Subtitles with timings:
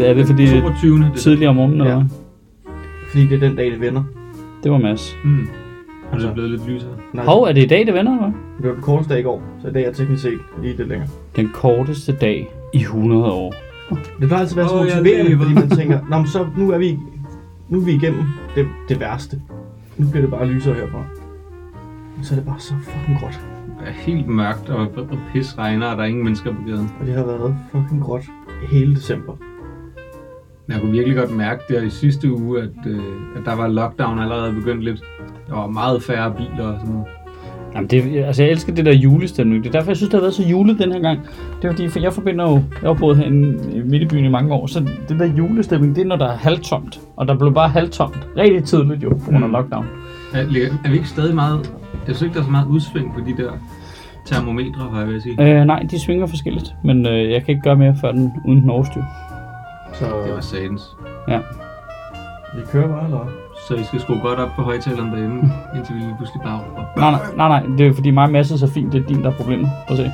[0.00, 0.98] Er det fordi, det er 22.
[0.98, 1.98] Det tidligere om morgenen, eller Ja.
[2.00, 2.08] hvad?
[3.10, 4.02] Fordi det er den dag, det vender.
[4.62, 5.16] Det var Mads.
[5.24, 5.48] Mm.
[6.12, 6.90] Og det er blevet lidt lysere.
[7.12, 8.40] Nej, Hov, er det i dag, det vender, eller hvad?
[8.58, 10.88] det var den korteste dag i går, så i dag er teknisk set lige lidt
[10.88, 11.08] længere.
[11.36, 13.54] Den korteste dag i 100 år.
[14.20, 16.70] Det plejer altid at være så jeg motiverende, fordi man tænker, Nå, men så nu
[16.70, 16.98] er vi,
[17.68, 18.22] nu er vi igennem
[18.54, 19.40] det, det værste.
[19.96, 21.04] Nu bliver det bare lysere herfra.
[22.22, 23.40] Så er det bare så fucking gråt.
[23.80, 26.90] Det er helt mørkt og, og pis regner, og der er ingen mennesker på gaden.
[27.00, 28.22] Og det har været fucking gråt
[28.70, 29.32] hele december.
[30.66, 32.98] Men Jeg kunne virkelig godt mærke der i sidste uge, at, øh,
[33.36, 35.00] at der var lockdown allerede begyndt lidt.
[35.48, 37.06] Der var meget færre biler og sådan noget.
[37.74, 39.64] Jamen det, altså jeg elsker det der julestemning.
[39.64, 41.20] Det er derfor, jeg synes, det har været så julet den her gang.
[41.62, 44.24] Det er fordi, for jeg forbinder jo, jeg har boet herinde i midt i byen
[44.24, 47.00] i mange år, så det der julestemning, det er når der er halvtomt.
[47.16, 49.52] Og der blev bare halvtomt rigtig tidligt jo, på grund af Mm.
[49.52, 49.86] lockdown.
[50.34, 50.38] Er,
[50.84, 51.72] er vi ikke stadig meget...
[52.06, 53.50] Jeg synes ikke, der er så meget udsving på de der
[54.24, 55.60] termometre, har jeg vil sige.
[55.60, 58.62] Øh, nej, de svinger forskelligt, men øh, jeg kan ikke gøre mere før den uden
[58.62, 59.02] den overstyr.
[59.98, 60.96] Så Det var satans.
[61.28, 61.38] Ja.
[62.56, 63.26] vi kører bare, eller?
[63.68, 66.60] Så I skal skrue godt op på højtaleren derinde, indtil vi lige pludselig bare...
[66.96, 69.06] Nej, nej, nej, nej, det er fordi mig og Mads er så fint, det er
[69.06, 69.68] din, der er problemet.
[69.86, 70.12] Prøv at se.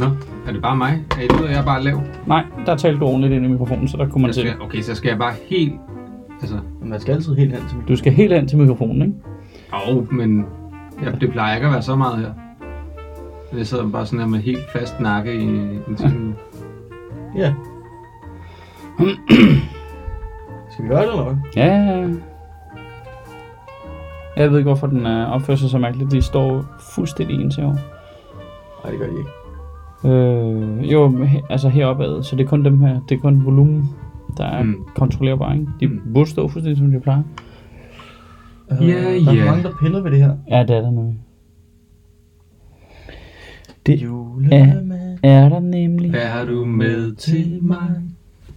[0.00, 0.06] Nå,
[0.48, 1.04] er det bare mig?
[1.10, 2.00] Er I ud, og jeg er bare lav?
[2.26, 4.50] Nej, der talte du ordentligt ind i mikrofonen, så der kunne man Jeg se det.
[4.50, 5.72] skal, okay, så skal jeg bare helt...
[6.40, 7.88] Altså, man skal altid helt hen til mig.
[7.88, 9.14] Du skal helt ind til mikrofonen, ikke?
[9.96, 10.46] åh, men
[11.04, 12.30] ja, det plejer ikke at være så meget her.
[13.58, 16.34] Jeg sidder bare sådan her med helt fast nakke i en time.
[17.36, 17.54] Ja.
[20.70, 21.36] skal vi gøre det, eller hvad?
[21.56, 22.08] Ja, ja, ja.
[24.36, 26.10] Jeg ved ikke, hvorfor den øh, opfører sig så mærkeligt.
[26.10, 27.78] De står fuldstændig ens herovre.
[28.84, 29.30] Nej, det gør de ikke.
[30.14, 33.44] Øh, jo, he, altså heroppe ad, så det er kun dem her, det er kun
[33.44, 33.84] volumen,
[34.36, 34.84] der er mm.
[34.96, 35.66] Kontrollerbar, ikke?
[35.80, 36.00] De Mm.
[36.14, 37.22] burde stå fuldstændig, som de plejer.
[38.72, 39.44] Øh, Ja, der er ja.
[39.44, 40.36] mange, der piller ved det her.
[40.50, 41.18] Ja, det er der nemlig.
[43.86, 46.10] Det Julemad, er der nemlig.
[46.10, 48.02] Hvad har du med til mig?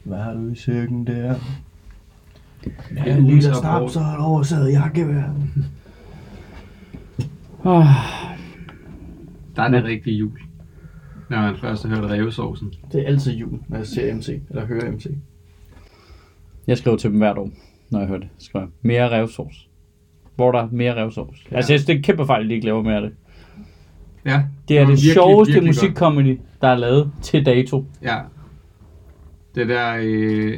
[0.10, 1.36] Hvad har du i sækken der?
[2.96, 5.24] Ja, Ja, en liter snaps og et oversaget jakkevær.
[7.64, 7.84] Oh,
[9.56, 10.32] Der er det rigtige jul.
[11.30, 12.74] Når man først har hørt revsovsen.
[12.92, 15.06] Det er altid jul, når jeg ser MC, eller hører MC.
[16.68, 17.50] jeg skriver til dem hvert år,
[17.90, 18.30] når jeg hører det.
[18.38, 19.68] Skriver jeg, mere revsovs.
[20.36, 21.46] Hvor der er mere revsovs.
[21.52, 21.56] Ja.
[21.56, 23.12] Altså, jeg synes, det er en kæmpe fejl, at de ikke laver mere af det.
[24.26, 27.86] Ja, Det er var det virkelig, sjoveste virkelig musikcomedy, der er lavet til dato.
[28.02, 28.18] Ja.
[29.60, 30.58] Det der øh,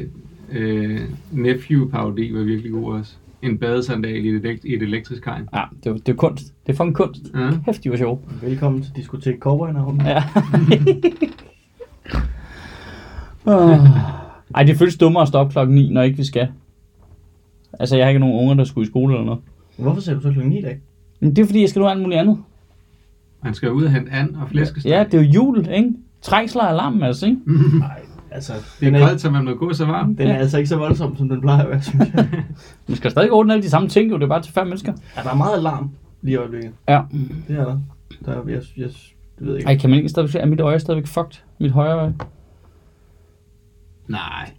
[0.51, 0.99] øh,
[1.31, 3.13] Nephew-parodi var virkelig god også.
[3.41, 5.49] En badesandal i et, elekt- i et elektrisk hegn.
[5.55, 6.45] Ja, det, det er kunst.
[6.67, 7.21] Det er fucking kunst.
[7.35, 7.49] Ja.
[7.65, 8.21] Hæft, de var sjov.
[8.41, 10.01] Velkommen til Diskotek Cowboy Navn.
[10.05, 10.23] Ja.
[13.45, 13.77] oh.
[14.55, 16.47] Ej, det føles dummere at stoppe klokken 9, når ikke vi skal.
[17.79, 19.41] Altså, jeg har ikke nogen unger, der skulle i skole eller noget.
[19.77, 20.79] Hvorfor ser du så klokken 9 i dag?
[21.19, 22.37] Men det er fordi, jeg skal nu alt muligt andet.
[23.43, 24.89] Man skal ud og hente and og flæskesteg.
[24.89, 25.93] Ja, det er jo jul, ikke?
[26.21, 27.39] Trængsler og alarm, altså, ikke?
[27.79, 28.01] Nej,
[28.31, 30.17] altså, Det den er er, koldt, så man må gå så varmt.
[30.17, 32.29] den er altså ikke så voldsom, som den plejer at være, synes jeg.
[32.87, 34.15] Man skal stadig ordne alle de samme ting, jo.
[34.17, 34.93] Det er bare til fem mennesker.
[35.17, 36.71] Ja, der er meget alarm lige i øjeblikket.
[36.89, 37.01] Ja.
[37.47, 37.79] Det er der.
[38.25, 39.67] Der er, jeg, jeg, det ved jeg ikke.
[39.69, 41.41] Ej, kan man ikke stadigvæk se, er mit øje stadigvæk fucked?
[41.59, 42.13] Mit højre øje?
[44.07, 44.49] Nej.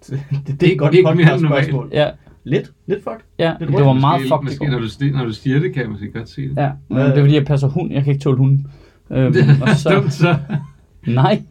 [0.10, 1.88] Det, det, det er et godt podcast spørgsmål.
[1.92, 2.10] Ja,
[2.44, 3.20] Lidt, lidt fucked.
[3.38, 3.54] ja.
[3.60, 4.78] Det Det, var jeg meget Måske- fucked måske, når,
[5.12, 6.56] du, når du stiger det, kan jeg måske godt se det.
[6.56, 7.92] Ja, men det er fordi, jeg passer hund.
[7.92, 8.66] Jeg kan ikke tåle hunden.
[9.10, 10.36] Øhm, Det og er så, dumt, så.
[11.06, 11.42] Nej,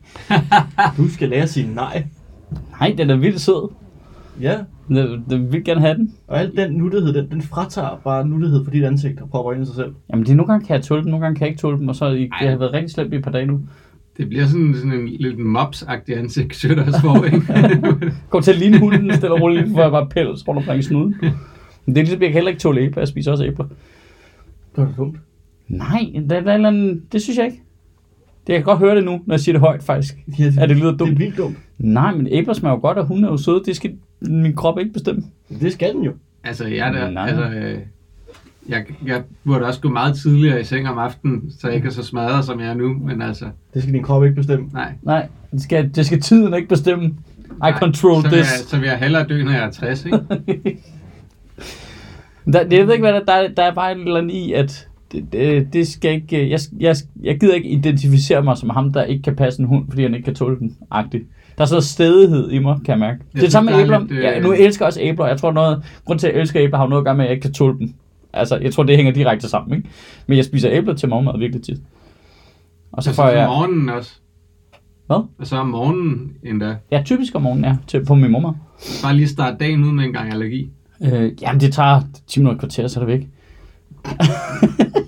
[0.97, 2.03] Du skal lære at sige nej.
[2.79, 3.71] nej, den er vildt sød.
[4.41, 6.13] Ja, Den, den vil gerne have den.
[6.27, 9.63] og al den nuttighed, den, den fratager bare nuttighed for dit ansigt og propper ind
[9.63, 9.93] i sig selv.
[10.09, 11.77] Jamen, det er nogle gange kan jeg tåle dem, nogle gange kan jeg ikke tåle
[11.77, 13.59] dem, og så er det, det har været rigtig slemt i et par dage nu.
[14.17, 18.11] Det bliver sådan, sådan en lidt mops-agtig ansigt, Sødt også får, ikke?
[18.29, 20.83] Går til at ligne hunden, stille og roligt, for jeg bare pels rundt omkring i
[20.83, 21.16] snuden.
[21.85, 23.66] Men det er ligesom, jeg kan heller ikke tåle æbler, jeg spiser også æbler.
[23.66, 23.75] Det
[24.77, 25.17] var da dumt.
[25.67, 25.99] Nej,
[26.29, 27.61] der, der er eller andet, det synes jeg ikke.
[28.49, 30.15] Det, jeg kan godt høre det nu, når jeg siger det højt, faktisk.
[30.39, 31.19] Ja, det, Ja, det lyder Det er dumt.
[31.19, 31.57] vildt dumt.
[31.77, 33.61] Nej, men æbler smager jo godt, og hunde er jo søde.
[33.65, 35.23] Det skal min krop ikke bestemme.
[35.61, 36.11] Det skal den jo.
[36.43, 37.27] altså, jeg er der, Nej.
[37.27, 37.77] altså, øh,
[38.69, 41.91] jeg, jeg burde også gå meget tidligere i seng om aftenen, så jeg ikke er
[41.91, 44.69] så smadret, som jeg er nu, men altså, Det skal din krop ikke bestemme.
[44.73, 44.91] nej.
[45.02, 47.05] Nej, det skal, det skal tiden ikke bestemme.
[47.05, 47.11] I
[47.59, 48.37] Nej, control så this.
[48.37, 50.19] Jeg, så vil jeg hellere dø, når jeg er 60, ikke?
[52.53, 54.53] Der, jeg ved ikke, hvad der, der, er- der er bare et eller andet i,
[54.53, 58.94] at det, det, det skal ikke, jeg, jeg, jeg gider ikke identificere mig som ham,
[58.94, 60.78] der ikke kan passe en hund, fordi han ikke kan tåle den.
[60.96, 61.23] -agtigt.
[61.58, 63.17] Der er sådan noget stedighed i mig, kan jeg mærke.
[63.20, 64.00] det er det synes, samme med er æbler.
[64.00, 65.26] lidt, øh, Ja, nu elsker jeg også æbler.
[65.28, 67.28] Jeg tror noget, grund til at jeg elsker æbler har noget at gøre med, at
[67.29, 67.94] jeg ikke kan tåle dem.
[68.34, 69.90] Altså, jeg tror, det hænger direkte sammen, ikke?
[70.28, 71.78] Men jeg spiser æbler til morgenmad virkelig tit.
[72.91, 73.47] Og så Altså, får om jeg...
[73.47, 74.12] morgenen også.
[75.08, 75.17] Hvad?
[75.40, 76.76] Og så om morgenen endda.
[76.91, 78.58] Ja, typisk om morgenen, ja, til, på min mormor.
[79.03, 80.70] Bare lige starte dagen ud med en gang allergi.
[81.03, 83.28] Øh, jamen, det tager 10 minutter et kvarter, så er det væk.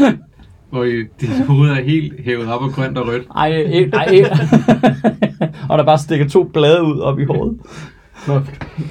[0.70, 3.26] hvor I, dit hoved er helt hævet op og grønt og rødt.
[3.36, 4.30] Ej, ej, ej.
[5.70, 7.58] og der bare stikker to blade ud op i håret.
[8.26, 8.34] Nå,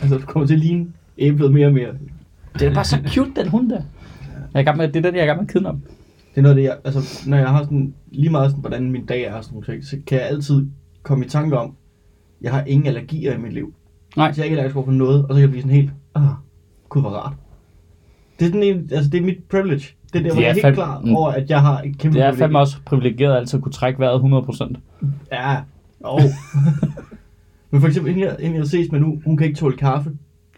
[0.02, 0.88] altså, du kommer til at ligne
[1.18, 1.90] æblet mere og mere.
[2.54, 3.82] Det er bare så cute, den hund der.
[4.54, 5.82] Jeg er gang med, det er den, jeg er gang med at kidnappe.
[6.30, 8.92] Det er noget af det, jeg, altså, når jeg har sådan, lige meget sådan, hvordan
[8.92, 10.68] min dag er, sådan ting, så kan jeg altid
[11.04, 11.76] komme i tanke om,
[12.42, 13.74] jeg har ingen allergier i mit liv.
[14.18, 14.34] Nej.
[14.34, 15.92] Så jeg er ikke allergisk over for noget, og så kan jeg blive sådan helt,
[16.16, 16.24] ah,
[16.90, 17.34] gud hvor rart.
[18.40, 19.96] Det er, sådan en, altså, det er mit privilege.
[20.14, 21.16] Det er der, Det jeg helt fandme- klar mm.
[21.16, 24.00] over, at jeg har et kæmpe Det er fandme også privilegeret at altid kunne trække
[24.00, 24.74] vejret 100%.
[25.32, 25.58] Ja,
[26.04, 26.22] oh.
[27.72, 30.12] Men for eksempel, hende jeg, hende jeg ses med nu, hun kan ikke tåle kaffe.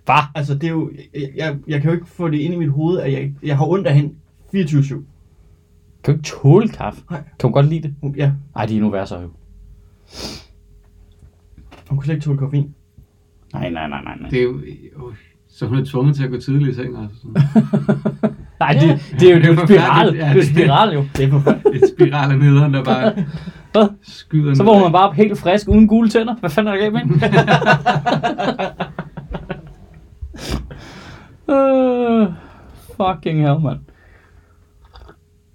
[0.06, 0.16] Hvad?
[0.36, 2.69] Altså, det er jo, jeg, jeg, jeg kan jo ikke få det ind i mit
[2.72, 4.13] hoved, at jeg, jeg har ondt af hende
[4.56, 4.88] 24-7.
[4.90, 5.04] Kan
[6.04, 7.01] du ikke tåle kaffe?
[7.10, 7.22] Nej.
[7.40, 7.96] Kan hun godt lide det?
[8.01, 9.30] Hun, ja, Ej, de er nu værre så jo.
[11.90, 12.75] hun kunne slet ikke tåle koffein.
[13.54, 14.30] Nej, nej, nej, nej, nej.
[14.30, 15.13] Det er jo, øh,
[15.50, 16.98] så hun er tvunget til at gå tidligt i seng.
[16.98, 17.18] Altså.
[17.22, 18.36] sådan.
[18.59, 20.06] Nej, det, det er jo det er jo en Det er spiral.
[20.07, 20.23] forfærdeligt.
[20.23, 21.03] Det er jo en spiral jo.
[21.17, 21.83] Det er forfærdeligt.
[21.83, 23.13] Et spiral af nederen, der bare
[23.73, 23.88] Hvad?
[24.01, 26.35] skyder Så vågner man bare op helt frisk, uden gule tænder.
[26.35, 27.01] Hvad fanden er der galt med
[31.47, 32.27] uh,
[32.97, 33.79] fucking hell, mand.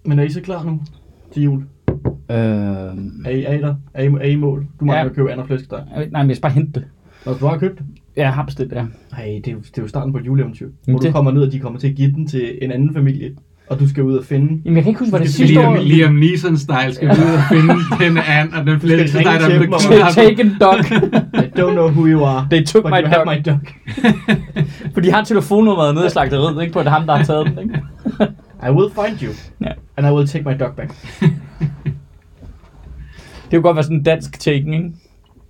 [0.04, 0.80] Men er I så klar nu
[1.32, 1.64] til jul?
[2.28, 3.74] Uh, Er I, er I der?
[3.94, 4.66] Er I, er I mål?
[4.80, 5.08] Du mangler Ja.
[5.08, 5.82] at købe andet flæskesteg.
[6.10, 6.88] nej, men jeg skal bare hente det.
[7.26, 7.86] Nå, du har købt det?
[8.16, 8.82] Jeg har bestilt det, ja.
[9.12, 10.66] Nej, det, er jo- det er jo starten på et juleeventyr.
[10.66, 12.70] Hvor Jamen, du det- kommer ned, og de kommer til at give den til en
[12.72, 13.30] anden familie.
[13.68, 14.62] Og du skal ud og finde...
[14.64, 15.76] Jamen, jeg kan ikke huske, hvad det Det sidste Liam, år...
[15.76, 17.74] Liam Neeson-style skal vi ud og finde
[18.04, 20.74] den and og den flæske, der er blevet dog.
[21.44, 22.46] I don't know who you are.
[22.50, 23.26] They took but my dog.
[23.26, 23.58] my dog.
[24.94, 26.72] For de har telefonnummeret nede i slagteriet, ikke?
[26.72, 27.82] På det ham, der har taget den, ikke?
[28.68, 29.32] I will find you.
[29.60, 29.72] Ja.
[29.96, 30.94] And I will take my dog back.
[33.50, 34.90] Det kunne godt være sådan en dansk taken, ikke?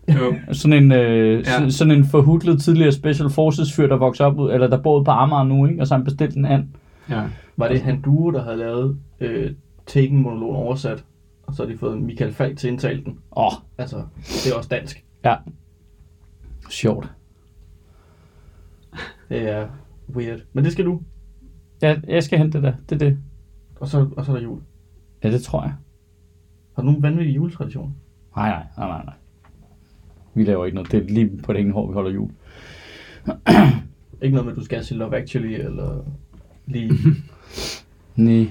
[0.08, 0.34] Jo.
[0.52, 1.68] Sådan en, øh, Ja.
[1.70, 5.04] sådan, en forhudlet tidligere Special Forces fyr, der vokser op ud, eller der bor ude
[5.04, 5.80] på Amager nu, ikke?
[5.80, 6.68] Og så han bestilt en and.
[7.10, 7.22] Ja.
[7.56, 9.50] Var det han Duo, der havde lavet øh,
[9.86, 11.04] Taken-monologen oversat?
[11.46, 13.18] Og så har de fået Michael Falk til at indtale den.
[13.36, 13.96] Åh, oh, Altså,
[14.26, 15.04] det er også dansk.
[15.24, 15.34] ja.
[16.70, 17.12] Sjovt.
[19.28, 19.66] Det er
[20.16, 20.38] weird.
[20.52, 21.00] Men det skal du.
[21.82, 22.72] Ja, jeg skal hente det der.
[22.88, 23.18] Det er det.
[23.80, 24.60] Og så, og så er der jul.
[25.24, 25.72] Ja, det tror jeg.
[26.76, 27.92] Har du nogen vanvittige juletraditioner?
[28.36, 29.14] Nej, nej, nej, nej, nej.
[30.34, 30.92] Vi laver ikke noget.
[30.92, 32.30] Det er lige på det hængende hår, vi holder jul.
[34.22, 36.04] Ikke noget med, at du skal se Love Actually, eller
[36.66, 36.90] lige...
[38.16, 38.46] Nej.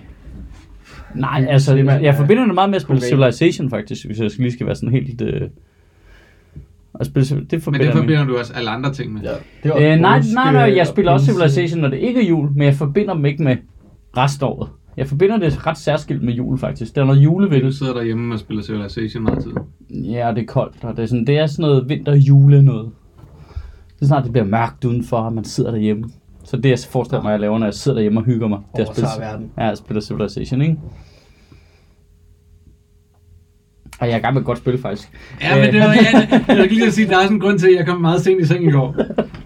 [1.16, 3.02] Nej, altså, Det man- jeg forbinder det meget med at spille.
[3.02, 5.22] Civilization, faktisk, hvis jeg lige skal være sådan helt...
[5.22, 5.42] Øh,
[7.00, 7.36] at spille, det
[7.68, 9.22] Men det forbinder du også alle andre ting med.
[9.22, 9.30] Ja,
[9.64, 11.26] det er også Øh, nej, nej, nej, jeg og spiller også.
[11.26, 13.58] Civilization, når det ikke er jul, men jeg forbinder dem ikke med
[14.18, 14.70] reståret.
[14.98, 16.96] Jeg forbinder det ret særskilt med jul, faktisk.
[16.96, 19.52] Der er noget jule ved Du sidder derhjemme og spiller Civilization meget tid.
[20.04, 22.92] Ja, og det er koldt, og det er sådan, det er sådan noget vinter-jule noget.
[23.96, 26.04] Det er snart, det bliver mørkt udenfor, og man sidder derhjemme.
[26.44, 28.86] Så det, jeg forestiller mig, jeg laver, når jeg sidder derhjemme og hygger mig, det
[28.86, 29.52] er at spille, verden.
[29.58, 30.78] ja, jeg spiller Civilization, ikke?
[34.00, 35.10] Og jeg er i gang med et godt spil, faktisk.
[35.42, 37.42] Ja, men det var, ja, jeg vil lige at sige, at der er sådan en
[37.42, 38.96] grund til, at jeg kom meget sent i seng i går.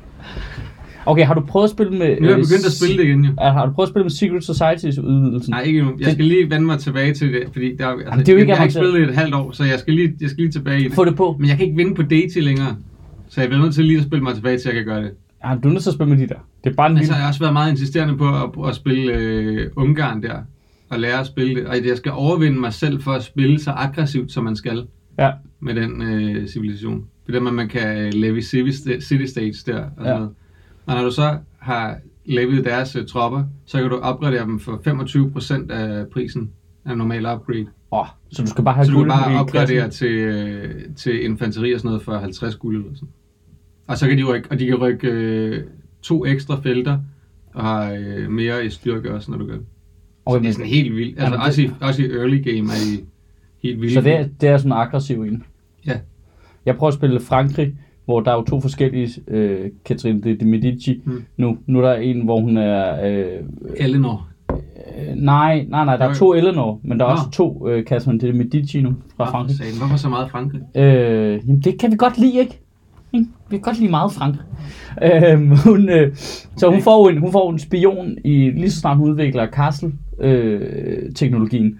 [1.08, 2.00] Okay, har du prøvet at spille med...
[2.00, 3.32] Nu er jeg øh, begyndt at spille det igen, jo.
[3.42, 5.52] Har du prøvet at spille med Secret Societies udvidelsen?
[5.52, 5.92] Nej, ikke nu.
[6.00, 8.40] Jeg skal lige vende mig tilbage til det, fordi der, altså, Jamen, det er jo
[8.40, 10.42] ikke jeg har ikke spillet i et halvt år, så jeg skal lige, jeg skal
[10.42, 10.94] lige tilbage i det.
[10.94, 11.36] Få det på.
[11.40, 12.76] Men jeg kan ikke vinde på Daisy længere.
[13.30, 15.04] Så jeg bliver nødt til lige at spille mig tilbage til, at jeg kan gøre
[15.04, 15.12] det.
[15.46, 16.40] Ja, du er nødt til at spille med de der.
[16.64, 17.16] Det er bare en Altså, lille...
[17.16, 20.36] jeg har også været meget insisterende på at, at spille øh, Ungarn der.
[20.90, 21.66] Og lære at spille det.
[21.68, 24.84] Og jeg skal overvinde mig selv for at spille så aggressivt, som man skal
[25.20, 25.30] Ja,
[25.60, 27.04] med den øh, civilisation.
[27.28, 29.76] Det er der, man kan øh, leve i city, city states der.
[29.78, 30.18] Og, sådan Ja.
[30.18, 30.30] noget.
[30.88, 34.82] Og når du så har levet deres øh, tropper, så kan du opgradere dem for
[35.68, 36.52] 25% af prisen
[36.86, 37.66] af normal upgrade.
[37.92, 41.26] Åh, så du skal bare have Så du kan bare i opgradere til, øh, til
[41.26, 43.10] infanteri og sådan noget for 50 guld eller sådan.
[43.88, 45.64] Og så kan de rykke, og de kan rykke øh,
[46.02, 47.00] to ekstra felter
[47.54, 49.66] og har øh, mere i styrke også, når du gør det.
[50.26, 51.20] Okay, Så det er sådan helt vildt.
[51.20, 53.06] Altså Jamen, også, i, også i early game er de
[53.64, 53.94] helt vilde.
[53.94, 55.44] Så det er, det er sådan en aggressiv en.
[55.86, 56.00] Ja.
[56.66, 57.76] Jeg prøver at spille Frankrig,
[58.08, 61.24] hvor der er jo to forskellige øh, Catherine de, de Medici Hmm.
[61.38, 61.58] nu.
[61.68, 63.06] Nu er der en, hvor hun er...
[63.08, 63.26] Øh,
[63.78, 64.28] Eleanor.
[64.52, 64.58] øh,
[65.16, 67.14] nej, nej, nej, der er to Eleanor, men der er Nå.
[67.16, 69.58] også to øh, Catherine de Medici nu fra Nå, Frankrig.
[69.58, 69.78] satan.
[69.78, 70.62] Hvorfor så meget Frankrig?
[70.76, 72.60] Øh, jamen, det kan vi godt lide, ikke?
[73.50, 74.46] Vi kan godt lide meget Frankrig.
[75.04, 76.16] Øh, hun, øh,
[76.58, 81.66] så hun får, en, hun får en spion i lige så snart hun udvikler Castle-teknologien.
[81.66, 81.72] Øh,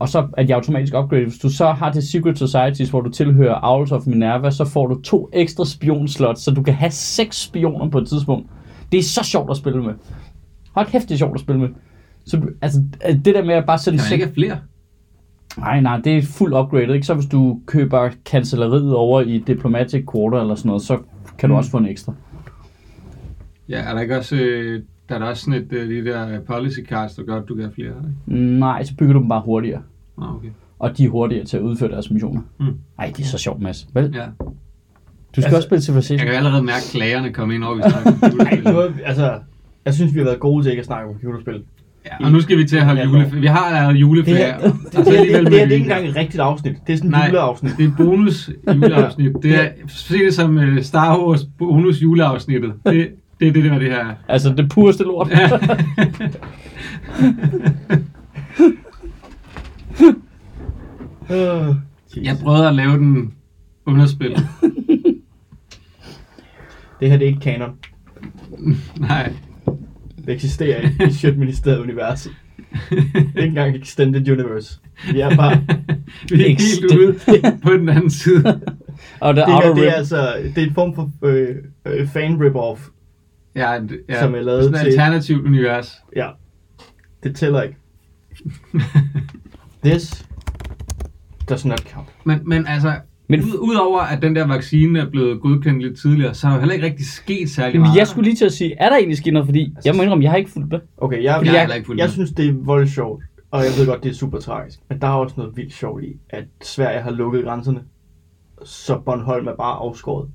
[0.00, 1.26] og så er de automatisk upgraded.
[1.26, 4.86] Hvis du så har det Secret Societies, hvor du tilhører Owls of Minerva, så får
[4.86, 8.46] du to ekstra spionslots, så du kan have seks spioner på et tidspunkt.
[8.92, 9.94] Det er så sjovt at spille med.
[10.72, 11.68] Hold kæft, det er sjovt at spille med.
[12.26, 12.82] Så altså,
[13.24, 14.58] det der med at bare sende Kan man ikke flere?
[15.58, 17.06] Nej, nej, det er fuld upgrade, ikke?
[17.06, 20.98] Så hvis du køber kancelleriet over i Diplomatic Quarter eller sådan noget, så
[21.38, 21.58] kan du Mm.
[21.58, 22.14] også få en ekstra.
[23.68, 26.40] Ja, er der ikke også øh, Der er da også sådan et, øh, de der
[26.40, 27.92] policy cards, der gør, at du kan have flere.
[28.28, 28.44] Ikke?
[28.58, 29.82] Nej, så bygger du dem bare hurtigere.
[30.22, 30.48] Ah, okay.
[30.78, 32.40] Og de er hurtigere til at udføre deres missioner.
[32.60, 32.66] Mm.
[32.98, 33.86] Ej, det er så sjovt, Mads.
[33.94, 34.10] Vel?
[34.14, 34.24] Ja.
[35.36, 36.26] Du skal Altså, også spille Jeg Civilization.
[36.26, 39.38] kan allerede mærke klagerne komme ind over, vi snakker om Ej, nu, altså,
[39.84, 41.62] jeg synes, vi har været gode til ikke at snakke om computerspil.
[42.20, 43.40] Ja, og nu skal vi til at holde Ja, juleferie.
[43.40, 44.36] Vi har lavet Det juleferie.
[44.36, 46.76] her, det, og det, det, det, det, det, med er ikke engang et rigtigt afsnit.
[46.86, 47.26] Det er sådan et Nej.
[47.26, 47.72] juleafsnit.
[47.76, 49.32] Det er et bonus juleafsnit.
[49.42, 52.72] Det er, se det som uh, Star Wars bonus juleafsnittet.
[52.86, 53.08] Det,
[53.40, 54.14] det er det, der det her er.
[54.28, 55.30] Altså, det pureste lort.
[55.30, 55.50] Ja.
[62.22, 63.34] Jeg prøvede at lave den
[63.86, 64.36] underspil.
[67.00, 67.78] Det her det er ikke kanon.
[69.00, 69.32] Nej.
[70.16, 72.32] Det eksisterer ikke i Sjøtministeriet universet.
[72.90, 74.78] Det er ikke engang Extended Universe.
[75.12, 75.64] Vi er bare...
[76.28, 77.16] Vi er helt ude
[77.62, 78.60] på den anden side.
[79.20, 80.32] Og det, Det her, det er altså...
[80.54, 82.90] Det er en form for øh, øh, fan rip-off.
[83.56, 85.92] Ja, det- ja, Som er lavet sådan et til- alternativt univers.
[86.16, 86.28] Ja.
[87.22, 87.76] Det tæller ikke.
[89.84, 90.26] This
[91.48, 92.08] does not count.
[92.24, 92.88] Men, men altså,
[93.28, 96.52] Men- men, ud, udover at den der vaccine er blevet godkendt lidt tidligere, så har
[96.54, 97.96] der jo heller ikke rigtig sket særlig meget.
[97.96, 99.46] jeg skulle lige til at sige, er der egentlig sket noget?
[99.46, 100.80] Fordi jeg må indrømme, jeg har ikke fulgt med.
[100.96, 102.12] Okay, jeg, jeg jeg, ikke fulgt jeg med.
[102.12, 103.24] synes, det er voldt sjovt.
[103.50, 104.78] Og jeg ved godt, det er super tragisk.
[104.88, 107.80] Men der er også noget vildt sjovt i, at Sverige har lukket grænserne.
[108.64, 110.28] Så Bornholm er bare afskåret.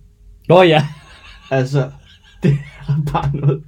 [0.49, 0.87] Nå ja.
[1.51, 1.91] Altså,
[2.43, 3.63] det er bare noget.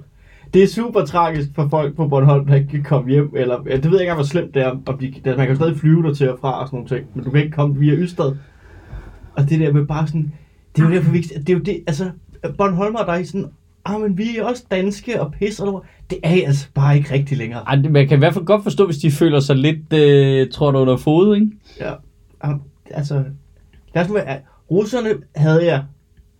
[0.54, 3.32] Det er super tragisk for folk på Bornholm, der ikke kan komme hjem.
[3.36, 4.70] Eller, ja, det ved jeg ikke hvor slemt det er.
[4.86, 6.88] Om de, der, man kan jo stadig flyve der til og fra og sådan nogle
[6.88, 7.06] ting.
[7.14, 8.36] Men du kan ikke komme via Ystad.
[9.34, 10.32] Og det der med bare sådan...
[10.76, 11.20] Det er jo derfor, vi.
[11.20, 12.10] Det er jo det, altså...
[12.58, 13.46] Bornholmer, der er i sådan...
[13.84, 16.96] Ah, men vi er også danske og pis og lort." Det er I altså bare
[16.96, 17.60] ikke rigtig længere.
[17.60, 20.70] Ej, man kan i hvert fald godt forstå, hvis de føler sig lidt, øh, tror
[20.70, 21.50] du, under fod, ikke?
[21.80, 21.92] Ja.
[22.90, 23.24] Altså...
[23.94, 24.38] Lad os være...
[24.70, 25.84] Russerne havde jeg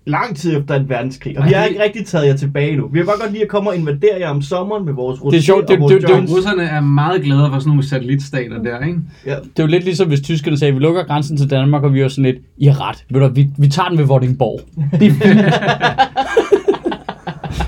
[0.07, 2.89] lang tid efter en verdenskrig, og vi har ikke rigtig taget jer tilbage nu.
[2.93, 5.35] Vi har bare godt lige at komme og invadere jer om sommeren med vores Det
[5.39, 6.31] er sjovt, det- det- det-.
[6.37, 8.99] Russerne er meget glade for sådan nogle satellitstater der, ikke?
[9.27, 9.31] Ja.
[9.35, 11.95] Det er jo lidt ligesom, hvis tyskerne sagde, at vi lukker grænsen til Danmark, og
[11.95, 14.61] vi var sådan lidt, I har ret, ved du, vi, vi tager den ved Vordingborg.
[15.01, 15.93] Det er.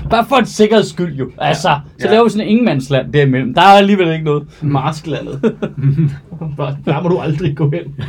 [0.09, 1.31] Bare for en sikkerheds skyld jo.
[1.37, 1.61] Altså,
[1.99, 2.11] så Ja.
[2.11, 3.53] laver vi sådan en ingenmandsland derimellem.
[3.53, 4.43] Der er alligevel ikke noget.
[4.61, 5.39] Marsklandet.
[6.57, 7.81] Bare, Der må du aldrig gå hen.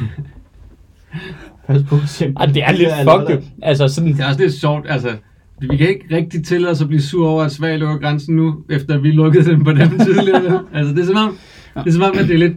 [1.67, 1.97] Pas på.
[2.41, 3.45] Ej, det er lidt fuck.
[3.63, 5.17] Altså sådan, Det er også lidt sjovt, altså...
[5.61, 8.65] Vi kan ikke rigtig tillade os at blive sur over, at Sverige lukker grænsen nu,
[8.71, 10.65] efter at vi lukkede den på dem tidligere.
[10.75, 11.39] altså, det er som om,
[11.85, 12.57] det er som om, at det er lidt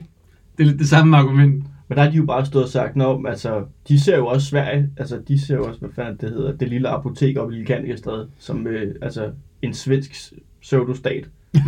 [0.57, 1.63] det, er lidt det samme argument.
[1.87, 4.47] Men der har de jo bare stået og sagt, Nå, altså, de ser jo også
[4.47, 7.57] Sverige, altså, de ser jo også, hvad fanden det hedder, det lille apotek oppe i
[7.57, 7.97] Lille
[8.39, 9.29] som øh, altså,
[9.61, 11.29] en svensk pseudostat.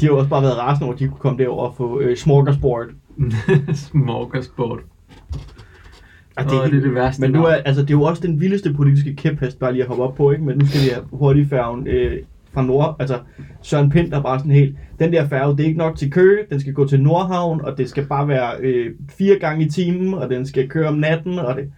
[0.00, 2.16] har jo også bare været rasende over, at de kunne komme derover og få øh,
[2.16, 2.86] smorgasbord.
[3.74, 4.80] Smorgasbord.
[6.38, 8.40] Og Åh, det er det værste Men nu er, altså, det er jo også den
[8.40, 10.44] vildeste politiske kæphest, bare lige at hoppe op på, ikke?
[10.44, 13.18] Men nu skal vi have hurtigfærgen øh, fra Nord, altså
[13.62, 16.38] Søren Pind er bare sådan helt, den der færge, det er ikke nok til Køge,
[16.50, 20.14] den skal gå til Nordhavn, og det skal bare være øh, fire gange i timen,
[20.14, 21.72] og den skal køre om natten, og det,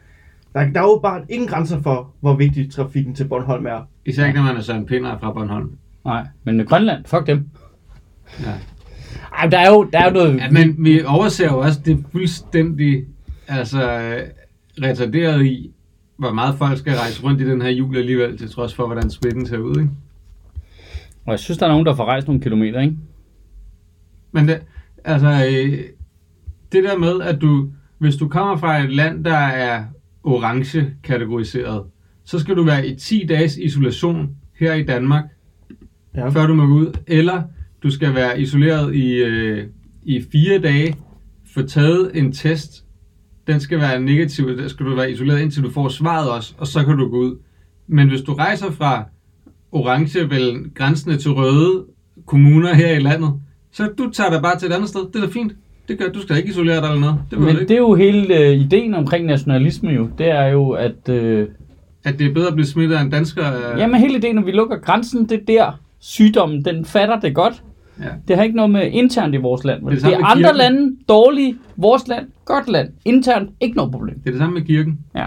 [0.55, 3.89] der, der er jo bare ingen grænser for, hvor vigtig trafikken til Bornholm er.
[4.05, 5.71] Især ikke, når man er Søren Pinder fra Bornholm.
[6.05, 7.47] nej, men Grønland, fuck dem.
[8.41, 8.53] Ja.
[9.39, 10.37] Ej, der er jo, der er jo noget...
[10.37, 13.05] Ja, men vi overser jo også det fuldstændig
[13.51, 14.23] altså, øh,
[14.83, 15.71] retarderet i,
[16.17, 19.11] hvor meget folk skal rejse rundt i den her jul alligevel, til trods for, hvordan
[19.11, 19.77] smitten ser ud.
[19.77, 19.91] Ikke?
[21.27, 22.97] Og jeg synes, der er nogen, der får rejst nogle kilometer, ikke?
[24.33, 24.63] Men det,
[25.05, 25.79] altså, øh,
[26.73, 27.69] det der med, at du,
[27.99, 29.85] hvis du kommer fra et land, der er
[30.25, 31.83] orange kategoriseret,
[32.25, 35.25] så skal du være i 10 dages isolation her i Danmark,
[36.15, 36.29] Ja.
[36.29, 37.43] før du må gå ud, eller
[37.83, 39.67] du skal være isoleret i, øh,
[40.03, 40.97] i fire dage,
[41.55, 42.85] få taget en test,
[43.47, 46.67] den skal være negativ, der skal du være isoleret indtil du får svaret også, og
[46.67, 47.37] så kan du gå ud.
[47.87, 49.05] Men hvis du rejser fra
[49.73, 51.85] orange, vel grænsende til røde
[52.27, 53.33] kommuner her i landet,
[53.73, 55.01] så du tager dig bare til et andet sted.
[55.13, 55.53] Det er da fint.
[55.89, 57.17] Det gør, du skal ikke isolere dig eller noget.
[57.31, 57.75] Det Men det ikke.
[57.75, 60.09] er jo hele øh, ideen omkring nationalisme jo.
[60.19, 61.09] Det er jo, at...
[61.09, 61.49] Øh,
[62.05, 63.73] At det er bedre at blive smittet af en dansker.
[63.73, 67.35] øh, Jamen hele ideen, når vi lukker grænsen, det er der sygdommen, den fatter det
[67.35, 67.63] godt.
[68.03, 68.09] Ja.
[68.29, 69.81] Det har ikke noget med internt i vores land.
[69.81, 70.57] Det, Det er det samme er andre kirken.
[70.57, 72.89] lande, dårlige, vores land, godt land.
[73.05, 74.15] Internt, ikke noget problem.
[74.21, 74.99] Det er det samme med kirken.
[75.15, 75.27] Ja.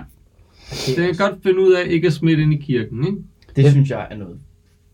[0.88, 3.06] Det kan jeg godt finde ud af ikke at smitte ind i kirken.
[3.06, 3.18] Ikke?
[3.56, 4.36] Det synes jeg er noget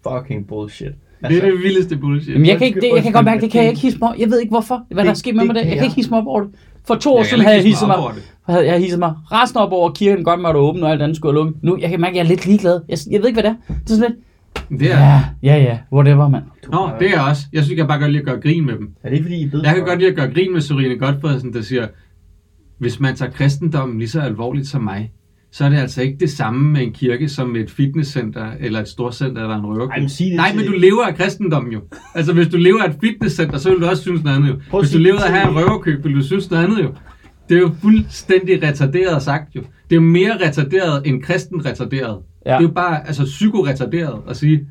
[0.07, 0.91] fucking bullshit.
[1.29, 2.33] Det er det vildeste bullshit.
[2.33, 3.99] Jamen, jeg kan, ikke, det, jeg kan godt mærke, det kan jeg det- ikke hisse
[3.99, 4.15] mig.
[4.19, 5.69] Jeg ved ikke hvorfor, hvad der er det- sket med mig det det.
[5.69, 6.49] Jeg kan ikke hisse mig op over det.
[6.87, 8.23] For to år siden havde jeg hisse hisset mig mig, op over det.
[8.45, 11.33] havde jeg hisset mig resten op over, kirken godt måtte åbne, og alt andet skulle
[11.33, 11.63] have lukket.
[11.63, 12.79] Nu, jeg kan mærke, at jeg er lidt ligeglad.
[12.89, 13.73] Jeg, jeg ved ikke, hvad det er.
[13.73, 14.19] Det er sådan lidt,
[14.69, 16.43] Det er, ja, ja, ja, whatever, mand.
[16.71, 17.43] Nå, det er jeg også.
[17.53, 18.89] Jeg synes, jeg bare godt lide at gøre grin med dem.
[19.03, 20.97] Er det ikke, fordi I ved Jeg kan godt lide at gøre grin med Serine
[20.97, 21.87] Godfredsen, der siger,
[22.79, 25.11] hvis man tager kristendommen lige så alvorligt som mig,
[25.51, 28.79] så er det altså ikke det samme med en kirke som med et fitnesscenter eller
[28.81, 29.99] et storcenter eller en Ej, røverklub.
[29.99, 31.81] men sig det Nej, men du lever af kristendommen jo.
[32.15, 34.55] Altså, hvis du lever af et fitnesscenter, så vil du også synes noget andet jo.
[34.69, 36.93] Prøv Hvis du lever af at have en røverkøb, vil du synes noget andet jo.
[37.49, 39.61] Det er jo fuldstændig retarderet sagt jo.
[39.61, 42.17] Det er jo mere retarderet end kristen retarderet.
[42.45, 42.51] Ja.
[42.51, 44.67] Det er jo bare altså, psykoretarderet at sige,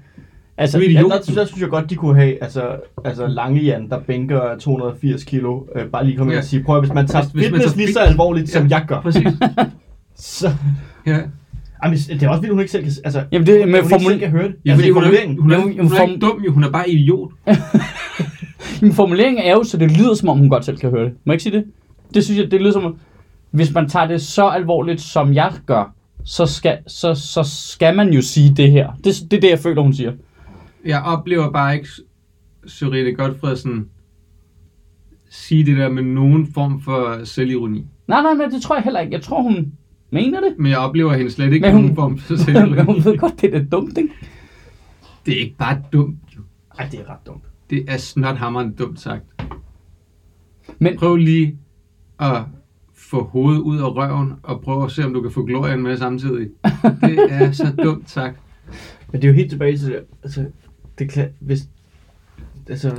[0.61, 2.63] Altså, er Ja, der, synes, der synes jeg godt, de kunne have altså,
[3.05, 6.39] altså lange Jan, der bænker 280 kilo, øh, bare lige komme ind Ja.
[6.39, 8.51] og sige, prøv at hvis man tager Hvis- hvis man fitness tager lige så alvorligt,
[8.51, 9.27] som Ja, jeg gør, præcis.
[10.17, 10.51] så...
[11.07, 11.19] Ja.
[11.83, 12.93] Ej, men det er også vildt, hun ikke selv kan...
[13.05, 14.55] Altså, Jamen, det- hun, med hun formul- ikke selv kan høre det.
[14.65, 15.39] Ja, altså, fordi i hun er, formuleringen.
[15.43, 17.33] hun, er, Jamen, hun er ikke dum jo, hun er bare idiot.
[18.83, 21.13] Min formulering er jo, så det lyder som om, hun godt selv kan høre det.
[21.25, 21.65] Må jeg ikke sige det?
[22.15, 22.97] Det synes jeg, det lyder som om,
[23.51, 25.95] hvis man tager det så alvorligt, som jeg gør,
[26.30, 28.92] så skal, så, så skal man jo sige det her.
[29.04, 30.12] Det, det er det, jeg føler, hun siger.
[30.85, 31.88] Jeg oplever bare ikke
[32.66, 33.88] Sørete Godfredsen
[35.30, 37.87] sige det der med nogen form for selvironi.
[38.06, 39.12] Nej, nej, men det tror jeg heller ikke.
[39.12, 39.73] Jeg tror, hun
[40.11, 40.54] mener det.
[40.58, 42.82] Men jeg oplever hende slet ikke Men hun- nogen form for Men selvironi.
[42.92, 44.11] hun ved godt, det er dumt, ikke?
[45.26, 46.18] Det er ikke bare dumt.
[46.37, 46.40] jo.
[46.78, 47.42] Ej, det er ret dumt.
[47.70, 49.25] Det er snothammerende dumt sagt.
[50.78, 51.58] Men- Prøv lige
[52.20, 52.42] at
[53.11, 55.97] få hovedet ud af røven og prøv at se, om du kan få glorien med
[55.97, 56.49] samtidig.
[57.00, 58.37] Det er så dumt sagt.
[59.12, 59.97] Men det er jo helt tilbage til det.
[60.23, 60.45] Altså,
[60.99, 61.61] det er klart, hvis,
[62.69, 62.93] altså,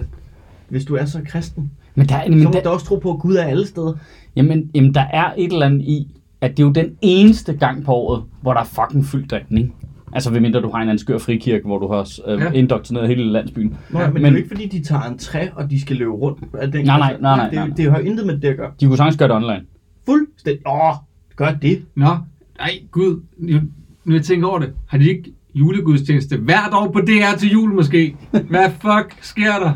[0.70, 2.96] hvis du er så kristen, Men der, så men må du der, da også tro
[2.96, 3.94] på, at Gud er alle steder.
[4.36, 7.86] jamen, jamen, der er et eller andet i, at det er jo den eneste gang
[7.86, 9.74] på året, hvor der er fucking fyldt derinde, ikke?
[10.14, 12.52] Altså, ved mindre du har en eller anden skør frikirke, hvor du har øh, Ja.
[12.52, 13.78] indoktrineret hele landsbyen.
[13.90, 15.72] Nå, Ja, ja, men, men, det er jo ikke fordi, de tager en træ, og
[15.72, 16.40] de skal løbe rundt.
[16.54, 17.68] af Den, Nej, nej, nej, nej, det, nej.
[17.68, 18.72] Det, det har jo intet med det at gøre.
[18.80, 19.62] De kunne sagtens gøre det online.
[20.10, 20.68] Fuldstændig.
[20.68, 20.94] Åh,
[21.36, 21.86] gør det.
[21.96, 22.18] Nå,
[22.58, 23.60] nej, gud, nu,
[24.06, 24.74] nu jeg tænker over det.
[24.88, 28.16] Har de ikke julegudstjeneste hvert år på DR til jul måske?
[28.50, 29.74] Hvad fuck sker der?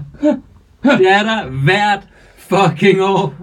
[0.84, 3.36] Det er der hvert fucking år.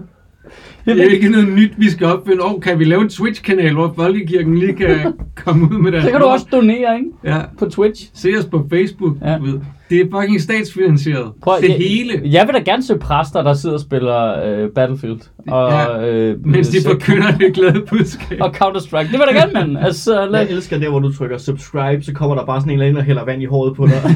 [0.85, 2.43] Det er jo ikke noget nyt, vi skal opfinde.
[2.43, 5.13] Åh, kan vi lave en Twitch-kanal, hvor Folkekirken lige kan
[5.45, 7.09] komme ud med deres Så kan du også donere, ikke?
[7.23, 8.09] Ja, På Twitch.
[8.13, 9.17] se os på Facebook.
[9.25, 9.37] Ja.
[9.37, 9.59] Ved.
[9.89, 11.31] Det er fucking statsfinansieret.
[11.43, 12.21] Prøv, det jeg, hele.
[12.25, 15.19] Jeg vil da gerne se præster, der sidder og spiller øh, Battlefield.
[15.47, 18.37] Og, Ja, øh, Mens de så- forkynder det glade budskab.
[18.41, 19.03] Og Counter-Strike.
[19.03, 19.77] Det vil jeg da gerne, mand.
[19.85, 22.73] Altså, lad, Jeg elsker der, hvor du trykker subscribe, så kommer der bare sådan en
[22.73, 24.01] eller anden og hælder vand i håret på dig.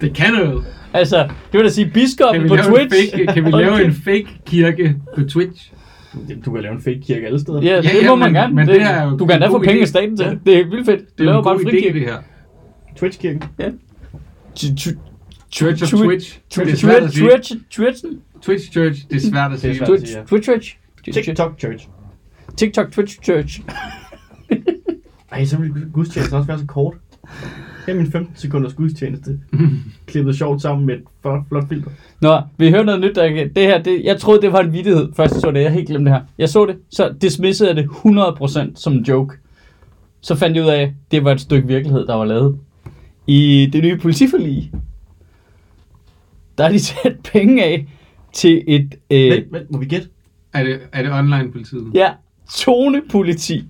[0.00, 0.64] Det kan noget.
[0.92, 1.16] Altså,
[1.52, 2.94] det vil da sige biskoppen på Twitch.
[3.14, 4.04] En fake, kan vi lave en kæft.
[4.04, 5.72] fake kirke på Twitch?
[6.44, 7.62] du kan lave en fake kirke alle steder.
[7.62, 8.54] Ja, det Ja, ja, må man men- gerne.
[8.54, 10.30] men det, det er jo du kan en da få penge af staten til Ja.
[10.30, 10.40] det.
[10.46, 11.00] Det er vildt fedt.
[11.00, 11.98] Det Du er laver en bare god en idé, frikirke.
[11.98, 12.16] det her.
[12.96, 13.42] Twitch-kirken.
[13.58, 13.68] Ja.
[15.52, 16.38] Church of Twi- Twitch.
[16.54, 16.84] Det Twitch.
[16.86, 18.04] Twitch, Twitch,
[18.42, 19.86] Twitch Church, det er svært at Det sige.
[19.86, 20.22] Twitch, ja.
[20.24, 20.76] Twitch,
[21.24, 21.88] TikTok Church.
[22.56, 23.60] TikTok, Twitch, Church.
[25.32, 26.94] Ej, så ville gudstjenesten også være så kort.
[27.90, 29.40] Her er min 15 sekunders gudstjeneste.
[30.06, 31.90] Klippet sjovt sammen med et flot, flot filter.
[32.20, 33.14] Nå, vi hører noget nyt.
[33.14, 35.60] Der, det her, det, jeg troede, det var en vittighed, først jeg så det.
[35.60, 36.20] Jeg har helt glemt det her.
[36.38, 39.36] Jeg så det, så dismissede jeg det 100% som en joke.
[40.20, 42.58] Så fandt jeg ud af, at det var et stykke virkelighed, der var lavet.
[43.26, 44.72] I det nye politiforlig,
[46.58, 47.86] der er de sat penge af
[48.32, 50.08] til et øh, Vent, vent, må vi gætte?
[50.52, 51.90] Er det, er det online politiet?
[51.94, 52.10] ja,
[52.50, 53.64] zonepoliti.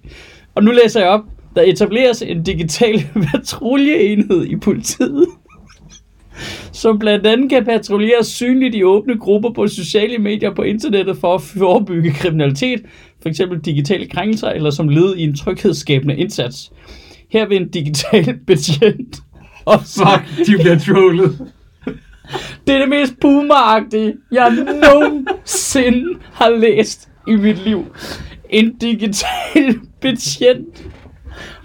[0.54, 1.24] Og nu læser jeg op.
[1.56, 5.26] Der etableres en digital patruljeenhed i politiet,
[6.72, 11.34] som blandt andet kan patruljere synligt i åbne grupper på sociale medier på internettet for
[11.34, 12.82] at forebygge kriminalitet,
[13.22, 13.40] f.eks.
[13.64, 16.72] digitale krænkelser eller som led i en tryghedsskabende indsats.
[17.30, 19.22] Her vil en digital betjent
[19.64, 21.52] også Fuck, de bliver trollet.
[22.66, 24.50] det er det mest boomeragtige, jeg
[24.82, 27.86] nogensinde har læst i mit liv.
[28.50, 30.86] En digital betjent.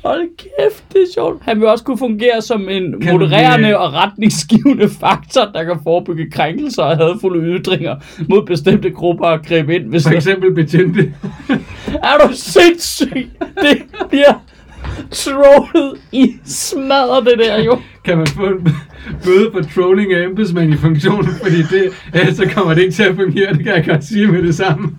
[0.06, 1.41] Hold kæft, det er sjovt.
[1.44, 5.80] Han vil også kunne fungere som en Kan modererende vi- og retningsgivende faktor, der kan
[5.84, 7.96] forebygge krænkelser og hadfulde ytringer
[8.30, 11.13] mod bestemte grupper og gribe ind, hvis For eksempel betjente.
[12.04, 13.30] er du sindssyg?
[13.62, 14.34] Det bliver
[15.12, 17.79] trollet i smadrer det der jo.
[18.05, 18.75] Kan man få en
[19.23, 23.03] bøde for trolling af embedsmænd i funktionen, fordi det, ellers så kommer det ikke til
[23.03, 24.91] at fungere, det kan jeg godt sige med det samme.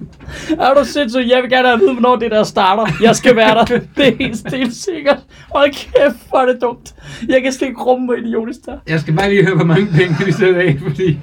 [0.59, 1.26] Er du sindssyg?
[1.28, 2.92] Jeg vil gerne have at vide, hvornår det der starter.
[3.02, 3.64] Jeg skal være der.
[3.96, 5.18] Det er helt stil sikkert.
[5.54, 6.94] Hold kæft, hvor er det dumt.
[7.28, 8.78] Jeg kan slet ikke rumme, hvor idiotisk der.
[8.88, 11.18] Jeg skal bare lige høre, hvor mange penge de sætter af, fordi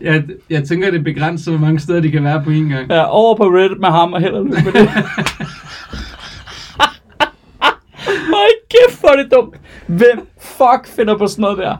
[0.00, 2.90] jeg, jeg tænker, det er begrænset, hvor mange steder de kan være på en gang.
[2.90, 4.90] ja, over på Reddit med ham og held og lykke med det.
[8.74, 9.56] Kæft, hvor er det dumt.
[9.86, 11.76] Hvem fuck finder på sådan noget der?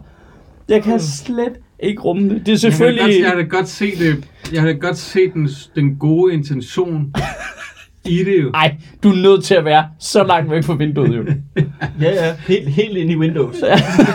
[0.69, 2.31] Jeg kan slet ikke rumme det.
[2.31, 3.01] Det er Jeg selvfølgelig...
[3.01, 4.25] kan, da godt, jeg har da godt se det.
[4.53, 7.15] Jeg har da godt se den, den gode intention
[8.05, 8.51] i det jo.
[8.55, 11.25] Ej, du er nødt til at være så langt væk fra vinduet, jo.
[12.01, 12.35] Ja, ja.
[12.49, 13.57] Helt, helt ind i Windows.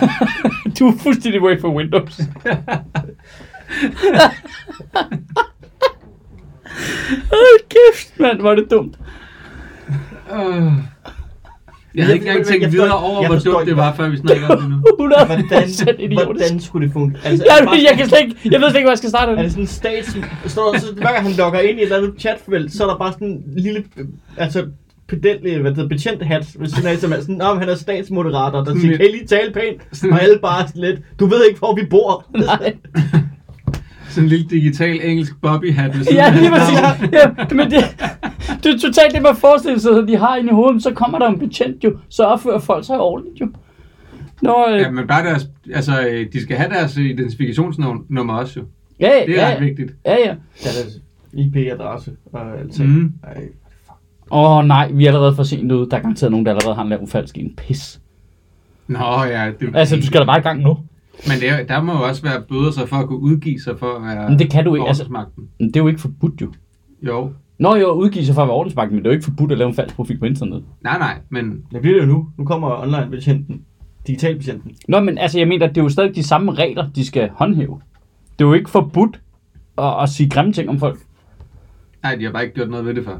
[0.79, 2.21] du er fuldstændig væk fra Windows.
[7.31, 8.99] Hold kæft, mand, hvor er det dumt.
[10.33, 10.73] Øh.
[11.95, 14.17] Jeg havde ikke engang jeg tænkt videre over, jeg hvor dumt det var, før vi
[14.17, 14.75] snakkede om det nu.
[14.99, 17.19] 100 Hvordan, hvordan skulle det fungere?
[17.25, 19.09] Altså, Jeg, det bare jeg, kan slet ikke, jeg ved slet ikke, hvor jeg skal
[19.09, 19.31] starte.
[19.31, 20.17] Er det sådan en stats...
[20.45, 22.87] Står der, så hver gang han logger ind i et eller andet chatfelt, så er
[22.87, 23.83] der bare sådan en lille...
[23.97, 24.05] øh,
[24.37, 24.65] Altså,
[25.07, 28.63] pedel, hvad det hedder, betjent hat siden af, som er sådan, om han er statsmoderator,
[28.63, 29.81] der siger, kan I lige tale pænt?
[29.91, 32.25] Sådan- Og alle bare sådan lidt, du ved ikke, hvor vi bor.
[32.37, 32.73] Nej.
[34.09, 36.77] Sådan en lille digital engelsk bobby hat Ja, lige præcis.
[37.17, 37.83] Ja, men det,
[38.63, 40.83] det er totalt det, man forestiller sig, at de har inde i hovedet.
[40.83, 43.47] Så kommer der en betjent jo, så opfører folk sig ordentligt jo.
[44.41, 48.65] Nå, øh, Ja, men bare deres, altså, øh, de skal have deres identifikationsnummer også jo.
[48.99, 49.91] ja, ja, Det er ja, vigtigt.
[50.05, 50.35] ja, ja.
[50.65, 51.01] Ja, deres
[51.33, 53.13] IP-adresse og alt Mm.
[54.31, 55.89] Åh oh, nej, vi er allerede for sent ude.
[55.89, 57.99] Der er garanteret nogen, der allerede har en lav falsk en pis.
[58.87, 60.77] Nå ja, det, Altså, du skal da bare i gang nu.
[61.27, 63.79] Men det, er- der må jo også være bøder sig for at kunne udgive sig
[63.79, 65.25] for at være Men det kan du ikke, altså-
[65.59, 66.53] det er jo ikke forbudt jo.
[67.01, 67.31] Jo.
[67.59, 69.57] Nå jo, udgive sig for at være ordensmagt, men det er jo ikke forbudt at
[69.57, 70.63] lave en falsk profil på internet.
[70.83, 72.27] Nej, nej, men Det bliver det jo nu.
[72.37, 73.61] Nu kommer online-betjenten.
[74.07, 74.71] Digital-betjenten.
[74.87, 77.81] Nå, men altså, jeg mener, det er jo stadig de samme regler, de skal håndhæve.
[78.39, 79.19] Det er jo ikke forbudt
[79.77, 80.99] at, at sige grimme ting om folk.
[82.03, 83.17] nej, de har bare ikke gjort noget ved det før.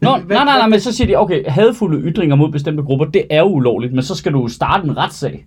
[0.00, 2.82] Nå, hvad- nej, nej, nej, hvad- men så siger de, okay, hadfulde ytringer mod bestemte
[2.82, 5.46] grupper, det er jo ulovligt, men så skal du starte en retssag,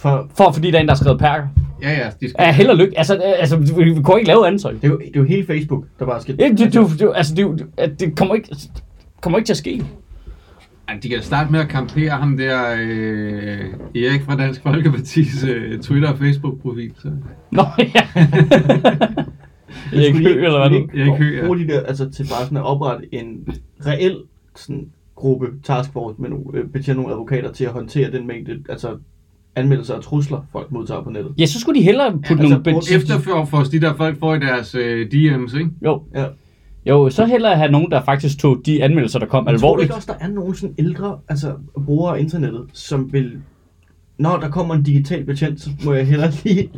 [0.00, 1.48] For for fordi der er en, der har skrevet perker.
[1.82, 2.34] Ja, ja, de skal...
[2.38, 2.98] Ja, held og lykke.
[2.98, 4.72] Altså, øh, altså, vi vi kunne ikke lave andet tøj.
[4.72, 6.36] det er, jo, det er jo hele Facebook, der bare skal...
[6.38, 8.56] Ja, det, det, altså, det, er det, det kommer ikke,
[9.20, 9.84] kommer ikke til at ske.
[11.02, 16.12] De kan starte med at kampere ham der, øh, Erik fra Dansk Folkepartis øh, Twitter-
[16.12, 16.92] og Facebook-profil.
[16.98, 17.10] Så.
[17.50, 18.02] Nå, ja.
[20.00, 21.44] Erik Høgh, eller hvad det Erik Høgh, ja.
[21.44, 23.48] Bruge de der, altså til bare sådan at oprette en
[23.86, 24.16] reel
[24.56, 28.96] sådan, gruppe taskforce med nogle, øh, betjente nogle advokater til at håndtere den mængde, altså
[29.56, 31.32] anmeldelser og trusler, folk modtager på nettet.
[31.38, 32.80] Ja, så skulle de hellere putte Ja, altså, nogle...
[32.80, 35.70] bet- Efter for, de der folk får i deres øh, DM's, ikke?
[35.84, 36.24] Jo, Ja.
[36.86, 39.66] jo, så hellere have nogen, der faktisk tog de anmeldelser, der kom Men tror du
[39.66, 39.84] alvorligt.
[39.84, 41.52] ikke også, der er nogle sådan ældre altså,
[41.86, 43.32] brugere af internettet, som vil...
[44.18, 46.70] Når der kommer en digital betjent, så må jeg hellere lige...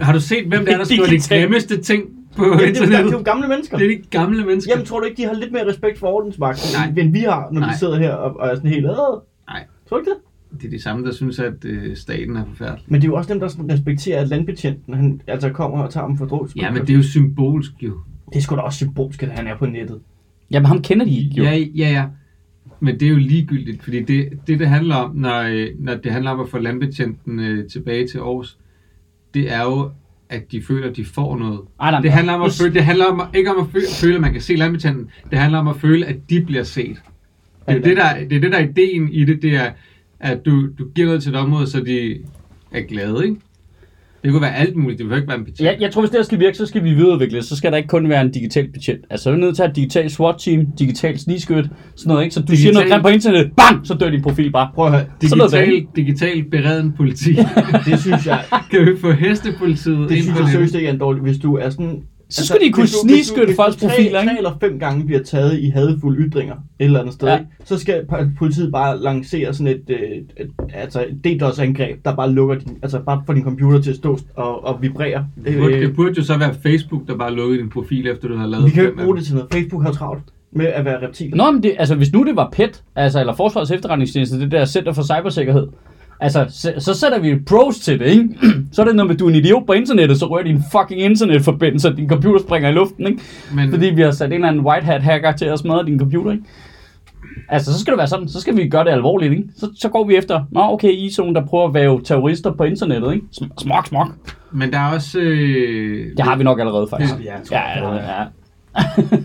[0.00, 2.04] Har du set, hvem det er, der skriver de grimmeste ting
[2.36, 3.12] på Ja, det, er jo, det er internettet?
[3.12, 3.78] jo gamle mennesker.
[3.78, 4.72] Det er de gamle mennesker.
[4.72, 7.60] Jamen, tror du ikke, de har lidt mere respekt for ordensmagten, end vi har, når
[7.60, 7.70] Nej.
[7.72, 8.84] vi sidder her og, og er sådan helt...
[8.84, 8.90] Øh.
[8.90, 9.64] Nej.
[9.88, 10.18] Tror du ikke det?
[10.60, 12.84] Det er de samme, der synes, at øh, staten er forfærdelig.
[12.86, 15.92] Men det er jo også dem, der sådan respekterer, at landbetjenten han altså kommer og
[15.92, 16.48] tager dem for drog.
[16.56, 17.98] Ja, men det er jo symbolsk jo.
[18.32, 20.00] det er sgu da også symbolsk, at han er på nettet.
[20.50, 21.44] Jamen, ham kender de ikke, jo.
[21.44, 22.04] Ja, ja, ja.
[22.80, 26.12] Men det er jo ligegyldigt, fordi det, det, det handler om, når, øh, når det
[26.12, 28.58] handler om at få landbetjenten øh, tilbage til Aarhus,
[29.34, 29.90] det er jo,
[30.28, 31.60] at de føler, at de får noget.
[31.80, 34.14] Ej, nej, Det handler om at føle, det handler om, ikke om at føle, føle,
[34.14, 35.10] at man kan se landbetjenten.
[35.30, 36.96] Det handler om at føle, at de bliver set.
[37.68, 39.70] Det er jo det, der, det, er det, der er ideen i det, det er,
[40.20, 42.14] at du, du giver noget til et område, så de
[42.72, 43.36] er glade, ikke?
[44.24, 45.60] Det kunne være alt muligt, det behøver ikke være en betjent.
[45.66, 47.42] Ja, jeg tror, hvis det her skal virke, så skal vi videreudvikle.
[47.42, 49.00] Så skal der ikke kun være en digital betjent.
[49.10, 52.22] Altså, så er vi nødt til at have et digitalt SWAT-team, digital snigskyt, sådan noget,
[52.24, 52.34] ikke?
[52.34, 54.70] Så du Digital- siger noget grimt på internettet, bang, så dør din profil bare.
[54.74, 57.32] Prøv at høre, sådan noget Digital, digital bereden politi.
[57.86, 60.52] det synes jeg, kan vi få hestepolitiet det ind synes på jeg det?
[60.52, 62.02] seriøst ikke er en dårlig, hvis du er sådan...
[62.28, 64.30] Så skulle de kunne snigskytte folks tre- profiler, ikke?
[64.32, 67.38] Tre eller fem gange bliver taget i hadefulde ytringer et eller andet sted, Ja.
[67.64, 68.06] så skal
[68.38, 69.98] politiet bare lancere sådan et, øh,
[70.36, 73.96] et, altså et DDoS-angreb, der bare lukker din, altså bare får din computer til at
[73.96, 75.26] stå og, og vibrere.
[75.44, 78.36] Det burde, det burde jo så være Facebook, der bare lukkede din profil, efter du
[78.36, 79.48] har lavet Vi kan jo ikke bruge det til noget.
[79.52, 81.36] Facebook har travlt med at være reptiler.
[81.36, 84.64] Nå, men det, altså, hvis nu det var PET, altså, eller Forsvarets Efterretningstjeneste, det der
[84.64, 85.66] Center for Cybersikkerhed,
[86.20, 88.28] altså, så, så sætter vi pros til det, ikke?
[88.72, 90.62] så er det noget med, at du er en idiot på internettet, så rører din
[90.72, 93.22] fucking internetforbindelse, og din computer springer i luften, ikke?
[93.54, 95.98] Men, Fordi vi har sat en eller anden white hat hacker til at smadre din
[95.98, 96.44] computer, ikke?
[97.48, 98.28] Altså, så skal det være sådan.
[98.28, 99.44] Så skal vi gøre det alvorligt, ikke?
[99.56, 102.52] Så, så går vi efter, nå okay, I er sådan, der prøver at være terrorister
[102.52, 103.26] på internettet, ikke?
[103.40, 104.08] Sm- Smok, smok.
[104.52, 105.18] men der er også...
[105.20, 107.14] Øh, Det har vi nok allerede, faktisk.
[107.24, 108.26] Ja, jeg tror, Ja, det ja, ja.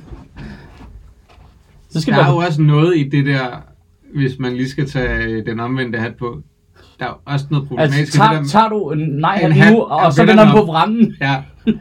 [1.92, 2.48] så skal Der vi er jo være...
[2.48, 3.64] også noget i det der,
[4.16, 6.42] hvis man lige skal tage øh, den omvendte hat på.
[7.02, 8.46] Der er også noget problematisk Altså, tager, det der.
[8.48, 11.16] tager du nej han hat, nu, og jeg så vender den på vranden.
[11.22, 11.42] Ja,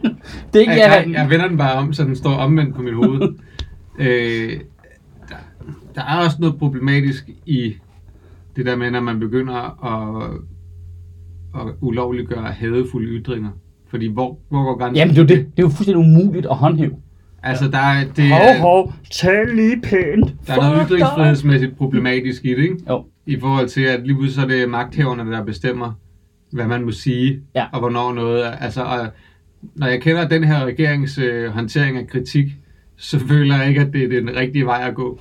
[0.52, 1.12] Det er ikke jeg, jeg, han.
[1.12, 3.20] jeg vender den bare om, så den står omvendt på mit hoved.
[4.00, 4.60] øh,
[5.28, 5.34] der,
[5.94, 7.74] der er også noget problematisk i
[8.56, 9.54] det der med, når man begynder
[9.86, 10.30] at,
[11.54, 13.50] at ulovliggøre hadefulde ytringer.
[13.90, 14.96] Fordi hvor, hvor går grænsen?
[14.96, 15.46] Jamen, det er, jo det.
[15.56, 16.92] det er jo fuldstændig umuligt at håndhæve.
[17.42, 20.34] Altså, der er, det, Hov, er, hov, tal lige pænt.
[20.46, 22.76] der er noget ytringsfrihedsmæssigt problematisk i det, ikke?
[22.88, 23.04] Jo.
[23.26, 25.92] I forhold til, at lige pludselig så er det magthaverne, der bestemmer,
[26.52, 27.66] hvad man må sige, Ja.
[27.72, 28.50] og hvornår noget er.
[28.50, 29.06] Altså, og,
[29.74, 32.46] når jeg kender den her regerings øh, håndtering af kritik,
[32.96, 35.20] så føler jeg ikke, at det er den rigtige vej at gå.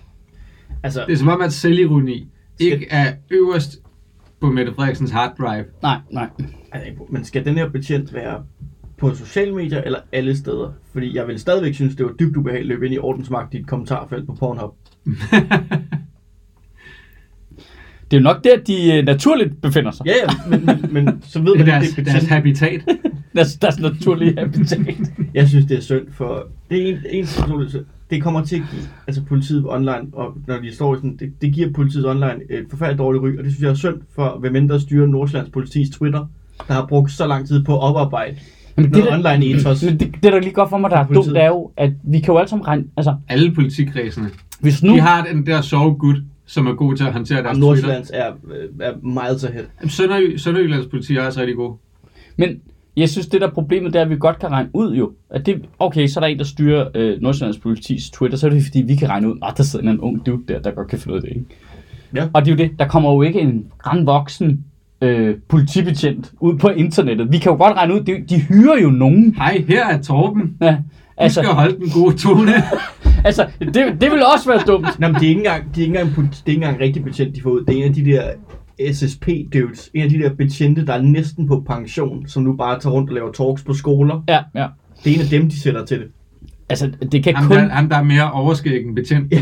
[0.83, 2.27] Altså, Det er som om, at selvironi
[2.59, 3.77] ikke er øverst
[4.41, 5.65] på Mette Frederiksens hard drive.
[5.81, 6.27] Nej, nej.
[6.71, 8.43] altså, men skal den her betjent være
[8.99, 10.71] på sociale medier eller alle steder?
[10.93, 13.67] Fordi jeg vil stadigvæk synes, det var dybt ubehageligt at løbe ind i ordensmagt et
[13.67, 14.75] kommentarfelt på Pornhub.
[18.11, 20.05] Det er jo nok der, de øh, naturligt befinder sig.
[20.05, 22.81] Ja, ja, men, men, men så ved Det er man, deres, det er deres habitat.
[23.35, 24.95] Deres, deres naturlige habitat.
[25.33, 28.61] Jeg synes, det er synd, for det er en, en situation, det kommer til at
[28.71, 32.39] give altså politiet online, og når de står i sådan, det, det giver politiet online
[32.49, 35.07] et forfærdeligt dårligt ry, og det synes jeg er synd for, hvem end der styrer
[35.07, 36.27] Nordsjællands politis Twitter,
[36.67, 38.37] der har brugt så lang tid på at oparbejde
[38.81, 39.83] Men noget der- online ethos.
[39.83, 41.91] Men det, det, der lige godt for mig, der er dumt, det er jo, at
[42.03, 42.83] vi kan jo alle sammen regne...
[42.97, 44.29] Altså, Alle politikredsene.
[44.59, 44.93] hvis nu...
[44.93, 46.15] De har den der sovegud,
[46.45, 47.57] som er god til at håndtere deres.
[47.57, 49.63] Nordsjællands er, øh, er miles ahead.
[49.81, 51.73] Jamen, Sønderjy, Sønderjyllands politi er også rigtig god.
[52.37, 52.49] Men
[52.97, 55.11] jeg synes, det der er problemet, det er, at vi godt kan regne ud jo.
[55.29, 58.51] At det, okay, så er der en, der styrer øh, Nordsjællands politis Twitter, så er
[58.51, 60.59] det fordi, vi kan regne ud, at der sidder en eller anden ung dude der,
[60.61, 61.45] der godt kan finde ud af det, ikke?
[62.15, 62.27] Ja.
[62.33, 64.65] Og det er jo det, der kommer jo ikke en grand voksen
[65.01, 67.31] øh, politibetjent ud på internettet.
[67.31, 69.35] Vi kan jo godt regne ud, de, de hyrer jo nogen.
[69.37, 70.57] Hej, her er Torben.
[70.61, 70.77] Ja,
[71.19, 72.51] Altså, du skal holde den gode tone.
[73.25, 74.99] altså det, det vil også være dumt.
[74.99, 77.03] Nå, men det er ikke engang, de er ikke engang, det er ikke engang rigtig
[77.03, 77.63] betjent, de får ud.
[77.65, 78.31] Det er en af de der
[78.93, 82.93] SSP-dudes, en af de der betjente, der er næsten på pension, som nu bare tager
[82.93, 84.23] rundt og laver talks på skoler.
[84.27, 84.67] Ja, ja.
[85.03, 86.07] Det er en af dem, de sætter til det.
[86.69, 87.57] Altså, det kan Ham, kun...
[87.57, 89.31] der, ham, der er mere overskæg end betjent.
[89.31, 89.39] Ja.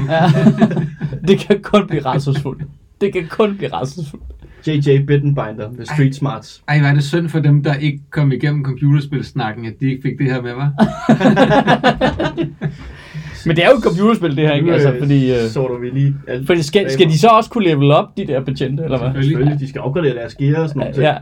[1.28, 2.64] det kan kun blive rædselsfuldt.
[3.02, 4.26] Det kan kun blive rædselsfuldt.
[4.68, 6.64] JJ Bittenbinder med Street Smarts.
[6.68, 10.02] Ej, hvad er det synd for dem, der ikke kom igennem computerspilsnakken, at de ikke
[10.02, 10.72] fik det her med, var?
[13.46, 14.74] Men det er jo et computerspil, det her, ikke?
[14.74, 15.32] Altså, fordi...
[15.32, 16.48] Øh, Så du vi lige alt.
[16.48, 19.24] fordi skal, skal de så også kunne level op, de der betjente, eller hvad?
[19.24, 20.98] Selvfølgelig, de skal opgradere deres gear og sådan noget.
[20.98, 21.16] Ja.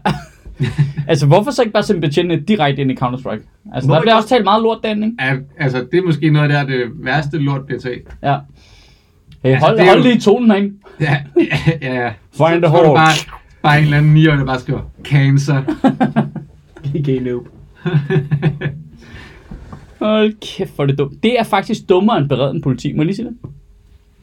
[1.11, 3.71] altså, hvorfor så ikke bare sende betjentene direkte ind i Counter-Strike?
[3.73, 5.23] Altså, Hvorfor der bliver også talt meget lort derinde, ikke?
[5.23, 8.01] Ja, altså, det er måske noget der det værste lort, taget.
[8.23, 8.37] Ja.
[9.45, 10.71] Hey, Altså, hold, det er hold jo- lige tonen, ikke?
[10.99, 11.17] Ja,
[11.81, 12.07] ja, ja.
[12.31, 12.87] Find the er hole.
[12.95, 13.13] bare,
[13.63, 15.61] bare en eller anden nier, der bare skriver, cancer.
[16.87, 17.47] GG noob.
[19.99, 21.23] Hold kæft, hvor er det dumt.
[21.23, 23.35] Det er faktisk dummere end beredende politi, må jeg lige sige det?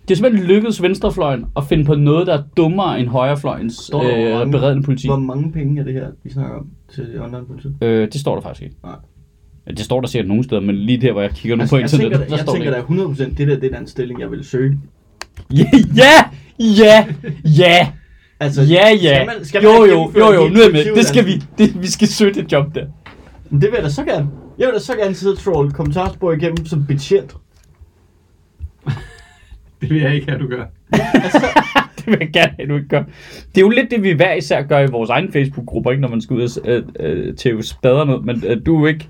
[0.08, 4.02] Det er simpelthen lykkedes venstrefløjen at finde på noget, der er dummere end højrefløjens Står
[4.02, 5.06] der, hvor øh, mange- beredende politi.
[5.08, 7.74] Hvor mange penge er det her, vi snakker om til online politiet?
[7.82, 8.76] Øh, det står der faktisk ikke.
[8.84, 8.94] Nej.
[9.66, 11.76] Ja, Det står der sikkert nogle steder, men lige der, hvor jeg kigger nu Altså,
[11.76, 13.56] på jeg tænker, internettet, der, der jeg står tænker det der er 100% det der,
[13.60, 14.78] det er den stilling, jeg vil søge.
[15.50, 15.88] Ikke.
[16.02, 16.24] Ja,
[16.58, 17.06] ja,
[17.44, 17.88] ja,
[18.42, 19.14] Altså, ja, ja.
[19.14, 20.94] Skal man, skal man Jo, jo, jo, jo, nu er med.
[20.94, 21.42] Det skal vi.
[21.58, 22.86] Det, vi skal søge det job der.
[23.50, 24.28] Men det vil jeg da så gerne.
[24.58, 27.36] Jeg vil da så gerne sidde og troll kommentarspor igennem som betjent.
[29.80, 30.64] Det vil jeg ikke have, du gør.
[31.96, 33.02] det vil jeg gerne have, du ikke gør.
[33.54, 36.08] Det er jo lidt det, vi hver især gør i vores egen Facebook-grupper, ikke, når
[36.08, 38.20] man skal ud og øh, øh, tæve spader ned.
[38.20, 39.08] Men øh, du er jo ikke,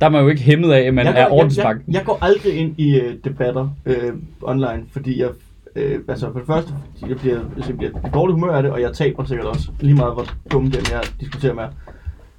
[0.00, 2.04] der er man jo ikke hæmmet af, at man jeg, er går, jeg, jeg, jeg
[2.04, 5.28] går aldrig ind i øh, debatter øh, online, fordi jeg,
[5.76, 6.74] øh, altså for det første,
[7.08, 9.70] jeg bliver, altså, jeg bliver i dårlig humør af det, og jeg taber sikkert også,
[9.80, 11.64] lige meget hvor dumme dem jeg diskuterer med.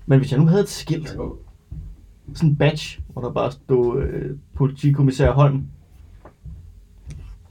[0.06, 1.10] Men hvis jeg nu havde et skilt,
[2.34, 5.64] sådan en badge, hvor der bare stod øh, politikommissær Holm,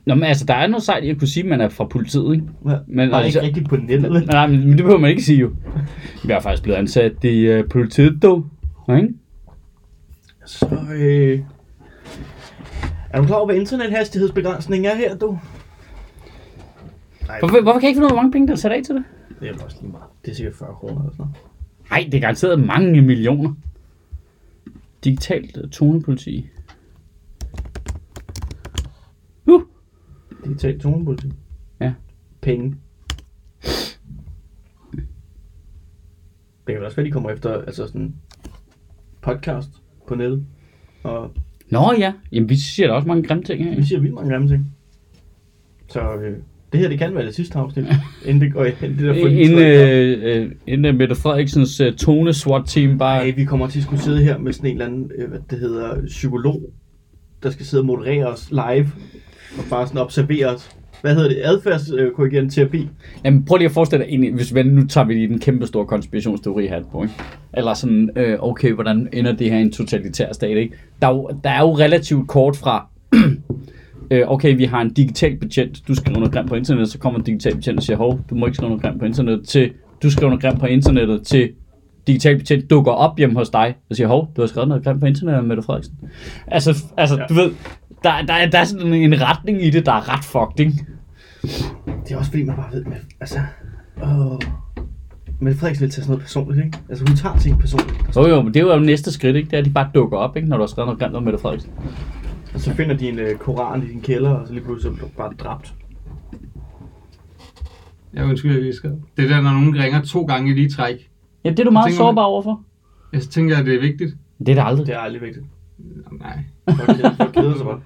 [0.06, 1.84] Nå, men altså, der er noget sejt i at kunne sige, at man er fra
[1.84, 2.46] politiet, ikke?
[2.64, 4.26] men Men bare altså- ikke rigtigt på nettet.
[4.26, 5.52] Nej, men det behøver man ikke sige jo.
[6.24, 8.46] Vi er faktisk blevet ansat i uh, politiet, dog.
[8.96, 9.08] Ikke?
[10.46, 11.40] Så, øh,
[13.10, 15.38] er du klar over, hvad internethastighedsbegrænsningen er her, du?
[17.40, 18.82] Hvorfor, hvorfor kan jeg ikke finde ud af, hvor mange penge, der er sat af
[18.84, 19.04] til det?
[19.40, 20.04] det er også lige meget.
[20.24, 21.36] Det er sikkert 40 kroner eller sådan noget.
[21.90, 23.54] Nej, det er garanteret mange millioner.
[25.04, 26.48] Digitalt uh, tonepoliti.
[29.46, 29.62] Uh.
[30.44, 31.32] Digital tonepolitik.
[31.80, 31.92] Ja.
[32.40, 32.76] Penge.
[36.66, 38.14] Det kan også være, de kommer efter altså sådan
[39.20, 39.70] podcast
[40.08, 40.46] på nettet.
[41.02, 41.30] Og
[41.70, 43.76] Nå ja, Jamen, vi siger da også mange grimme ting her.
[43.76, 44.76] vi siger vildt mange grimme ting.
[45.88, 46.38] Så øh,
[46.72, 47.86] det her, det kan være det sidste afsnit.
[48.24, 52.32] inden det går ind det der Inden, øh, øh, inden øh, Mette Frederiksens uh, tone
[52.32, 53.22] SWAT team bare...
[53.22, 55.38] Ej, vi kommer til at skulle sidde her med sådan en eller anden, øh, hvad
[55.50, 56.62] det hedder, psykolog,
[57.42, 58.90] der skal sidde og moderere os live,
[59.58, 60.70] og bare sådan observere os.
[61.02, 61.38] Hvad hedder det?
[61.42, 62.88] Adfærdskorrigerende terapi.
[63.24, 65.66] Jamen prøv lige at forestille dig, egentlig, hvis ven, nu tager vi lige den kæmpe
[65.66, 67.14] store konspirationsteori hat på, ikke?
[67.54, 70.74] Eller sådan, øh, okay, hvordan ender det her i en totalitær stat, ikke?
[71.02, 72.86] Der er jo, der er jo relativt kort fra,
[74.12, 77.18] øh, okay, vi har en digital betjent, du skriver noget grimt på internettet, så kommer
[77.18, 79.70] en digital betjent og siger, hov, du må ikke skrive noget grimt på internettet, til
[80.02, 81.50] du skriver noget grimt på internettet, til
[82.06, 85.00] digital betjent dukker op hjemme hos dig og siger, hov, du har skrevet noget grimt
[85.00, 85.94] på internettet, Mette Frederiksen.
[86.46, 87.24] Altså, altså ja.
[87.28, 87.50] du ved,
[88.04, 90.86] der, der, er- der er sådan en retning i det, der er ret fucked, ikke?
[92.04, 93.38] Det er også fordi, man bare ved, med, altså...
[94.02, 94.38] Åh,
[95.40, 96.78] Mette Frederiksen vil tage sådan noget personligt, ikke?
[96.88, 98.16] Altså, hun tager ting personligt.
[98.16, 99.46] Jo jo, men det er jo næste skridt, ikke?
[99.50, 100.48] Det er, at de bare dukker op, ikke?
[100.48, 101.70] Når du har skrevet noget grimt om Mette Frederiksen.
[102.54, 105.06] Og så finder de en uh, koran i din kælder, og så lige pludselig du
[105.16, 105.74] bare dræbt.
[108.14, 108.92] Jeg undskylder, jeg skrev.
[109.16, 111.10] Det er der, når nogen ringer to gange i lige træk.
[111.44, 112.60] Ja, det er du meget Tænker sårbar overfor.
[113.12, 114.14] Jeg tænker, at det er vigtigt.
[114.38, 114.86] Det er det aldrig.
[114.86, 115.46] Det er aldrig vigtigt.
[116.20, 116.38] Nej.
[116.76, 117.80] Folk keder, sig bare.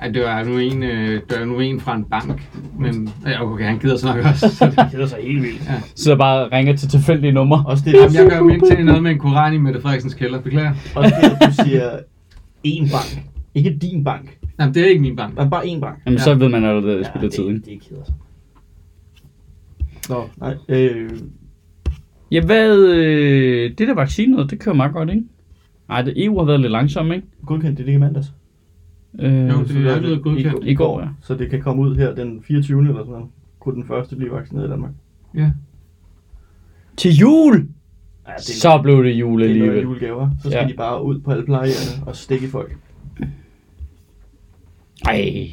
[0.00, 2.50] Ej, det var nu en, øh, det var nu en fra en bank.
[2.78, 4.48] Men ja, okay, han gider snakke også.
[4.48, 5.62] Så det, Det er så helt vildt.
[5.94, 7.64] Så bare ringer til tilfældige numre.
[7.66, 10.14] Også det, Jamen, jeg gør jo ind til noget med en koran i Mette Frederiksens
[10.14, 10.40] kælder.
[10.40, 10.74] Beklager.
[10.94, 11.98] også det, at du siger
[12.66, 13.26] én bank.
[13.54, 14.38] Ikke din bank.
[14.60, 15.36] Jamen, det er ikke min bank.
[15.36, 15.98] Der er bare én bank.
[16.06, 16.24] Jamen, Ja.
[16.24, 17.60] så ved man allerede, at det spiller det, tid, ikke?
[17.70, 18.14] det keder sig.
[20.08, 20.56] Nå, nej.
[20.68, 21.10] Øh,
[22.32, 22.78] Ja, hvad...
[22.78, 25.22] Øh, det der vaccine noget, det kører meget godt, ikke?
[25.88, 27.26] Ej, det EU har været lidt langsomt, ikke?
[27.46, 28.32] godkendt det, det ikke mandags.
[29.18, 30.66] Øh, Jo, det er blevet godkendt.
[30.66, 31.06] I går, ja.
[31.22, 32.80] Så det kan komme ud her den 24.
[32.80, 33.26] eller sådan noget.
[33.60, 34.90] Kunne den første blive vaccineret i Danmark.
[35.34, 35.50] Ja.
[36.96, 37.68] Til jul!
[38.30, 39.82] Ja, det Så blev det jul det er noget alligevel.
[39.82, 40.30] julegaver.
[40.42, 40.68] Så skal Ja.
[40.68, 42.76] de bare ud på alle plejehjemmene og stikke folk.
[45.06, 45.46] Ej.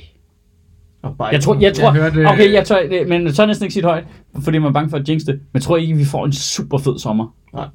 [1.02, 3.64] Og bare Jeg tror, jeg tror, hørte, øh, okay, jeg tør, det, men så næsten
[3.66, 4.04] ikke sige det højt,
[4.44, 5.34] fordi man er bange for at jinx det.
[5.36, 7.36] Men jeg tror ikke, vi får en super fed sommer.
[7.54, 7.68] Nej.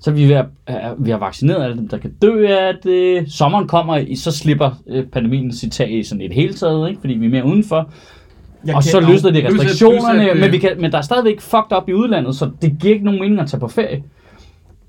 [0.00, 0.44] Så vi, er,
[1.02, 3.32] vi har vaccineret alle dem, der kan dø af det.
[3.32, 7.00] Sommeren kommer, i- så slipper øh, pandemien sit tag i sådan et hele taget, ikke?
[7.00, 7.92] fordi vi er mere udenfor.
[8.66, 11.40] Jeg og så løsner de restriktionerne, at, øh, men, vi kan, men der er stadigvæk
[11.40, 14.02] fucked up i udlandet, så det giver ikke nogen mening at tage på ferie.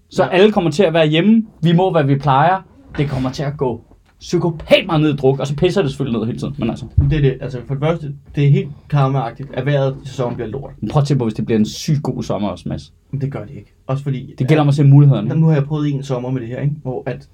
[0.09, 0.29] Så Ja.
[0.29, 1.43] alle kommer til at være hjemme.
[1.61, 2.61] Vi må, hvad vi plejer.
[2.97, 3.81] Det kommer til at gå
[4.19, 6.55] psykopat meget ned i druk, og så pisser det selvfølgelig ned hele tiden.
[6.57, 7.37] Men altså, Det er det.
[7.41, 10.71] Altså for det første, det er helt karmaagtigt, at vejret i sæsonen bliver lort.
[10.91, 12.93] prøv at tænke på, hvis det bliver en sygt god sommer også, Mads.
[13.11, 13.73] Men det gør det ikke.
[13.87, 14.33] Også fordi...
[14.39, 15.35] Det gælder om at se mulighederne.
[15.35, 16.75] Nu har jeg prøvet en sommer med det her, ikke?
[16.83, 17.27] hvor at,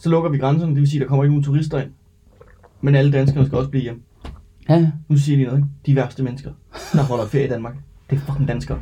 [0.00, 1.90] så lukker vi grænserne, det vil sige, at der kommer ikke nogen turister ind.
[2.80, 4.00] Men alle danskerne skal også blive hjemme.
[4.68, 5.68] Ja, Nu siger jeg lige noget, ikke?
[5.86, 6.50] De værste mennesker,
[6.92, 7.74] der holder ferie i Danmark,
[8.10, 8.78] det er fucking danskere.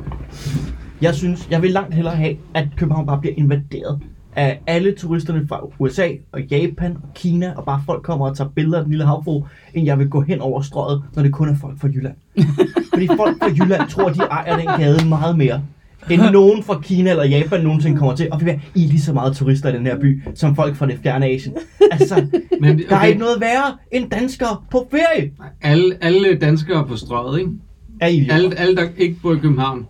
[1.01, 3.99] Jeg synes, jeg vil langt hellere have, at København bare bliver invaderet
[4.35, 8.49] af alle turisterne fra USA og Japan og Kina, og bare folk kommer og tager
[8.49, 11.49] billeder af den lille havfru, end jeg vil gå hen over strøget, når det kun
[11.49, 12.15] er folk fra Jylland.
[12.93, 15.61] Fordi folk fra Jylland tror, de ejer den gade meget mere,
[16.09, 18.27] end nogen fra Kina eller Japan nogensinde kommer til.
[18.31, 20.75] Og vi vil I er lige så meget turister i den her by, som folk
[20.75, 21.55] fra det fjerne Asien.
[21.91, 22.27] Altså,
[22.61, 25.31] Men, der er ikke noget værre end danskere på ferie.
[25.61, 27.51] Alle, alle danskere på strøget, ikke?
[27.99, 29.85] Er I Alle, alle, der ikke bor i København,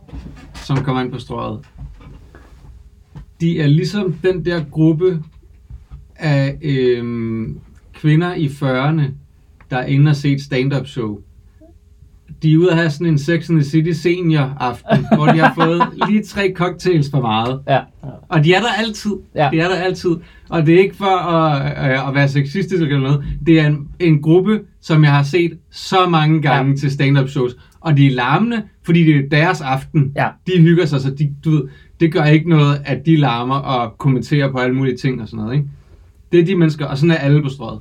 [0.54, 1.60] som kommer ind på strøget,
[3.42, 5.24] de er ligesom den der gruppe
[6.16, 7.60] af øhm,
[7.94, 9.02] kvinder i 40'erne,
[9.70, 11.20] der er inde og se et stand-up show.
[12.44, 15.40] De er ude at have sådan en Sex and the City senior aften, hvor de
[15.40, 17.60] har fået lige tre cocktails for meget.
[17.68, 17.80] ja.
[18.30, 19.12] Og de er der altid.
[19.36, 19.44] Ja.
[19.46, 19.50] Ja.
[19.52, 20.10] De er der altid.
[20.50, 23.24] Og det er ikke for at, øh, at være sexistisk eller noget.
[23.46, 26.70] Det er en, en gruppe, som jeg har set så mange gange Ja.
[26.70, 26.76] ja.
[26.76, 27.56] til stand-up shows.
[27.82, 30.12] Og de er larmende, fordi det er deres aften.
[30.16, 30.28] Ja.
[30.48, 31.64] De hygger sig, så de, du ved,
[32.00, 35.44] det gør ikke noget, at de larmer og kommenterer på alle mulige ting og sådan
[35.44, 35.56] noget.
[35.58, 35.68] Ikke?
[36.32, 37.80] Det er de mennesker, og sådan er alle på strøget.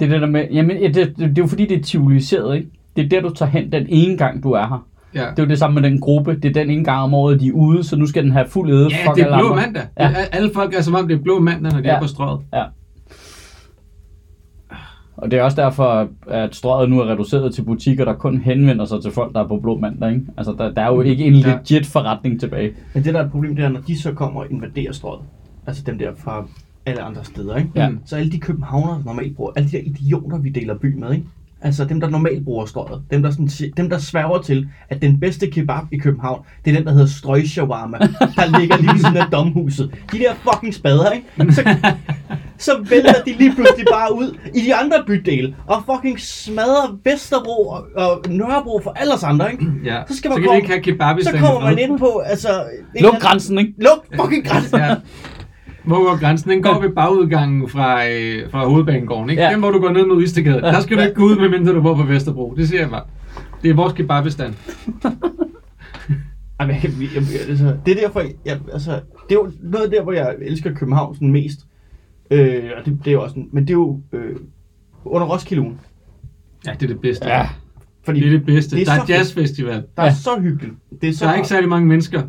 [0.00, 1.82] Det er det der med, jamen, ja, det, det, det er jo fordi, det er
[1.82, 2.68] civiliseret, ikke?
[2.96, 4.86] Det er der, du tager hen den ene gang, du er her.
[5.14, 6.34] Ja, Det er jo det samme med den gruppe.
[6.36, 8.46] Det er den ene gang om året, de er ude, så nu skal den have
[8.48, 8.88] fuld æde.
[8.90, 9.62] ja Fuck det er alle blå andre.
[9.66, 9.82] mandag.
[9.98, 10.08] Ja.
[10.08, 10.14] Ja.
[10.32, 11.94] Alle folk er som om, det er blå mandag, når de Ja.
[11.96, 12.40] er på strøget.
[12.52, 12.64] Ja.
[15.16, 18.84] Og det er også derfor, at strøget nu er reduceret til butikker, der kun henvender
[18.84, 20.10] sig til folk, der er på blå mandag.
[20.12, 20.22] Ikke?
[20.36, 21.56] Altså, der, der er jo ikke en Ja.
[21.56, 22.72] legit forretning tilbage.
[22.94, 25.20] Men det der er et problem, det er, når de så kommer og invaderer strøget,
[25.66, 26.44] altså dem der fra
[26.86, 27.70] alle andre steder, ikke?
[27.76, 27.88] Ja.
[28.06, 31.12] Så alle de københavnere, der normalt bruger, alle de der idioter, vi deler by med,
[31.12, 31.24] ikke?
[31.62, 35.20] Altså dem, der normalt bruger strøget, dem der, sådan, dem, der sværger til, at den
[35.20, 38.98] bedste kebab i København, det er den, der hedder strøg shawarma, der ligger lige ved
[38.98, 39.94] siden af domhuset.
[40.12, 41.26] De der fucking spader, ikke?
[41.54, 41.76] Så,
[42.58, 47.68] så vælter de lige pludselig bare ud i de andre bydele, og fucking smadrer Vesterbro
[47.68, 49.66] og, og Nørrebro for alle os andre, ikke?
[49.84, 50.02] Ja.
[50.08, 52.22] Så skal man så kan komme- ikke have kebab i Så kommer man ind på,
[52.26, 52.48] altså...
[53.00, 53.72] Luk grænsen, ikke?
[53.78, 54.78] Luk fucking grænsen!
[54.78, 54.94] Ja.
[55.84, 56.50] Hvor går grænsen?
[56.50, 59.42] Den går ved bagudgangen fra, øh, fra hovedbanegården, ikke?
[59.42, 59.50] Ja.
[59.50, 60.60] Den, hvor du går ned mod Istegade.
[60.62, 62.54] Der skal du ikke gå ud, medmindre du bor på Vesterbro.
[62.56, 63.02] Det siger jeg bare.
[63.62, 64.54] Det er vores kebabbestand.
[66.60, 68.90] Ej, men jeg, jeg, jeg, altså, det er derfor, jeg, altså,
[69.28, 71.58] det er jo noget der, hvor jeg elsker København sådan mest.
[72.30, 74.36] Øh, og det, det er også, men det er jo øh,
[75.04, 75.80] under Roskilde ugen.
[76.66, 77.28] Ja, det er det bedste.
[77.28, 77.48] Ja.
[78.04, 78.76] Fordi Det er det bedste.
[78.76, 79.84] Det er der er jazzfestival.
[79.96, 80.14] der er Ja.
[80.14, 80.74] så hyggeligt.
[81.00, 82.22] Det er så Der er ikke særlig mange mennesker,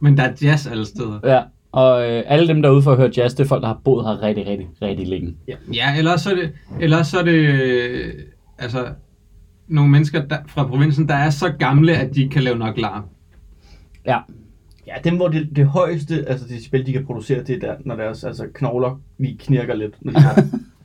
[0.00, 1.18] men der er jazz alle steder.
[1.24, 1.42] Ja.
[1.76, 3.68] Og øh, alle dem, der er ude for at høre jazz, det er folk, der
[3.68, 5.36] har boet her rigtig, rigtig, rigtig længe.
[5.74, 8.14] Ja, ellers så er det, ellers så er det øh,
[8.58, 8.86] altså,
[9.68, 13.04] nogle mennesker der, fra provinsen, der er så gamle, at de kan lave nok larm.
[14.06, 14.18] Ja.
[14.86, 17.74] Ja, dem hvor det, det højeste, altså det spil, de kan producere, det er der,
[17.84, 19.94] når deres altså, knogler lige knirker lidt.
[20.00, 20.42] Når de går.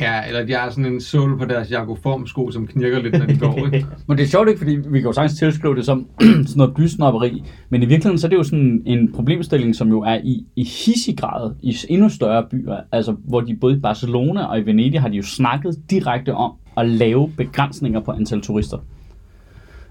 [0.00, 3.38] Ja, eller de har sådan en sål på deres jakoformsko, som knirker lidt, når de
[3.38, 3.56] går.
[3.66, 3.86] Ikke?
[4.08, 6.74] Men det er sjovt ikke, fordi vi kan jo sagtens tilskrive det som sådan noget
[6.74, 7.44] bysnopperi.
[7.68, 10.64] Men i virkeligheden så er det jo sådan en problemstilling, som jo er i, i
[10.64, 12.76] hissig grad i endnu større byer.
[12.92, 16.52] Altså hvor de både i Barcelona og i Venedig har de jo snakket direkte om
[16.76, 18.78] at lave begrænsninger på antal turister.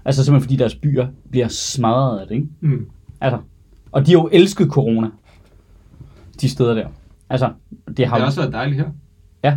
[0.04, 2.48] Altså simpelthen fordi deres byer bliver smadret af det, ikke?
[2.60, 2.86] Mm.
[3.20, 3.38] Altså,
[3.92, 5.08] og de har jo elsket corona.
[6.40, 6.88] De steder der.
[7.30, 7.50] Altså,
[7.88, 8.88] det Det har har også været dejligt her.
[9.46, 9.52] Øh,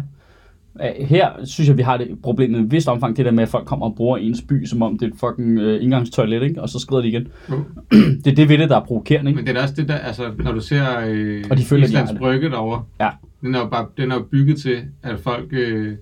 [0.99, 3.49] Her synes jeg, vi har det problem i et vist omfang, det der med, at
[3.49, 6.61] folk kommer og bruger ens by, som om det er et fucking øh, indgangstoilet, ikke?
[6.61, 7.27] og så skrider de igen.
[7.49, 7.55] Jo.
[8.25, 9.31] Det er det ved det, der er provokerende.
[9.31, 9.41] Ikke?
[9.41, 11.89] Men det er også det der, altså, når du ser øh, Og de føler, de
[11.89, 12.19] Islands det.
[12.19, 13.09] Brygge derovre, Ja.
[13.41, 15.93] den er jo bare, den er bygget til, at folk, øh,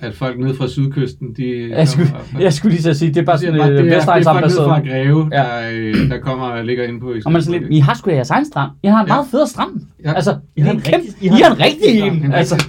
[0.00, 3.20] at folk nede fra sydkysten, de Jeg skulle, kommer- jeg skulle lige så sige, det
[3.20, 4.92] er bare sådan en det, er, det er folk fra Vestegnsambassadør.
[4.92, 5.38] Greve, Ja.
[5.38, 7.78] der, øh, der kommer og ligger inde på Islands Og man er sådan lidt, I
[7.78, 8.70] har sgu da jeres egen strand.
[8.82, 9.14] I har en Ja.
[9.14, 9.70] meget federe strand.
[10.04, 10.12] Ja.
[10.12, 12.32] Altså, I I har en en kæmpe, rigtig- I I har en rigtig en.
[12.32, 12.64] Altså.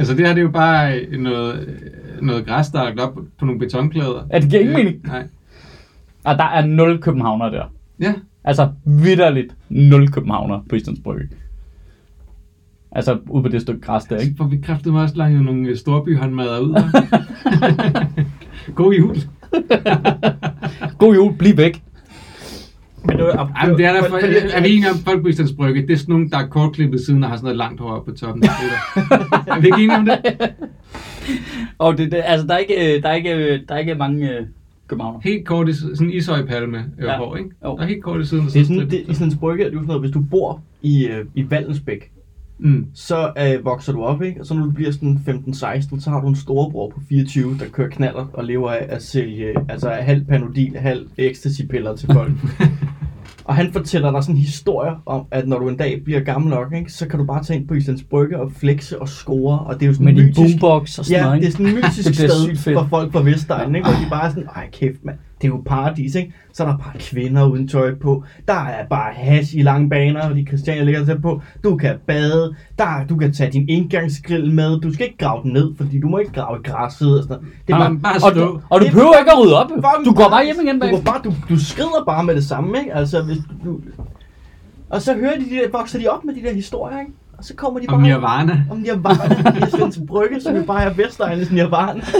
[0.00, 1.78] Altså det her, det er jo bare noget,
[2.22, 4.26] noget græs, der er lagt op på nogle betonplader.
[4.32, 5.06] Ja, det giver ingen Øh, mening.
[5.06, 5.26] Nej.
[6.24, 7.64] og der er nul københavner der.
[8.00, 11.28] Ja, Altså, vidderligt nul københavner på Islands Brygge.
[12.92, 14.32] Altså, ude på det stykke græs der, ikke?
[14.32, 16.74] så får vi kræftet også langt nogle øh, storbyhåndmadder ud.
[18.74, 19.16] God jul.
[20.98, 21.82] God jul, bliv væk.
[23.04, 25.28] Men det var, Ej, men det er der, for, er vi enige om, folk på
[25.28, 27.80] Islands Brygge, det er sådan nogle, der er kortklippet siden og har sådan noget langt
[27.80, 28.42] hår oppe på toppen.
[28.44, 30.18] er vi ikke enige om det?
[31.78, 33.94] Og det, det, altså, der er ikke, øh, der er ikke, øh, der er ikke
[33.94, 34.46] mange øh,
[34.88, 35.20] københavner.
[35.24, 37.16] Helt kort i sådan en ishøjpalme øh, Ja.
[37.16, 37.50] hår, ikke?
[37.64, 37.76] Jo.
[37.76, 38.44] Der er helt kort i siden.
[38.46, 40.12] Det er så sådan, det, i sådan en brygge, er det jo sådan noget, hvis
[40.12, 42.10] du bor i, øh, i Vallensbæk,
[42.62, 42.86] Mm.
[42.94, 44.40] så øh, vokser du op, ikke?
[44.40, 47.64] Og så når du bliver sådan 15-16, så har du en storebror på 24, der
[47.72, 52.32] kører knaller og lever af at sælge altså halv panodil, halv ecstasy-piller til folk.
[53.50, 56.72] og han fortæller dig sådan historier om, at når du en dag bliver gammel nok,
[56.74, 59.74] ikke, så kan du bare tage ind på Islands Brygge og flexe og score, og
[59.74, 61.74] det er jo sådan Med mytisk, boombox og sådan Ja, noget, det er sådan en
[61.76, 63.88] mytisk sted for folk fra Vestegnen, ikke?
[63.88, 66.32] hvor de bare er sådan, ej kæft mand, det er jo paradis, ikke?
[66.52, 70.28] Så er der bare kvinder uden tøj på, der er bare hash i lange baner,
[70.28, 74.80] fordi Christiania ligger tæt på, du kan bade, der, du kan tage din indgangsgrill med,
[74.80, 77.36] du skal ikke grave den ned, fordi du må ikke grave i græsset og sådan
[77.36, 77.54] noget.
[77.66, 79.68] Det er bare, bare Og, du, og du er behøver ikke at rydde op.
[80.04, 80.90] Du går bare hjem igen Du, bag.
[80.90, 82.94] går bare, du, du skrider bare med det samme, ikke?
[82.94, 83.80] Altså, hvis du...
[84.90, 87.12] Og så hører de, de der, vokser de op med de der historier, ikke?
[87.38, 87.96] Og så kommer de bare...
[87.96, 88.64] Om Nirvana.
[88.70, 92.00] Om Nirvana i Islands Brygge, som jo bare er Vestegnens Nirvana.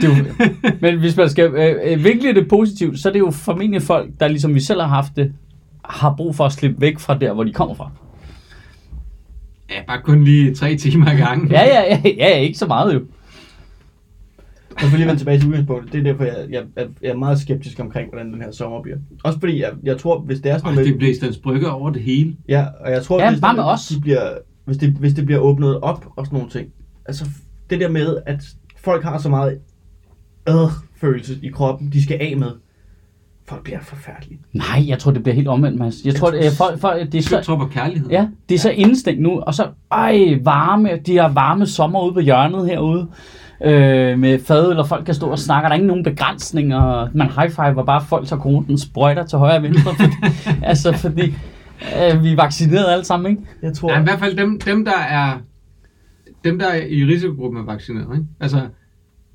[0.00, 0.24] Det er jo,
[0.80, 4.10] men hvis man skal øh, øh, vinkle det positivt, så er det jo formentlig folk,
[4.20, 5.32] der ligesom vi selv har haft det,
[5.84, 7.90] har brug for at slippe væk fra der, hvor de kommer fra.
[9.70, 11.50] Ja, bare kun lige tre timer ad gangen.
[11.50, 13.00] Ja, ja, ja, ja, ikke så meget jo.
[14.80, 15.92] Jeg får lige vende tilbage til udgangspunktet.
[15.92, 18.82] Det er derfor, jeg, jeg, jeg, jeg er meget skeptisk omkring, hvordan den her sommer
[18.82, 18.96] bliver.
[19.24, 21.90] Også fordi, jeg, jeg tror, hvis det er sådan Og det bliver Islands Brygge over
[21.90, 22.36] det hele.
[22.48, 23.86] Ja, og jeg tror, Ja, hvis, bare med os.
[23.86, 24.30] De bliver,
[24.64, 26.68] hvis, det, hvis det bliver åbnet op og sådan nogle ting.
[27.06, 27.24] Altså,
[27.70, 28.42] det der med, at
[28.76, 29.58] folk har så meget
[30.54, 30.70] øh,
[31.00, 32.50] følelse i kroppen, de skal af med.
[33.48, 34.40] Folk bliver forfærdelige.
[34.52, 36.04] Nej, jeg tror, det bliver helt omvendt, Mads.
[36.04, 38.10] Jeg tror, det, er, folk, folk, det er Jeg så, tror på kærlighed.
[38.10, 42.14] ja, det er så indstængt nu, og så, ej, varme, de her varme sommer ude
[42.14, 43.08] på hjørnet herude,
[43.64, 47.26] øh, med fadøl, og folk kan stå og snakke, der er ikke nogen begrænsninger, man
[47.26, 50.12] high-fiver bare folk, så koronen sprøjter til højre og venstre, fordi,
[50.62, 51.34] altså, fordi
[52.12, 53.42] øh, vi er vaccineret alle sammen, ikke?
[53.62, 53.92] Jeg tror...
[53.92, 55.38] Ja, i hvert fald dem, dem der er
[56.44, 58.26] dem, der er i risikogruppen er vaccineret, ikke?
[58.40, 58.60] Altså,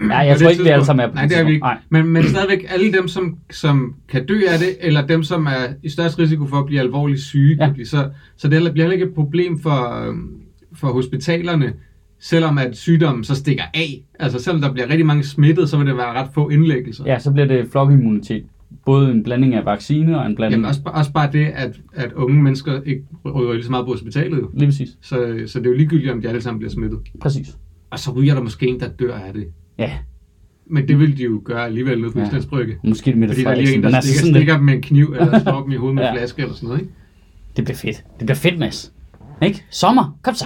[0.02, 1.66] Ja, jeg tror ikke, vi alle sammen er på Nej, det er vi ikke.
[1.66, 1.92] tidspunkt.
[1.92, 5.74] Men, men stadigvæk alle dem, som, som kan dø af det, eller dem, som er
[5.84, 7.72] i størst risiko for at blive alvorligt syge, Ja.
[7.78, 7.84] ja.
[7.86, 10.32] så, så det bliver heller ikke et problem for, øhm,
[10.74, 11.74] for hospitalerne,
[12.20, 14.04] selvom at sygdommen så stikker af.
[14.20, 17.04] Altså selvom der bliver rigtig mange smittet, så vil det være ret få indlæggelser.
[17.08, 18.44] Ja, så bliver det flokimmunitet.
[18.86, 20.60] Både en blanding af vaccine og en blanding...
[20.62, 23.04] Jamen også, også bare det, at, at unge mennesker ikke
[23.36, 24.38] ryger lige så meget på hospitalet.
[24.38, 24.50] Jo.
[24.54, 24.90] Lige præcis.
[25.02, 27.00] Så, så det er jo ligegyldigt, om de alle sammen bliver smittet.
[27.22, 27.58] Præcis.
[27.90, 29.48] Og så ryger der måske en, der dør af det.
[29.78, 29.92] Ja,
[30.66, 32.26] Men det vil de jo gøre alligevel nede på Ja.
[32.26, 32.78] Islands Brygge.
[32.84, 33.86] måske det med det Fordi der er lige Frederiksen.
[33.86, 35.96] en, der altså stikker, det, stikker dem med en kniv, eller slår dem i hovedet
[35.96, 36.12] med Ja.
[36.12, 36.94] en flaske, eller sådan noget, ikke?
[37.58, 38.04] det bliver fedt.
[38.20, 38.94] Det bliver fedt, Mads.
[39.42, 39.64] Ikke?
[39.70, 40.18] Sommer.
[40.22, 40.46] Kom så.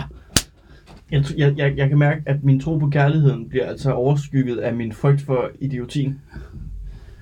[1.12, 4.76] Jeg, jeg, jeg, jeg kan mærke, at min tro på kærligheden bliver altså overskygget af
[4.76, 6.20] min frygt for idiotien.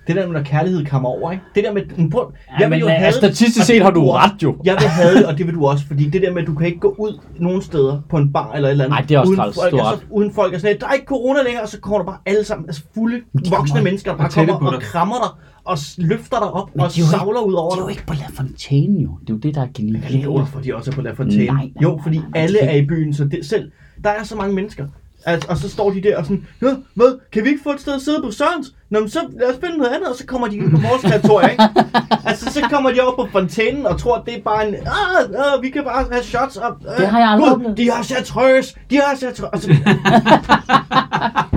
[0.07, 1.43] Det der med, når kærlighed kommer over, ikke?
[1.55, 1.81] Det der med...
[1.97, 4.55] Men prøv, Ja, men, have altså, det, statistisk og set har vil du ret, jo.
[4.63, 6.53] Jeg vil have det, og det vil du også, fordi det der med, at du
[6.55, 9.15] kan ikke gå ud nogen steder på en bar eller et eller andet, Ej, det
[9.15, 9.55] er også uden, træls.
[9.55, 11.97] folk, altså, uden folk er sådan, lidt, der er ikke corona længere, og så kommer
[11.97, 14.81] der bare alle sammen, altså fulde de voksne mennesker, der bare kommer og dig.
[14.81, 15.31] krammer dig,
[15.65, 17.91] og løfter dig op, Men og er jo savler ud over Det er jo dig.
[17.95, 19.09] ikke på La Fontaine, jo.
[19.21, 20.25] Det er jo det, der er Jeg kan ikke genialt.
[20.27, 21.45] hvorfor de også er på La Fontaine.
[21.45, 23.71] Nej, nej, jo, nej, fordi nej, nej, alle er i byen, så det, selv,
[24.03, 24.85] der er så mange mennesker.
[25.25, 27.81] Altså, og så står de der og sådan, ja, hvad, kan vi ikke få et
[27.81, 28.67] sted at sidde på Sørens?
[28.89, 31.01] Nå, men så lad os finde noget andet, og så kommer de ind på vores
[31.01, 31.63] territorie, ikke?
[32.29, 35.53] Altså, så kommer de over på fontænen og tror, at det er bare en, ah,
[35.53, 36.73] ah vi kan bare have shots op.
[36.89, 37.77] Ah, Det har jeg aldrig Gud, oplevet.
[37.77, 39.53] de har chartreuse, de har chartreuse.
[39.53, 39.67] Og så,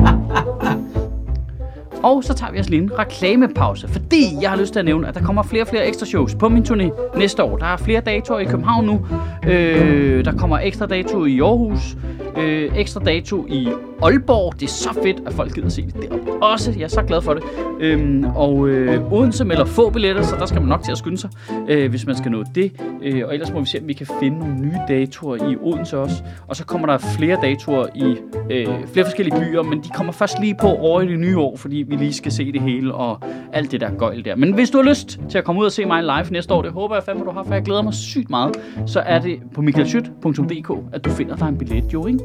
[2.03, 5.09] Og så tager vi os lige en reklamepause, fordi jeg har lyst til at nævne,
[5.09, 7.57] at der kommer flere og flere ekstra shows på min turné næste år.
[7.57, 9.07] Der er flere datoer i København nu.
[9.49, 11.97] Øh, der kommer ekstra dato i Aarhus.
[12.37, 13.69] Øh, ekstra dato i
[14.03, 14.55] Aalborg.
[14.61, 16.73] Det er så fedt, at folk gider se det deroppe også.
[16.77, 17.43] Jeg er så glad for det.
[17.81, 21.19] Øhm, og øh, Odense melder få billetter, så der skal man nok til at skynde
[21.19, 21.31] sig,
[21.69, 22.73] øh, hvis man skal nå det.
[23.03, 25.99] Øh, og ellers må vi se, om vi kan finde nogle nye datoer i Odense
[25.99, 26.23] også.
[26.49, 28.17] Og så kommer der flere datoer i
[28.51, 31.57] øh, flere forskellige byer, men de kommer først lige på over i det nye år,
[31.57, 33.19] fordi vi lige skal se det hele og
[33.53, 34.37] alt det der gøjl der.
[34.37, 36.63] Men hvis du har lyst til at komme ud og se mig live næste år,
[36.63, 39.41] det håber jeg fandme, du har, for jeg glæder mig sygt meget, så er det
[39.55, 42.19] på michaelschyt.dk, at du finder dig en billet, jo, ikke?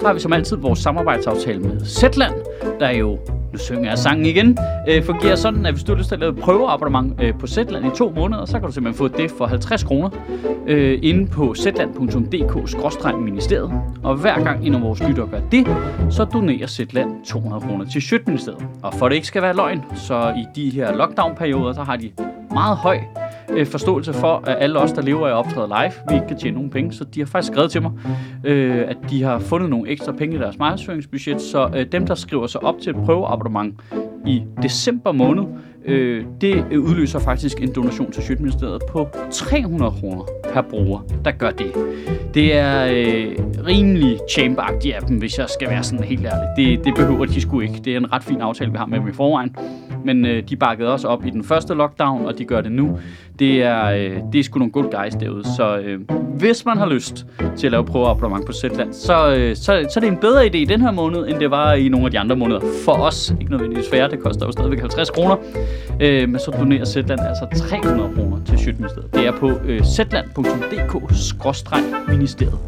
[0.00, 2.34] Så har vi som altid vores samarbejdsaftale med Zetland,
[2.80, 3.18] der jo,
[3.58, 6.32] synger jeg sangen igen, øh, fungerer sådan, at hvis du har lyst til at lave
[6.32, 9.46] et prøveabonnement øh, på Zetland i to måneder, så kan du simpelthen få det for
[9.46, 10.10] 50 kroner
[10.66, 13.72] øh, inde på zetland.dk-ministeriet.
[14.02, 15.66] Og hver gang en af vores lyttere gør det,
[16.10, 18.66] så donerer Zetland 200 kroner til Sjøtministeriet.
[18.82, 22.10] Og for det ikke skal være løgn, så i de her lockdown-perioder, der har de
[22.50, 22.98] meget høj
[23.50, 26.36] øh, forståelse for, at alle os, der lever af at optræde live, vi ikke kan
[26.36, 26.92] tjene nogen penge.
[26.92, 27.92] Så de har faktisk skrevet til mig,
[28.44, 31.40] øh, at de har fundet nogle ekstra penge i deres markedsføringsbudget.
[31.40, 33.80] Så øh, dem, der skriver sig op til et prøveabonnement
[34.26, 35.44] i december måned,
[35.84, 40.24] øh, det øh, udløser faktisk en donation til Sjøtministeriet på 300 kroner
[40.54, 41.72] per bruger, der gør det.
[42.34, 43.36] Det er øh,
[43.66, 46.48] rimelig champ af dem, hvis jeg skal være sådan helt ærlig.
[46.56, 47.80] Det, det behøver de sgu ikke.
[47.84, 49.56] Det er en ret fin aftale, vi har med dem i forvejen.
[50.04, 52.98] Men øh, de bakkede også op i den første lockdown, og de gør det nu.
[53.38, 55.44] Det er, øh, det er sgu nogle good guys derude.
[55.56, 56.00] Så øh,
[56.38, 57.26] hvis man har lyst
[57.56, 60.56] til at lave prøveabonnement på Zetland, så, øh, så, så er det en bedre idé
[60.56, 62.60] i den her måned, end det var i nogle af de andre måneder.
[62.84, 65.36] For os, ikke nødvendigvis færre, det koster jo stadigvæk 50 kroner.
[66.00, 69.14] Øh, men så donerer Zetland altså 300 kroner til Sjøtministeriet.
[69.14, 69.84] Det er på øh,
[70.44, 72.58] zetland.dk-ministeriet.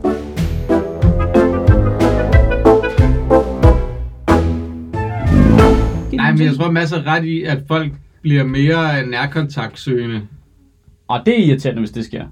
[6.13, 10.23] Nej, men jeg tror masser ret i, at folk bliver mere nærkontaktsøgende.
[11.09, 12.25] Og det er irriterende, hvis det sker.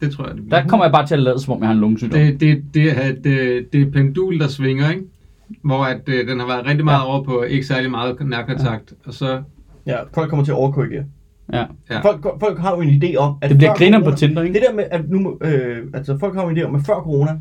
[0.00, 0.60] Det tror jeg, det bliver.
[0.60, 2.20] Der kommer jeg bare til at lade, som om jeg har en lungesygdom.
[2.20, 5.02] Det, det, det, er, det, det er pendul, der svinger, ikke?
[5.62, 9.14] Hvor at, øh, den har været rigtig meget over på ikke særlig meget nærkontakt, og
[9.14, 9.42] så...
[9.86, 11.04] Ja, folk kommer til at overkorrigere.
[11.52, 11.64] Ja.
[11.90, 12.00] Ja.
[12.00, 14.54] Folk, folk har jo en idé om, at Det bliver griner på corona- Tinder, ikke?
[14.54, 16.94] Det der med, at nu, øh, altså folk har jo en idé om, at før
[16.94, 17.38] corona,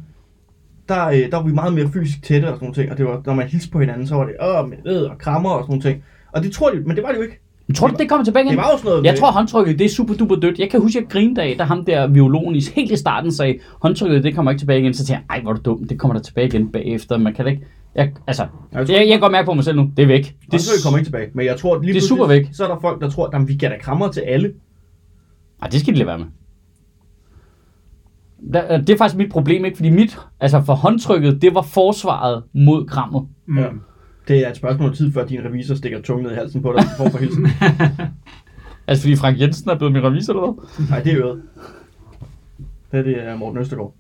[0.89, 3.05] der, øh, der var vi meget mere fysisk tætte og sådan nogle ting, og det
[3.05, 5.63] var, når man hilste på hinanden, så var det, åh, med ved og krammer og
[5.63, 6.03] sådan nogle ting.
[6.31, 7.39] Og det tror de, men det var det jo ikke.
[7.67, 8.51] Men tror du, det kommer tilbage igen?
[8.51, 10.59] Det var jo sådan noget Jeg med- tror, håndtrykket, det er super duper dødt.
[10.59, 13.31] Jeg kan huske, at jeg grinede af, da ham der viologen i helt i starten
[13.31, 14.93] sagde, håndtrykket, det kommer ikke tilbage igen.
[14.93, 17.17] Så tænkte jeg, ej, hvor er du dum, det kommer der tilbage igen bagefter.
[17.17, 17.63] Man kan da ikke...
[17.95, 20.07] Jeg, altså, Jeg tror- jeg, jeg kan godt mærke på mig selv nu, det er
[20.07, 20.23] væk.
[20.41, 22.49] Det, det kommer ikke tilbage, men jeg tror, lige Det er super væk.
[22.53, 24.53] Så er der folk, der tror, at vi giver da krammer til alle.
[25.61, 26.25] Ej, det skal de lade være med.
[28.53, 29.75] Der- Det er faktisk mit problem, ikke?
[29.77, 33.27] Fordi mit, altså for håndtrykket, det var forsvaret mod krammet.
[33.45, 33.57] Mm.
[33.57, 33.67] Ja.
[34.27, 36.73] Det er et spørgsmål om tid, før din revisor stikker tungen ned i halsen på
[36.77, 37.47] dig for for hilsen.
[38.87, 40.89] Altså fordi Frank Jensen er blevet min revisor, eller hvad?
[40.89, 41.41] Nej, det er øret.
[42.91, 43.93] Det er det er Morten Østergaard.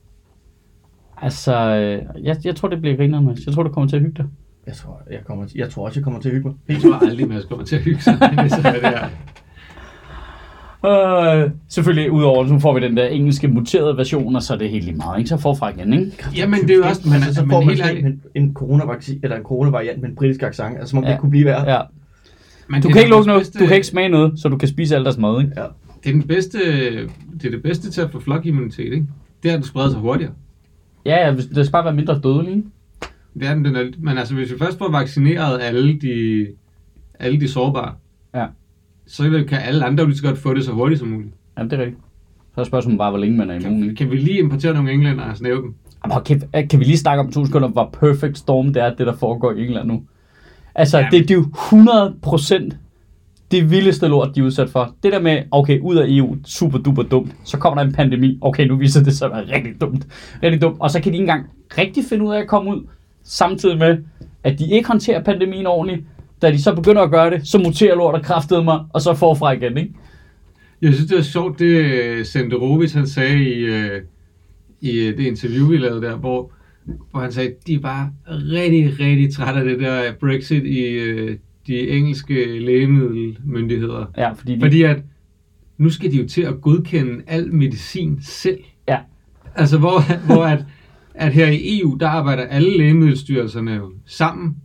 [1.21, 3.45] Altså, øh, jeg, jeg tror, det bliver grineren, Mads.
[3.45, 4.25] Jeg tror, du kommer til at hygge dig.
[4.67, 6.57] Jeg tror, jeg, kommer, til- jeg tror også, jeg kommer til at hygge mig.
[6.67, 8.17] Jeg tror aldrig, man kommer til at hygge sig.
[8.43, 9.07] Det så, hvad det er.
[10.85, 14.69] Øh, selvfølgelig, udover, nu får vi den der engelske muterede version, og så er det
[14.69, 15.29] helt lige meget, ikke?
[15.29, 16.11] Så forfra igen, ikke?
[16.37, 17.01] Jamen, det er jo også...
[17.05, 20.15] Men, altså, så men får man helt en, en coronavaccine, eller en coronavariant med en
[20.15, 21.11] britisk accent, altså som om ja.
[21.11, 21.71] Det kunne blive værre.
[21.71, 21.81] Ja.
[22.67, 24.67] man Du kan ikke lukke noget, bedste- du kan ikke smage noget, så du kan
[24.67, 25.53] spise alt deres mad, ikke?
[25.57, 25.65] Ja.
[26.03, 26.57] Det er, den bedste,
[27.41, 29.05] det er det bedste til at få flokimmunitet, ikke?
[29.43, 30.31] Det er, at det spreder sig hurtigere.
[31.05, 32.67] Ja, ja, det skal bare være mindre dødelig, ikke?
[33.33, 36.47] Det er den, den er, men altså, hvis vi først får vaccineret alle de,
[37.19, 37.93] alle de sårbare,
[38.35, 38.45] Ja.
[39.07, 41.33] så kan alle andre jo lige så godt få det så hurtigt som muligt.
[41.57, 41.99] Ja, det er rigtigt.
[42.55, 43.95] Så er spørgsmålet bare, hvor længe man er immun, Kan, ikke?
[43.95, 45.73] kan vi lige importere nogle englænder og snæve dem?
[46.03, 48.93] Jamen, hold kæft, kan vi lige snakke om to sekunder, hvor perfect storm det er,
[48.95, 50.03] det der foregår i England nu?
[50.75, 51.11] Altså, Jamen.
[51.11, 52.77] det, det er jo 100 procent
[53.51, 54.95] det vildeste lort, de er udsat for.
[55.03, 57.31] Det der med, okay, ud af EU, super duper dumt.
[57.45, 58.37] Så kommer der en pandemi.
[58.41, 60.07] Okay, nu viser det sig at være rigtig dumt.
[60.43, 60.77] Rigtig dumt.
[60.79, 61.45] Og så kan de ikke engang
[61.77, 62.87] rigtig finde ud af at komme ud,
[63.23, 63.97] samtidig med,
[64.43, 66.05] at de ikke håndterer pandemien ordentligt.
[66.41, 69.51] Da de så begynder at gøre det, så muterer lortet kraftede mig, og så forfra
[69.51, 69.93] igen, ikke?
[70.81, 74.01] Jeg synes, det var sjovt, det øh, Senderovic han sagde i, øh,
[74.81, 76.51] i øh, det interview, vi lavede der, hvor,
[77.11, 81.37] hvor han sagde, de var rigtig, rigtig trætte af det der Brexit i øh,
[81.71, 84.05] de engelske lægemiddelmyndigheder.
[84.17, 85.03] Ja, fordi, de, Fordi at
[85.77, 88.59] nu skal de jo til at godkende al medicin selv.
[88.87, 88.97] Ja.
[89.55, 90.65] Altså hvor, hvor at,
[91.13, 94.55] at her i EU, der arbejder alle lægemiddelstyrelserne jo sammen,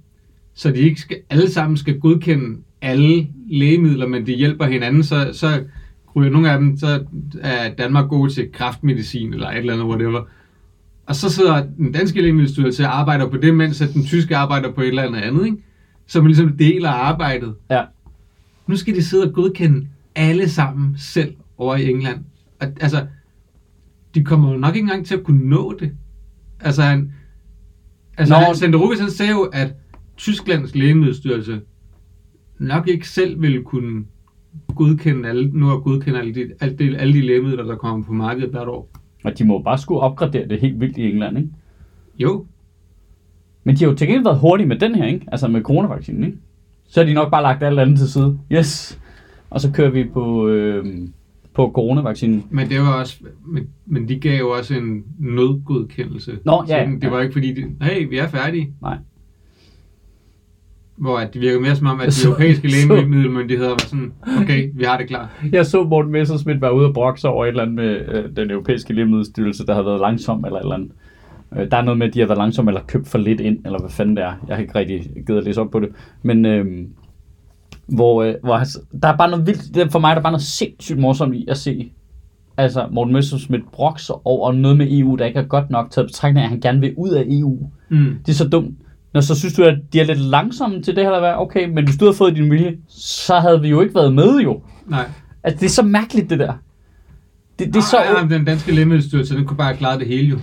[0.55, 5.31] så de ikke skal, alle sammen skal godkende alle lægemidler, men de hjælper hinanden, så,
[5.33, 5.65] så
[6.17, 7.05] ryger nogle af dem, så
[7.41, 10.23] er Danmark god til kraftmedicin eller et eller andet, whatever.
[11.07, 14.73] Og så sidder den danske lægemiddelstyrelse og arbejder på det, mens at den tyske arbejder
[14.73, 15.59] på et eller andet andet, ikke?
[16.07, 17.55] Så man ligesom deler arbejdet.
[17.71, 17.85] ja,
[18.67, 22.25] Nu skal de sidde og godkende alle sammen selv over i England.
[22.61, 23.07] Og, altså,
[24.15, 25.93] de kommer jo nok ikke engang til at kunne nå det.
[26.61, 27.13] Altså, han,
[28.17, 28.41] altså Nå.
[28.41, 29.75] han, Senderovic, han sagde jo, at
[30.17, 31.61] Tysklands lægemiddelstyrelse
[32.59, 34.05] nok ikke selv ville kunne
[34.75, 38.13] godkende alle, nu at godkende alle de, alle, de, alle de lægemidler, der kommer på
[38.13, 38.91] markedet hvert år.
[39.25, 41.51] Og de må bare skulle opgradere det helt vildt i England, ikke?
[42.19, 42.47] Jo,
[43.67, 45.27] Men de har jo til gengæld været hurtige med den her, ikke?
[45.33, 46.39] Altså med coronavaccinen, ikke?
[46.89, 48.39] Så har de nok bare lagt alt andet til side.
[48.53, 48.99] Yes!
[49.51, 50.87] Og så kører vi på, øh,
[51.55, 52.45] på coronavaccinen.
[52.51, 56.39] men det var også, men, men de gav jo også en nødgodkendelse.
[56.45, 57.09] Nå, ja, Sådan, det ja.
[57.09, 58.73] var ikke fordi, de, hey, vi er færdige.
[58.83, 58.97] Nej.
[60.97, 64.13] Hvor at det virker mere som om, at de europæiske lægemiddelmyndigheder var sådan,
[64.43, 65.31] okay, vi har det klar.
[65.53, 68.51] Jeg så Morten Messerschmidt være ude og brokse over et eller andet med øh, den
[68.51, 70.91] europæiske lægemiddelstyrelse, der har været langsom eller et eller andet.
[71.57, 73.59] Øh, der er noget med, at de har været langsomme eller købt for lidt ind,
[73.65, 74.33] eller hvad fanden det er.
[74.49, 75.89] Jeg har ikke rigtig givet at læse op på det.
[76.23, 76.87] Men øh,
[77.87, 78.67] hvor, øh, hvor han,
[79.03, 81.35] der er bare noget vildt, det er for mig er der bare noget sindssygt morsomt
[81.35, 81.93] i at se
[82.57, 86.43] altså Morten Messerschmidt brokse over noget med EU, der ikke er godt nok taget betragtning
[86.43, 87.71] af, at han gerne vil ud af EU.
[87.89, 88.19] Mm.
[88.27, 88.75] Det er så dumt.
[89.15, 91.35] Når så synes du, at de er lidt langsomme til det her, eller hvad?
[91.37, 94.39] Okay, men hvis du havde fået din vilje, så havde vi jo ikke været med
[94.39, 94.63] jo.
[94.87, 95.11] Nej.
[95.45, 96.53] Altså, det er så mærkeligt, det der.
[97.59, 97.97] Det, det er så...
[97.97, 100.39] Ah, ja, den danske lægemiddelstyrelse, den kunne bare have klaret det hele jo.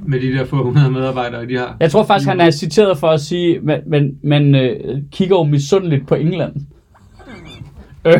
[0.00, 1.76] Med de der få hundrede medarbejdere, de har.
[1.80, 5.44] Jeg tror faktisk, han er citeret for at sige, men, men, men øh, kigger jo
[5.44, 6.54] misundeligt på England.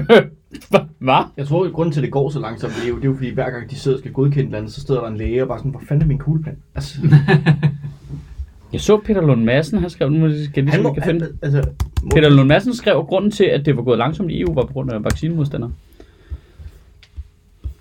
[0.98, 1.24] Hvad?
[1.36, 3.14] Jeg tror, at grunden til, at det går så langsomt i EU, det er jo
[3.14, 5.48] fordi, hver gang de sidder og skal godkende landet, så sidder der en læge og
[5.48, 6.56] bare sådan, hvor fanden er min kugleplan?
[6.74, 6.98] Altså,
[8.72, 11.20] Jeg så Peter Lund Madsen, han skrev, nu skal jeg lige han må, kan han,
[11.20, 11.32] finde.
[11.42, 11.70] altså,
[12.02, 14.54] må, Peter Lund Madsen skrev, at grunden til, at det var gået langsomt i EU,
[14.54, 15.72] var på grund af vaccinemodstandere.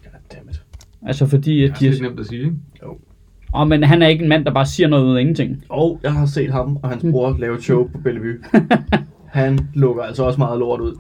[0.04, 0.62] Goddammit.
[1.06, 2.02] Altså fordi, Det er de...
[2.02, 2.56] nemt at sige, ikke?
[3.56, 5.64] Åh, men han er ikke en mand, der bare siger noget ud af ingenting.
[5.70, 8.38] Og jeg har set ham og hans bror lave et show på Bellevue.
[9.28, 10.96] Han lukker altså også meget lort ud.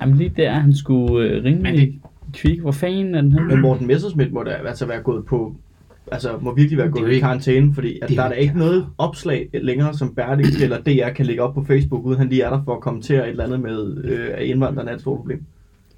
[0.00, 1.94] Jamen lige der, han skulle øh, ringe Men med det-
[2.32, 2.60] kvik.
[2.60, 3.40] Hvor fanden er den her?
[3.42, 5.54] Men Morten Messerschmidt må da altså være gået på
[6.12, 8.58] altså må virkelig være gået i karantæne, fordi at det er der er da ikke
[8.58, 12.42] noget opslag længere, som Berlingske eller DR kan lægge op på Facebook, uden han lige
[12.42, 15.16] er der for at kommentere et eller andet med, øh, at indvandrerne er et stort
[15.18, 15.44] problem.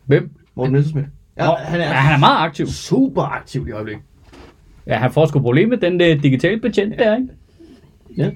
[0.04, 0.30] Hvem?
[0.54, 1.06] Morten Messerschmidt.
[1.38, 2.66] Ja, han er, ja, han er meget aktiv.
[2.66, 4.04] super aktiv i øjeblikket.
[4.86, 7.28] Ja, han får sgu problem med den der digitale betjent der, ikke?
[8.16, 8.30] Ja.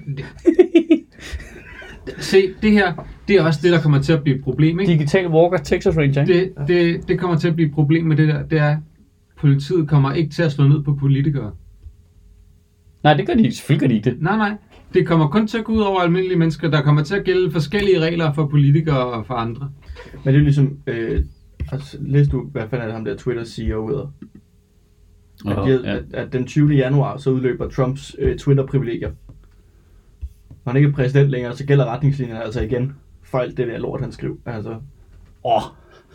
[2.19, 2.93] Se, det her,
[3.27, 4.93] det er også det, der kommer til at blive et problem, ikke?
[4.93, 6.33] Digital Walker Texas Ranger, ikke?
[6.33, 8.77] Det, det, det kommer til at blive et problem med det der, det er,
[9.37, 11.51] politiet kommer ikke til at slå ned på politikere.
[13.03, 13.55] Nej, det gør de ikke.
[13.55, 14.21] Selvfølgelig gør de ikke det.
[14.21, 14.51] Nej, nej.
[14.93, 16.69] Det kommer kun til at gå ud over almindelige mennesker.
[16.69, 19.71] Der kommer til at gælde forskellige regler for politikere og for andre.
[20.23, 21.23] Men det er ligesom, øh,
[21.71, 24.13] altså, læste du, hvad fanden er det ham der Twitter CEO hedder?
[25.45, 25.95] At, de, ja.
[25.95, 26.73] at, at den 20.
[26.73, 29.11] januar, så udløber Trumps øh, Twitter-privilegier.
[30.65, 33.77] Når han ikke er præsident længere, så gælder retningslinjerne altså igen for alt det der
[33.77, 34.35] lort, han skriver.
[34.45, 34.75] Altså,
[35.45, 35.61] Åh,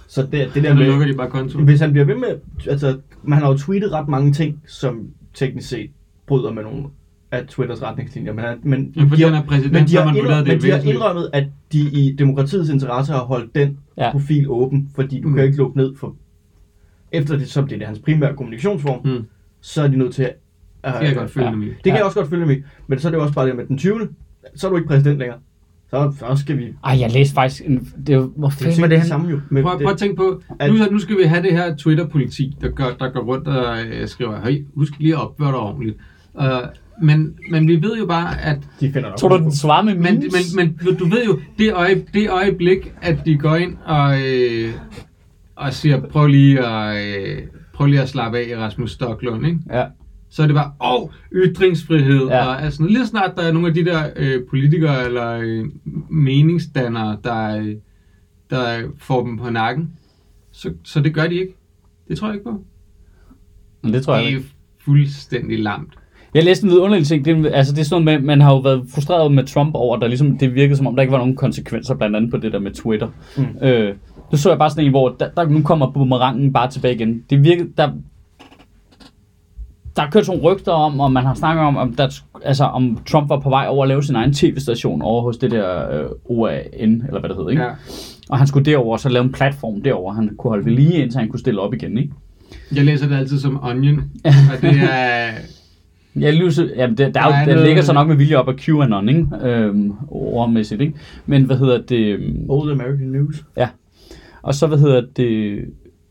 [0.08, 1.64] så det, det der Så nu lukker med, de bare kontoen.
[1.64, 2.38] hvis han bliver ved med,
[2.68, 5.90] altså, man har jo tweetet ret mange ting, som teknisk set
[6.26, 6.84] bryder med nogle
[7.32, 9.88] af Twitters retningslinjer, men, han- men, Ja, fordi de har- han er præsident, men de
[9.90, 13.54] så har, indrømmet, det men de har indrømmet, at de i demokratiets interesse har holdt
[13.54, 14.10] den Ja.
[14.12, 15.34] profil åben, fordi du Mm.
[15.34, 16.14] kan ikke lukke ned for,
[17.12, 19.24] efter det, som det er hans primære kommunikationsform, Mm.
[19.60, 20.34] så er de nødt til at...
[20.84, 21.52] Det kan jeg godt følge Ja.
[21.52, 21.66] dem i.
[21.66, 21.96] Det kan Ja.
[21.96, 23.78] jeg også godt følge med, i, men så er det også bare det med den
[23.78, 24.08] 20.
[24.54, 25.38] Så er du ikke præsident længere.
[25.90, 26.64] Så, så skal vi...
[26.84, 27.88] Ej, jeg læste faktisk en...
[28.06, 29.40] Det var, hvor Det fanden var det det samme jo.
[29.50, 32.56] Men Prøv, prøv at tænke på, at- nu, nu skal vi have det her Twitter-politi,
[32.60, 35.96] der, gør, der går rundt og øh, skriver, hey, husk lige at opføre dig ordentligt.
[36.34, 36.42] Uh,
[37.02, 39.94] men, men vi ved jo bare, at de finder nok Tror du, den svarer med
[39.94, 44.20] Men, men, men du ved jo, det, øje, det øjeblik, at de går ind og,
[44.22, 44.72] øh,
[45.56, 47.42] og siger, prøv lige, at, øh,
[47.72, 49.58] prøv lige at slappe af, Rasmus Stocklund, ikke?
[49.72, 49.84] Ja.
[50.30, 52.26] så er det bare, åh, oh, ytringsfrihed.
[52.26, 52.36] Ja.
[52.36, 52.46] Ja.
[52.46, 55.64] Og altså, lige snart der er nogle af de der øh, politikere eller øh,
[56.10, 57.74] meningsdannere, der, øh,
[58.50, 59.90] der får dem på nakken,
[60.52, 61.54] så, så det gør de ikke.
[62.08, 62.64] Det tror jeg ikke på.
[63.82, 64.50] Men det tror jeg Det er ikke.
[64.84, 65.94] fuldstændig lamt.
[66.36, 67.24] Jeg læste en vidunderlig ting.
[67.24, 69.96] Det, altså, det er sådan noget med, man har jo været frustreret med Trump over,
[69.96, 72.52] der ligesom, det virkede som om, der ikke var nogen konsekvenser, blandt andet på det
[72.52, 73.08] der med Twitter.
[73.36, 73.66] Mm.
[73.66, 73.94] Øh,
[74.32, 77.22] nu så jeg bare sådan en, hvor der, der, nu kommer boomerangen bare tilbage igen.
[77.30, 77.90] Det virkede, der,
[79.96, 82.08] der er kørt nogle rygter om, og man har snakket om, om, der,
[82.44, 85.50] altså, om Trump var på vej over at lave sin egen tv-station over hos det
[85.50, 87.62] der øh, OAN, eller hvad det hedder, ikke?
[87.62, 87.70] Ja.
[88.30, 91.02] Og han skulle derover og så lave en platform derover, han kunne holde ved lige,
[91.02, 92.12] indtil han kunne stille op igen, ikke?
[92.74, 93.98] Jeg læser det altid som onion,
[94.52, 95.30] og det er...
[96.20, 98.48] Ja, lyset, ja, der, Der er, er jo- der ligger så nok med vilje op
[98.48, 99.26] af QAnon, ikke?
[99.42, 100.94] Øhm, ordmæssigt, ikke?
[101.26, 102.06] Men hvad hedder det?
[102.06, 103.44] øhm, Old American News.
[104.42, 105.64] Og så hvad hedder det?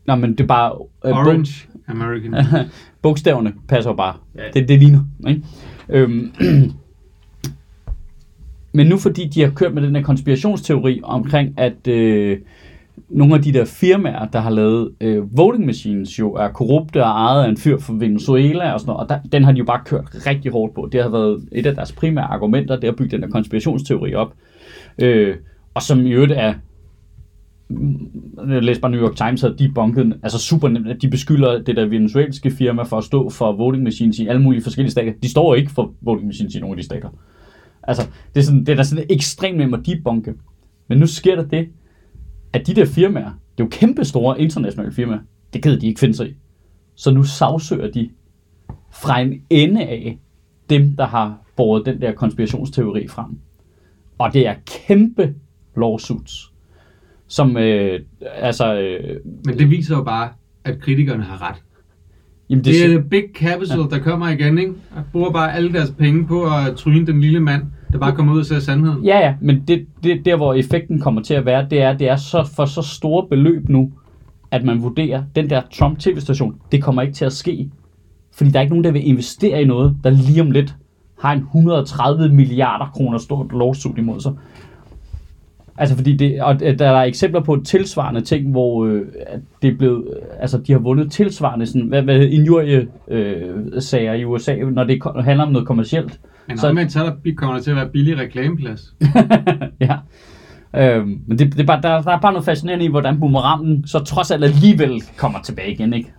[0.06, 0.72] Nå, men det er bare...
[1.04, 2.34] øh, bog- Orange American.
[3.02, 4.14] bogstaverne passer bare.
[4.36, 4.40] Ja.
[4.54, 5.42] Det, det ligner, ikke?
[5.88, 6.30] Øhm,
[8.74, 12.38] men nu fordi de har kørt med den her konspirationsteori omkring, at, øh,
[13.08, 17.10] nogle af de der firmaer, der har lavet øh, voting machines, jo er korrupte og
[17.10, 19.64] ejet af en fyr fra Venezuela og sådan noget, og der, den har de jo
[19.64, 20.88] bare kørt rigtig hårdt på.
[20.92, 24.32] Det har været et af deres primære argumenter, det at bygge den der konspirationsteori op.
[25.02, 25.36] Øh,
[25.74, 26.54] og som i øvrigt er
[27.68, 28.10] mm,
[28.48, 31.76] jeg læste bare New York Times havde debunket, altså super nemt, at de beskylder det
[31.76, 35.12] der venezuelske firma for at stå for voting machines i alle mulige forskellige stater.
[35.22, 37.08] De står ikke for voting machines i nogle af de stater.
[37.82, 40.34] Altså, det er, sådan, det er da sådan ekstremt nemt at debunke.
[40.88, 41.68] Men nu sker der det,
[42.56, 45.18] at de der firmaer, det er jo kæmpe store internationale firmaer,
[45.52, 46.34] det gider de ikke finde sig i.
[46.94, 48.10] Så nu sagsøger de
[48.92, 50.18] fra en ende af
[50.70, 53.38] dem, der har båret den der konspirationsteori frem.
[54.18, 55.34] Og det er kæmpe
[55.76, 56.52] lawsuits,
[57.26, 58.00] som øh,
[58.34, 58.74] altså...
[58.80, 60.28] Øh, Men det viser jo bare,
[60.64, 61.62] at kritikerne har ret.
[62.50, 64.72] jamen Det er det big capital, der kommer igen, ikke?
[64.96, 68.32] Og bruger bare alle deres penge på at tryne den lille mand, der bare kommer
[68.34, 69.04] ud og ser sandheden.
[69.04, 72.08] Ja, ja, men det, det, der hvor effekten kommer til at være, det er, det
[72.08, 73.92] er så, for så store beløb nu,
[74.50, 77.70] at man vurderer, den der Trump tv-station, det kommer ikke til at ske.
[78.34, 80.76] Fordi der er ikke nogen, der vil investere i noget, der lige om lidt
[81.18, 84.32] har en 130 milliarder kroner stort lawsuit imod sig.
[85.78, 89.02] Altså fordi det, og øh, der er eksempler på tilsvarende ting, hvor øh,
[89.62, 94.12] det er blevet, øh, altså de har vundet tilsvarende sådan, hvad, hvad injurie øh, sager
[94.12, 96.20] i USA, når det handler om noget kommercielt.
[96.48, 98.94] Men Så- omvendt så er der, kommer der til at være billig reklameplads.
[99.80, 99.96] ja.
[100.76, 103.86] Øhm, men det, det er bare, der, der er bare noget fascinerende i, hvordan boomerangen
[103.86, 106.12] så trods alt alligevel kommer tilbage igen, ikke?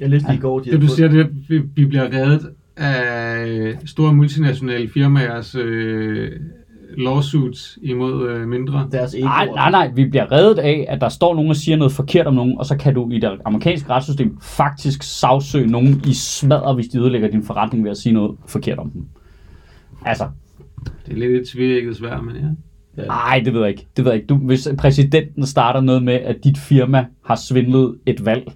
[0.00, 3.74] Jeg læste i går, de Det du siger, det er, vi, vi bliver reddet af
[3.86, 6.30] store multinationale firmaers øh,
[6.98, 8.88] lawsuits imod øh, mindre.
[8.92, 9.24] deres ego.
[9.24, 12.26] Nej, nej, nej, vi bliver reddet af, at der står nogen og siger noget forkert
[12.26, 16.74] om nogen, og så kan du i det amerikanske retssystem faktisk sagsøge nogen i smadret,
[16.74, 19.02] hvis de ødelægger din forretning ved at sige noget forkert om dem.
[20.06, 20.28] Altså,
[21.06, 22.36] Det er lidt et tvækket svær, men
[22.96, 23.04] ja.
[23.06, 23.86] nej, det ved jeg ikke.
[23.96, 24.26] Det ved jeg ikke.
[24.26, 28.52] Du, hvis præsidenten starter noget med, at dit firma har svindlet et valg,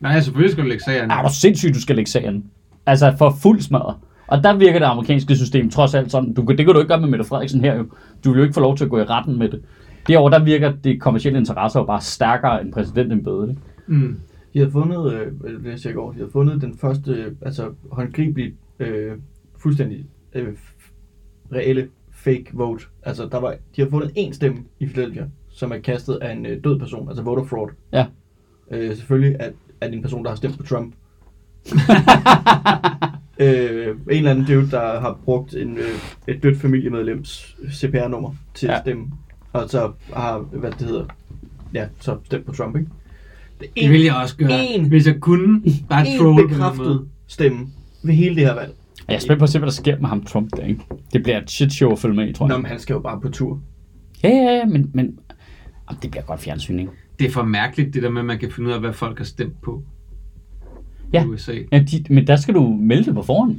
[0.00, 1.12] Nej, selvfølgelig skal du lægge sagerne.
[1.12, 2.44] er du sindssygt, du skal lægge sagen.
[2.86, 3.94] Altså for fuld smadret.
[4.26, 6.34] Og der virker det amerikanske system trods alt sådan.
[6.34, 7.86] Du, kan- det kan du ikke gøre med Mette Frederiksen her jo.
[8.24, 9.62] Du vil jo ikke få lov til at gå i retten med det.
[10.08, 13.48] Derovre, der virker det kommercielle interesser jo bare stærkere end præsidentembede.
[13.50, 13.60] Ikke?
[13.86, 14.20] Mm.
[14.54, 19.12] De havde fundet, øh, jeg går, de havde fundet den første, øh, altså håndgribelig, øh,
[19.58, 20.04] fuldstændig
[20.34, 20.48] øh,
[21.52, 22.84] reelle fake vote.
[23.02, 26.46] Altså, der var, de har fundet én stemme i Philadelphia, som er kastet af en
[26.46, 27.68] øh, død person, altså voter fraud.
[27.92, 28.06] Ja.
[28.70, 30.94] Øh, selvfølgelig at, at en person, der har stemt på Trump.
[33.38, 35.84] øh, en eller anden dude, der har brugt en, øh,
[36.28, 38.74] et dødt familiemedlems CPR-nummer til ja.
[38.74, 39.06] At stemme.
[39.52, 41.04] Og så har, hvad det hedder,
[41.74, 42.90] ja, så stemt på Trump, ikke?
[43.60, 47.08] Det er Det ville jeg også gøre, en- hvis jeg kunne bare en troll bekræftet
[47.26, 47.66] stemme
[48.02, 48.74] ved hele det her valg.
[49.10, 50.80] Jeg er spændt på at se, hvad der sker med ham Trump der, ikke?
[51.12, 52.62] Det bliver et shit show at følge med i, tror Nå, jeg.
[52.62, 53.60] men han skal jo bare på tur.
[54.22, 55.18] Ja, ja, ja, men, men
[55.90, 56.92] jamen, det bliver godt fjernsyn, ikke?
[57.18, 59.18] Det er for mærkeligt, det der med, at man kan finde ud af, hvad folk
[59.18, 59.82] har stemt på
[61.12, 61.24] Ja.
[61.24, 61.54] i USA.
[61.72, 63.58] Ja, de, men der skal du melde det på forhånd.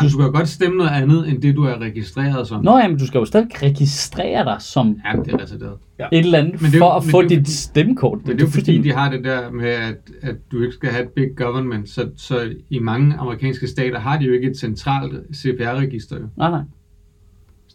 [0.00, 2.64] Du skal jo godt stemme noget andet, end det du er registreret som.
[2.64, 5.76] Nå ja, men du skal jo stadig registrere dig som Ja, det er retarderet.
[6.12, 8.18] et eller andet Men det er jo- for at men få det dit fordi- stemmekort.
[8.26, 10.90] Men det er jo fordi, de har det der med, at, at du ikke skal
[10.90, 11.88] have et big government.
[11.88, 16.16] Så, så i mange amerikanske stater har de jo ikke et centralt CPR-register.
[16.20, 16.26] Jo.
[16.36, 16.60] Nej, nej.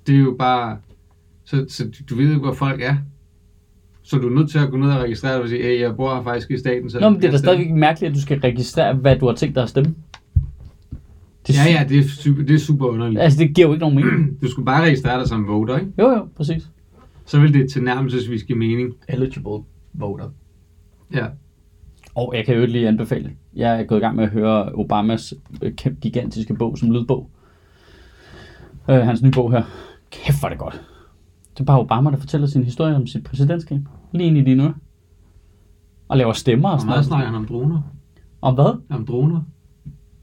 [0.07, 0.78] Det er jo bare...
[1.45, 2.95] Så, så du ved ikke, hvor folk er.
[4.03, 5.95] Så du er nødt til at gå ned og registrere dig og sige, hey, jeg
[5.95, 6.89] bor her faktisk i staten.
[6.89, 9.26] Så Nå, men det er da stemmer." stadigvæk mærkeligt, at du skal registrere, hvad du
[9.28, 9.95] har tænkt dig at stemme.
[11.48, 13.22] Det, Ja, ja, det er, super, det er super underligt.
[13.22, 14.30] Altså, det giver jo ikke nogen mening.
[14.41, 15.91] Du skulle bare registrere dig som voter, ikke?
[16.00, 16.70] Jo, jo, præcis.
[17.26, 18.93] Så vil det tilnærmelsesvis give mening.
[19.10, 20.30] Eligible voter.
[21.14, 21.26] Ja.
[22.16, 23.32] Og jeg kan jo lige anbefale.
[23.56, 27.30] Jeg er gået i gang med at høre Obamas øh, kæmpe gigantiske bog som lydbog.
[28.89, 29.64] Øh, hans nye bog her.
[30.12, 30.82] Kæft, hvor er det godt.
[31.54, 33.80] Det er bare Obama, der fortæller sin historie om sit præsidentskab.
[34.12, 34.74] Lige ind i dine ører.
[36.08, 37.06] Og laver stemmer og Og sådan meget noget.
[37.06, 37.82] snakker han om droner.
[38.41, 38.82] Om hvad?
[38.89, 39.41] Om droner.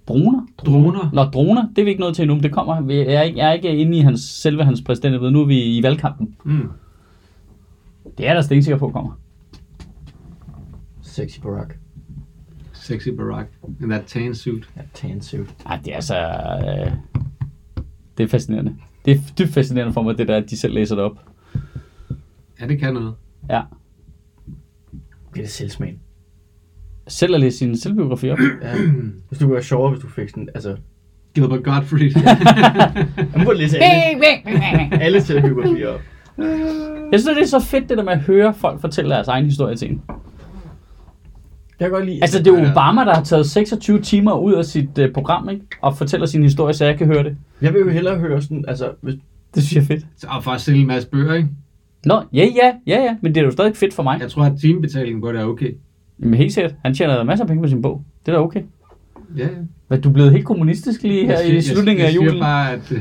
[0.08, 0.46] Droner?
[0.58, 1.10] Droner.
[1.12, 2.92] Nå, droner, det er vi ikke nået til endnu, men det kommer.
[2.92, 5.32] Jeg er ikke, jeg er ikke inde i hans, selve hans præsidentembede.
[5.32, 6.36] Nu er vi i valgkampen.
[6.44, 6.68] Mm.
[8.18, 9.20] Det er der stensikker på kommer.
[11.02, 11.78] Sexy Barack.
[12.72, 13.48] Sexy Barack.
[13.80, 14.68] In that tan suit.
[14.76, 15.54] Ja, tan suit.
[15.66, 16.16] Ej, det er altså...
[16.16, 16.92] Øh,
[18.18, 18.76] det er fascinerende.
[19.04, 21.18] Det er dybt fascinerende for mig, det der, at de selv læser det op.
[22.60, 23.14] Ja, det kan noget.
[23.50, 23.62] Ja.
[25.32, 25.98] Bliver det selvsmag.
[27.08, 28.38] Selv at læse sin selvbiografi op.
[28.62, 28.74] Ja.
[29.28, 30.76] Hvis du kunne være sjovere, hvis du fik sådan, altså...
[31.34, 32.10] Gilbert Gottfried.
[33.34, 34.26] Jeg må læse alle,
[35.02, 36.00] alle selvbiografier op.
[37.12, 39.44] Jeg synes, det er så fedt, det der med at høre folk fortælle deres egen
[39.44, 40.02] historie til en.
[41.80, 42.18] Jeg kan godt lide...
[42.22, 45.48] Altså, det er jo Obama, der har taget 26 timer ud af sit uh, program,
[45.48, 45.62] ikke?
[45.80, 47.36] Og fortæller sin historie, så jeg kan høre det.
[47.62, 48.90] Jeg vil jo hellere høre sådan, altså...
[49.00, 49.14] Hvis,
[49.54, 50.06] Det synes jeg er fedt.
[50.16, 51.48] Så- Og for at sælge en masse bøger, ikke?
[52.04, 54.20] Nå, ja, ja, ja, ja, men det er jo stadig fedt for mig.
[54.20, 55.74] Jeg tror, at timebetalingen på det er okay.
[56.18, 58.04] Men helt sikkert, han tjener masser af penge på sin bog.
[58.26, 58.62] Det er da okay.
[59.36, 59.48] Ja, ja.
[59.88, 62.28] Hvad, du er blevet helt kommunistisk lige her Jeg siger- i slutningen af jeg, julen?
[62.28, 62.92] Jeg siger bare, at...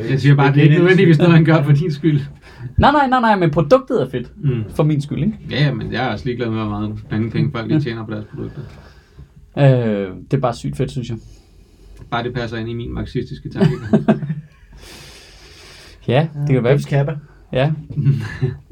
[0.00, 2.20] Øh, jeg siger bare, at det er ikke nødvendigvis noget, han gør for din skyld.
[2.78, 4.32] Nej, nej, nej, nej, men produktet er fedt.
[4.44, 4.64] Mm.
[4.74, 5.38] For min skyld, ikke?
[5.50, 8.12] Ja, men jeg er også ligeglad med, hvor meget mange penge folk de tjener på
[8.12, 8.60] deres produkter.
[9.58, 11.16] Øh, det er bare sygt fedt, synes jeg.
[12.10, 13.70] Bare det passer ind i min marxistiske tanke.
[16.08, 17.18] Ja, det kan være.
[17.52, 17.72] Ja.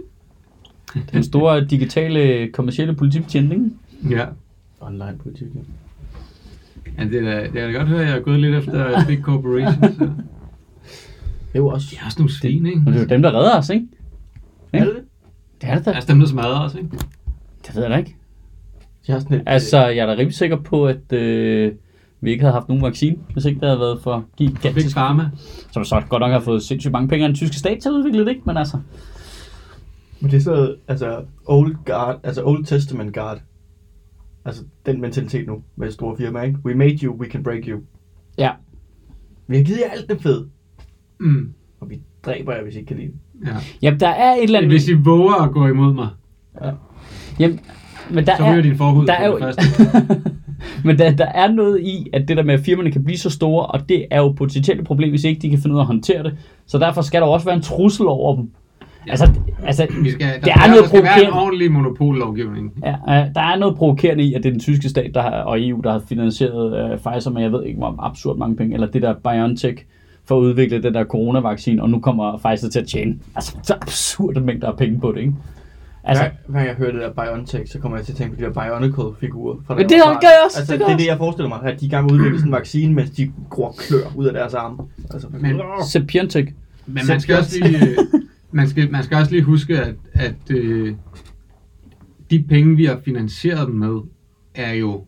[1.12, 3.70] Den store digitale kommercielle politibetjent, ikke?
[4.10, 4.26] ja.
[4.80, 5.46] Online politik.
[5.54, 5.60] ja.
[6.98, 9.18] ja det, er, det er da godt høre, at jeg er gået lidt efter big
[9.18, 9.96] corporations.
[9.96, 10.04] Så.
[10.04, 11.88] Det er jo også...
[11.90, 12.78] De er også nogle svin, ikke?
[12.78, 13.86] Men det er jo dem, der redder os, ikke?
[14.72, 15.04] Er det det?
[15.60, 15.90] Det er det da.
[15.90, 16.88] Altså dem, der smadrer os, ikke?
[17.66, 18.16] Det ved jeg da ikke.
[19.06, 19.42] De har sådan et...
[19.46, 21.72] Altså, jeg er da rimelig sikker på, at øh,
[22.20, 24.96] vi ikke havde haft nogen vaccine, hvis ikke det havde været for Big gigantisk.
[24.96, 25.30] Pharma.
[25.72, 27.92] Som så godt nok har fået sindssygt mange penge af den tyske stat til at
[27.92, 28.42] udvikle det, ikke?
[28.46, 28.78] Men altså,
[30.20, 33.38] Men det er sådan noget, altså Old Guard, altså Old Testament Guard.
[34.44, 36.58] Altså den mentalitet nu med store firmaer, ikke?
[36.64, 37.80] We made you, we can break you.
[38.38, 38.50] ja.
[39.50, 40.46] Vi har givet jer alt det fed,
[41.20, 41.52] Mm.
[41.80, 43.48] og vi dræber jer, hvis I ikke kan lide det.
[43.48, 43.54] Ja.
[43.82, 44.72] Jamen, der er et eller andet...
[44.72, 46.08] Hvis I våger at gå imod mig,
[47.40, 47.60] Jamen,
[48.10, 48.60] men der så er...
[48.62, 49.62] din forhud der er jo, det første.
[50.84, 53.30] men der, der er noget i, at det der med, at firmaerne kan blive så
[53.30, 55.82] store, og det er jo potentielt et problem, hvis ikke de kan finde ud af
[55.82, 56.36] at håntere det.
[56.66, 58.50] Så derfor skal der også være en trussel over dem.
[59.10, 59.30] Altså,
[59.66, 61.40] altså Vi skal, der, der, er noget der skal være en provokerende.
[61.42, 62.72] ordentlig monopollovgivning.
[62.84, 65.30] Ja, øh, der er noget provokerende i, at det er den tyske stat der har,
[65.30, 68.74] og EU, der har finansieret øh, Pfizer med, jeg ved ikke, hvor absurd mange penge,
[68.74, 69.84] eller det der BioNTech,
[70.24, 73.74] for at udvikle den der coronavaccine, og nu kommer Pfizer til at tjene altså, så
[73.80, 75.32] absurde mængder af penge på det, ikke?
[76.04, 78.34] Altså, Hver, hver gang jeg hører det der Biontech, så kommer jeg til at tænke
[78.36, 79.56] på de der Bionicle-figurer.
[79.66, 81.80] Fra Men det gør jeg også, Altså, det det, er det, jeg forestiller mig, at
[81.80, 84.26] de er i gang med at udvikle sådan en vaccine, mens de gror klør ud
[84.26, 84.78] af deres arme.
[85.10, 86.54] Altså, Men- Sepiontek.
[86.86, 87.78] Men man skal også lige,
[88.52, 90.94] man skal, man skal også lige huske, at, at øh,
[92.30, 94.00] de penge, vi har finansieret dem med,
[94.54, 95.06] er jo,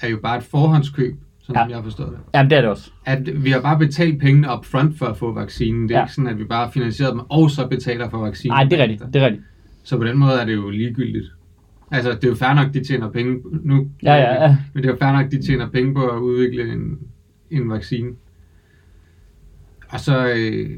[0.00, 1.62] er jo bare et forhåndskøb, sådan Ja.
[1.64, 2.18] som jeg har forstået det.
[2.34, 2.90] Jamen, det er det også.
[3.06, 5.82] At vi har bare betalt pengene up front for at få vaccinen.
[5.88, 6.00] Det er Ja.
[6.00, 6.04] ja.
[6.04, 8.52] ikke sådan, at vi bare har finansieret dem, og så betaler for vaccinen.
[8.54, 9.02] Nej, det er rigtigt.
[9.14, 9.44] Det er rigtigt.
[9.84, 11.26] Så på den måde er det jo ligegyldigt.
[11.90, 13.90] Altså, det er jo fair nok, de tjener penge nu.
[14.02, 14.56] Ja, ja, ja.
[14.74, 16.98] Men det er jo fair nok, de tjener penge på at udvikle en,
[17.50, 18.10] en vaccine.
[19.88, 20.70] Og så, øh,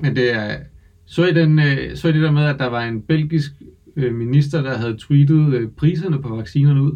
[0.00, 0.56] men det er,
[1.10, 3.52] så i, den, øh, så i det der med, at der var en belgisk
[3.96, 6.92] øh, minister, der havde tweetet øh, priserne på vaccinerne ud.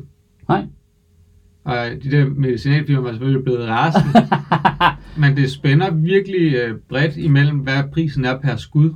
[0.48, 0.66] Nej.
[1.64, 4.28] Og de der medicinalfirmaer er selvfølgelig blevet rasende.
[5.20, 8.90] men det spænder virkelig øh, bredt imellem, hvad prisen er per skud.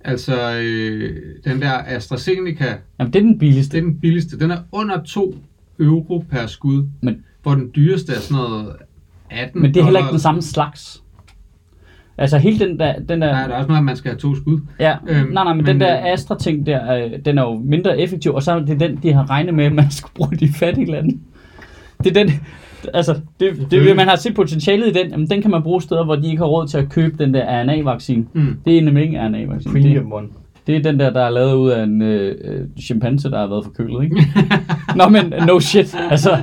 [0.00, 3.76] Altså, øh, den der AstraZeneca, Jamen, det er den billigste.
[3.76, 4.38] det er den billigste.
[4.38, 5.36] Den er under 2
[5.78, 6.88] euro per skud.
[7.02, 8.76] Men- hvor den dyreste er sådan noget
[9.30, 11.01] 18 Men det er heller ikke den samme slags.
[12.18, 12.94] Altså, hele den der...
[13.08, 14.60] Den der Nej, der er også noget, at man skal have to skud.
[14.80, 17.42] Ja, Øhm, nej, nej, men, men men, den der øh, Astra-ting der, øh, den er
[17.42, 20.10] jo mindre effektiv, og så er det den, de har regnet med, at man skal
[20.14, 21.18] bruge i de fattige lande.
[22.04, 22.32] Det er den,
[22.94, 26.04] altså, det, det, man har set potentialet i den, jamen, den kan man bruge steder,
[26.04, 28.24] hvor de ikke har råd til at købe den der RNA-vaccine.
[28.32, 28.56] Mm.
[28.64, 29.74] Det er nemlig ikke en RNA-vaccine.
[29.74, 30.26] Det, Premium one.
[30.66, 33.46] det er den der, der er lavet ud af en øh, øh, chimpanse, der har
[33.46, 34.16] været forkølet, ikke?
[34.96, 36.38] Nå, men no shit, altså.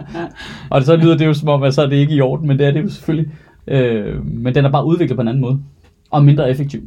[0.70, 2.60] Og så lyder det jo som om, at så er det ikke i orden, men
[2.60, 3.32] det er det jo selvfølgelig.
[3.70, 5.60] Øh, men den er bare udviklet på en anden måde.
[6.12, 6.82] Og mindre effektiv.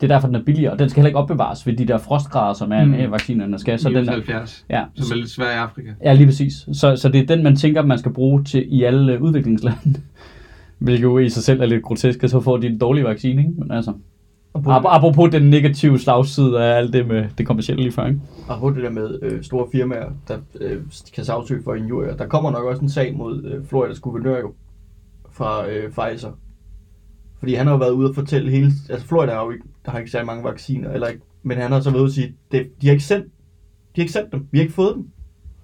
[0.00, 1.98] Det er derfor, den er billigere, og den skal heller ikke opbevares ved de der
[1.98, 2.90] frostgrader, som er Mm.
[2.90, 3.10] mm.
[3.10, 3.78] vaccinerne skal.
[3.78, 5.90] Så den er, 70, ja, som er lidt svært i Afrika.
[6.04, 6.52] ja, lige præcis.
[6.72, 9.78] Så, så det er den, man tænker, man skal bruge til i alle øh, udviklingslande.
[10.78, 13.40] Hvilket jo i sig selv er lidt grotesk, at så får de en dårlig vaccine,
[13.42, 13.52] ikke?
[13.58, 13.92] Men altså,
[14.52, 18.06] Og på, ap- apropos den negative slagside af alt det med det kommercielle lige før,
[18.06, 18.20] ikke?
[18.48, 20.76] og på det der med øh, store firmaer, der øh,
[21.14, 22.16] kan sagsøge for injurier.
[22.16, 24.52] Der kommer nok også en sag mod øh, Floridas guvernør jo,
[25.38, 26.30] fra øh, Pfizer.
[27.38, 28.72] Fordi han har jo været ude og fortælle hele...
[28.90, 31.72] Altså Florida har jo ikke, der har ikke særlig mange vacciner, eller ikke, men han
[31.72, 33.30] har så været ude og sige, det, de har ikke sendt, de
[34.00, 35.06] har ikke sendt dem, vi har ikke fået dem.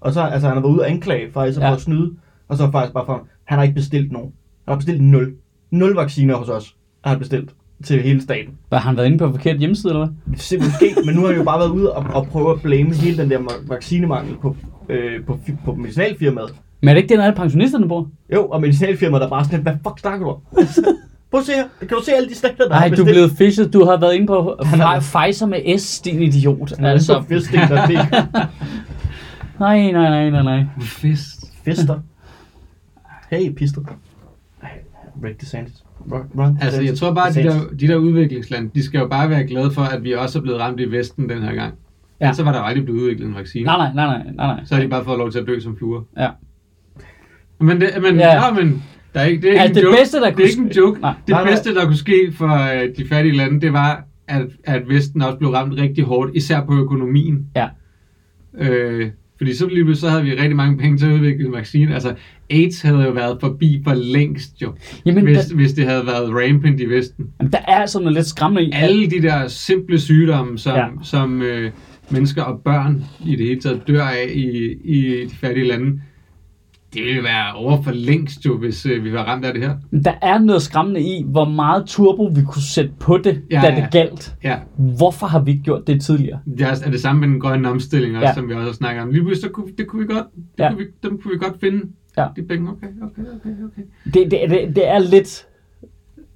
[0.01, 1.69] Og så altså, han har været ude og anklage Pfizer ja.
[1.69, 2.17] For at snyde,
[2.49, 4.33] og så faktisk bare frem, han har ikke bestilt nogen.
[4.65, 5.35] Han har bestilt nul.
[5.71, 7.55] Nul vacciner hos os, har han bestilt
[7.85, 8.59] til hele staten.
[8.73, 10.17] Har han været inde på forkert hjemmeside, eller hvad?
[10.27, 12.95] Er måske, men nu har han jo bare været ude og, og prøve at blame
[12.95, 14.57] hele den der ma- vaccinemangel på,
[14.89, 16.55] øh, på, på medicinalfirmaet.
[16.85, 18.05] Men er det ikke den, alle pensionisterne bruger?
[18.35, 20.39] Jo, og medicinalfirmaet der er bare sådan, hvad fuck snakker du om?
[21.31, 21.65] Prøv at se her.
[21.81, 23.73] Kan du se alle de stater, der Nej, du er blevet fishet.
[23.73, 26.77] Du har været inde på Han har- Pfizer med S, din idiot.
[26.77, 27.15] Han er altså...
[27.17, 27.99] Altså, Fisting, der det
[29.61, 30.65] nej, nej, nej, nej, nej.
[30.81, 31.53] Fest.
[31.65, 32.01] Fister.
[33.31, 33.81] Hey, pister.
[35.25, 35.85] Rick DeSantis.
[36.13, 39.07] Run, run Altså, jeg tror bare, at de der, de der udviklingslande, de skal jo
[39.07, 41.75] bare være glade for, at vi også er blevet ramt i Vesten den her gang.
[42.21, 42.33] Ja.
[42.33, 43.65] Så var der jo aldrig blevet udviklet en vaccine.
[43.65, 44.61] Nej, nej, nej, nej, nej, nej.
[44.65, 46.01] Så har de bare fået lov til at dø som fluer.
[46.17, 46.29] Ja.
[47.61, 48.45] Men, det, men, Ja.
[48.47, 48.53] ja.
[48.53, 48.83] men
[49.15, 49.97] der er ikke, det er ikke Altså, en det joke.
[50.01, 51.01] bedste, der det kunne er ikke en joke.
[51.01, 51.15] Nej.
[51.27, 51.51] Det Nej, nej.
[51.51, 55.39] bedste, der kunne ske for øh, de fattige lande, det var, at, at Vesten også
[55.39, 57.47] blev ramt rigtig hårdt, især på økonomien.
[57.57, 57.69] Ja.
[58.59, 61.95] Øh, fordi så lige så havde vi rigtig mange penge til at udvikle vaccine.
[61.95, 62.15] Altså,
[62.51, 64.73] AIDS havde jo været forbi for længst jo,
[65.07, 67.27] Jamen, hvis, der, hvis det havde været rampant i Vesten.
[67.41, 68.71] jamen, der er sådan noget lidt skræmmende i.
[68.75, 70.87] Alle de der simple sygdomme, som, ja.
[71.03, 71.71] som øh,
[72.11, 76.01] mennesker og børn i det hele taget dør af i, i de fattige lande,
[76.95, 79.77] det ville være over for længst jo, hvis øh, vi var ramt af det her.
[80.05, 83.69] Der er noget skræmmende i, hvor meget turbo vi kunne sætte på det, Ja, da
[83.75, 83.81] ja.
[83.81, 84.35] det galt.
[84.45, 86.39] Ja, Hvorfor har vi ikke gjort det tidligere?
[86.59, 88.35] det er, er det samme med den grønne omstilling også, Ja.
[88.35, 89.11] som vi også har snakket om.
[89.11, 90.69] Lige pludselig, så kunne, det kunne vi godt, det Ja.
[90.71, 91.83] kunne vi, dem kunne vi godt finde.
[92.19, 92.27] Ja.
[92.37, 93.83] De penge, okay, okay, okay, okay.
[94.05, 95.47] Det, det, det, det er lidt...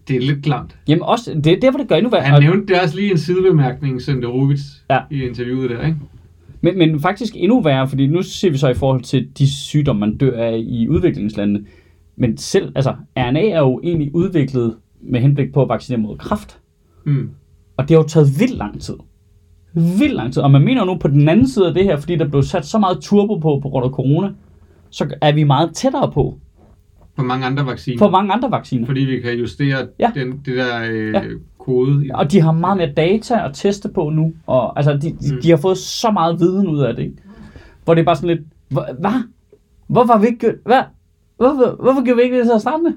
[0.08, 0.76] Det er lidt klamt.
[0.88, 2.22] Jamen også, det er derfor, det gør endnu værre.
[2.22, 4.94] Han nævnte det også lige en sidebemærkning, Senderovits, Ja.
[4.94, 5.00] ja.
[5.10, 5.96] i interviewet der, ikke?
[6.60, 10.00] Men, men faktisk endnu værre, fordi nu ser vi så i forhold til de sygdomme,
[10.00, 11.64] man dør af i udviklingslandene.
[12.16, 16.58] Men selv, altså, RNA er jo egentlig udviklet med henblik på at vaccinere mod kræft.
[17.04, 17.30] Mm.
[17.76, 18.94] Og det har jo taget vildt lang tid.
[19.74, 20.42] Vildt lang tid.
[20.42, 22.66] Og man mener nu på den anden side af det her, fordi der blev sat
[22.66, 24.30] så meget turbo på på grund af corona,
[24.90, 26.38] så er vi meget tættere på
[27.16, 27.98] På mange andre vacciner.
[27.98, 28.86] for mange andre vacciner.
[28.86, 30.10] Fordi vi kan justere ja.
[30.14, 31.22] den, det der øh, Ja.
[31.68, 32.06] Kode.
[32.06, 34.32] I, Og de har meget mere data at teste på nu.
[34.46, 35.42] Og altså, de, de, Mm.
[35.42, 37.02] de har fået så meget viden ud af det.
[37.02, 37.16] Ikke?
[37.84, 39.22] Hvor det er bare sådan lidt, "Hvor- hvad?
[39.86, 40.82] Hvorfor har vi ikke gjort, hvad?
[41.36, 42.92] Hvorfor, hvorfor gjorde vi ikke det til at starte med?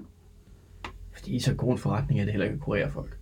[1.14, 3.18] Fordi så god en forretning er det heller ikke at kurere folk.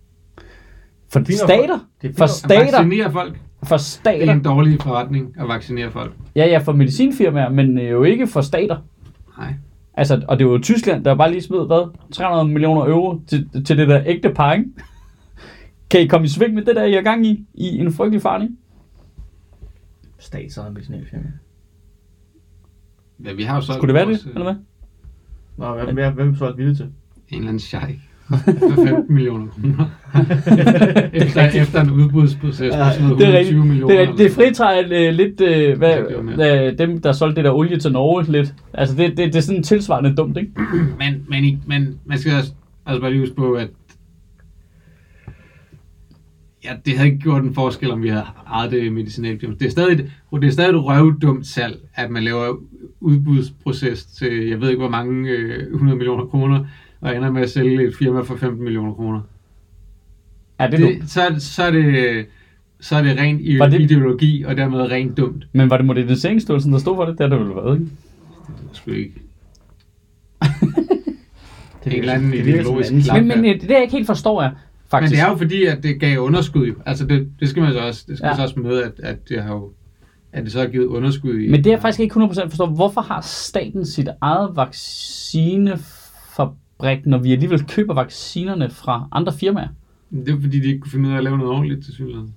[1.12, 1.26] For nok.
[1.26, 1.78] stater.
[2.02, 2.60] Det For at stater.
[2.78, 3.40] vaccinere folk.
[3.62, 4.32] For Det er stater.
[4.32, 6.12] en dårlig forretning at vaccinere folk.
[6.36, 8.76] Ja, ja, for medicinfirmaer, men øh, jo ikke for stater.
[9.38, 9.54] Nej.
[9.94, 11.90] Altså, og det var jo Tyskland, der bare lige smed, hvad?
[12.12, 14.64] 300 millioner euro til, til det der ægte par, ikke?
[15.90, 17.46] Kan I komme i sving med det der, I er gang i?
[17.54, 18.54] I en frygtelig fart, ikke?
[20.18, 21.32] Statsejet medicinalfirma.
[23.24, 24.54] Ja, vi har jo solgt Skulle det være vores, det, eller hvad?
[25.56, 26.86] Nå, hvem, hvem, hvem er så villig til?
[27.28, 27.98] En eller anden sheik.
[28.28, 29.90] For 15 millioner kroner.
[31.24, 33.66] efter, efter en udbudsproces på sådan noget Det er 120 rigtigt.
[33.66, 33.94] millioner.
[33.94, 35.96] Det, er, det fritager øh, lidt, øh, hvad,
[36.36, 38.54] Det øh, dem, der solgte det der olie til Norge lidt.
[38.74, 40.52] Altså, det, det, det er sådan tilsvarende dumt, ikke?
[40.98, 42.52] Men, men, men man skal også,
[42.86, 43.68] altså bare lige huske på, at
[46.64, 49.54] ja, det havde ikke gjort en forskel, om vi havde ejet det medicinalfirma.
[49.60, 49.98] Det er stadig,
[50.32, 52.56] det er stadig et røvdumt salg, at man laver
[53.00, 56.64] udbudsproces til, jeg ved ikke hvor mange, øh, 100 millioner kroner,
[57.00, 59.20] og ender med at sælge et firma for 15 millioner kroner.
[60.60, 60.86] Ja, det er.
[61.00, 62.26] Det, så, er- så, er det,
[62.80, 65.46] så er det rent i- Var det- ideologi, og dermed rent dumt.
[65.52, 67.18] Men var det Moderniseringsstyrelsen, der stod for det?
[67.18, 67.90] Det har det vel været, ikke?
[68.46, 69.14] Det er sgu ikke.
[71.84, 72.92] Det En eller anden ideologisk.
[72.92, 74.50] Men, men det, jeg ikke helt forstår, er
[74.92, 75.20] Men faktisk...
[75.20, 76.74] det er jo fordi, at det gav underskud jo.
[76.86, 78.36] Altså det, det skal man så også, det skal Ja.
[78.36, 79.70] så også med, at, at det har jo,
[80.32, 81.50] at det så har givet underskud i.
[81.50, 82.66] Men det er jeg faktisk ikke 100% forstår.
[82.66, 89.68] Hvorfor har staten sit eget vaccinefabrik, når vi alligevel køber vaccinerne fra andre firmaer?
[90.10, 92.34] Det er fordi, de ikke kunne finde ud af at lave noget ordentligt til synligheden.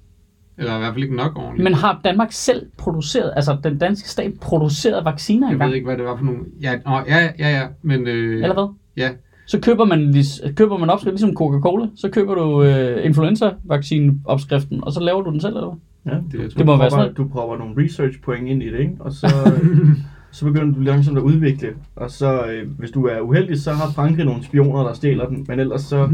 [0.58, 1.64] Eller i hvert fald ikke nok ordentligt.
[1.64, 5.70] Men har Danmark selv produceret, altså den danske stat produceret vacciner jeg engang?
[5.70, 6.40] ved ikke, hvad det var for nogle...
[6.62, 8.08] Ja, åh, ja, ja, ja, men...
[8.08, 8.74] Øh, Eller hvad?
[8.98, 9.10] Ja,
[9.46, 10.16] Så køber man,
[10.56, 15.42] køber man opskrift ligesom Coca-Cola, så køber du øh, influenza-vaccine-opskriften, og så laver du den
[15.42, 16.14] selv, eller hvad?
[16.14, 17.14] Ja, det er Det må du være sådan.
[17.14, 18.96] Du propper nogle research point ind i det, ikke?
[19.00, 19.54] Og så,
[20.32, 21.70] så begynder du langsomt at udvikle.
[21.96, 25.46] Og så, øh, hvis du er uheldig, så har Frankrig nogle spioner, der stjæler den.
[25.48, 26.04] Men ellers så...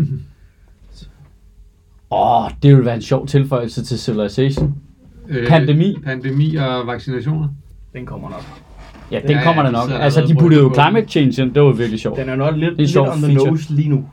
[2.11, 4.75] Åh, oh, det ville være en sjov tilføjelse til Civilization.
[5.27, 5.97] øh, Pandemi.
[6.03, 7.47] Pandemi og vaccinationer.
[7.93, 8.68] Den kommer nok.
[9.12, 10.01] Ja, den Ja, kommer der de nok.
[10.01, 12.18] Altså, de puttede jo climate change ind, det var virkelig sjovt.
[12.18, 13.51] Den er nok lidt, lidt on the feature.
[13.51, 14.05] nose lige nu.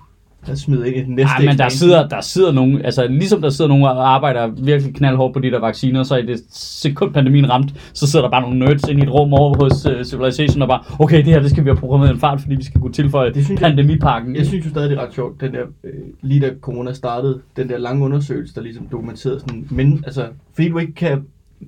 [0.47, 3.43] Der smider ind i den næste Ja, men der sidder, der sidder nogen, altså ligesom
[3.43, 7.15] der sidder nogen og arbejder virkelig knaldhårdt på de der vacciner, så i det sekund
[7.15, 9.93] pandemien ramte, så sidder der bare nogle nerds inde i et rum over hos uh,
[10.05, 12.65] Civilization og bare, okay, det her, det skal vi have programmeret en fart, fordi vi
[12.65, 14.37] skal kunne tilføje Det synes jeg- pandemipakken.
[14.37, 15.91] Jeg synes jo stadig, det er ret sjovt, den der, øh,
[16.23, 20.25] lige da corona startede, den der lange undersøgelse, der ligesom dokumenterede sådan, men, altså,
[20.55, 21.23] fordi du ikke kan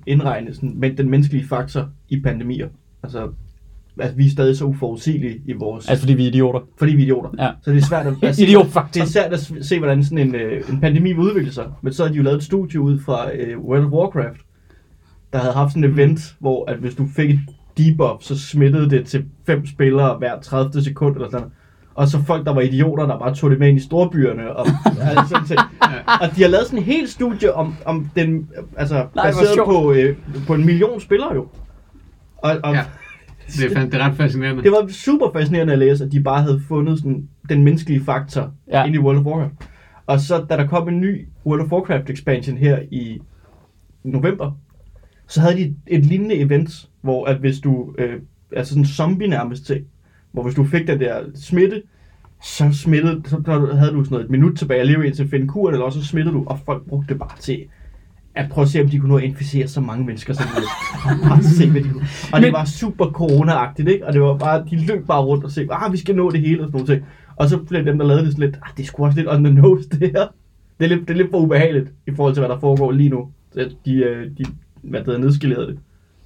[0.07, 2.67] indregne sådan, men den menneskelige faktor i pandemier.
[3.03, 3.29] Altså,
[3.99, 6.59] altså vi er stadig så uforudsigelige i vores, Altså fordi vi er idioter.
[6.77, 7.29] fordi vi er idioter.
[7.39, 7.51] Ja.
[7.61, 8.91] Så det er svært at, at se, Idiotfaktor.
[8.93, 11.65] det er svært at se, hvordan sådan en, øh, en pandemi vil udvikle sig.
[11.81, 14.39] Men så har de jo lavet et studie ud fra øh, World of Warcraft,
[15.33, 17.39] der havde haft sådan et event, hvor at hvis du fik et
[17.77, 21.47] debuff, så smittede det til fem spillere hver 30 sekund eller sådan.
[21.95, 24.55] Og så folk, der var idioter, der bare tog det med ind i storbyerne.
[24.55, 24.67] Og,
[25.01, 25.59] altså, sådan ting.
[26.21, 29.91] og de har lavet sådan en helt studie om, om den, altså hvor baseret på,
[29.93, 30.15] øh,
[30.47, 31.47] på en million spillere jo.
[32.43, 32.83] Og, og Ja.
[33.47, 34.63] Det er, det er ret fascinerende.
[34.63, 38.51] det var super fascinerende at læse, at de bare havde fundet sådan, den menneskelige faktor
[38.67, 38.85] Ja.
[38.85, 39.53] ind i World of Warcraft.
[40.05, 43.19] Og så da der kom en ny World of Warcraft expansion her i
[44.03, 44.51] november,
[45.27, 48.13] så havde de et, lignende event, hvor at hvis du, øh,
[48.55, 49.85] altså sådan en zombie nærmest ting,
[50.31, 51.81] hvor hvis du fik den der smitte,
[52.43, 53.41] så smittede, så
[53.73, 56.01] havde du sådan noget et minut tilbage at leve indtil at finde kuren, eller også
[56.01, 57.65] så smittede du, og folk brugte det bare til
[58.39, 60.71] at prøve at se, om de kunne nå at inficere så mange mennesker som muligt.
[61.29, 62.07] Bare se, hvad de kunne.
[62.33, 64.07] Og det Men- var super corona-agtigt, ikke?
[64.07, 66.39] Og det var bare, de løb bare rundt og sagde, ah, vi skal nå det
[66.41, 67.05] hele og sådan nogle ting.
[67.35, 69.29] Og så blev dem, der lavede det sådan lidt, ah, det er sgu også lidt
[69.29, 70.27] on the nose, det her.
[70.79, 73.09] Det er lidt, det er lidt for ubehageligt i forhold til, hvad der foregår lige
[73.09, 73.27] nu.
[73.53, 74.45] Så de, øh, de
[74.81, 75.77] hvad det nedskalerede det.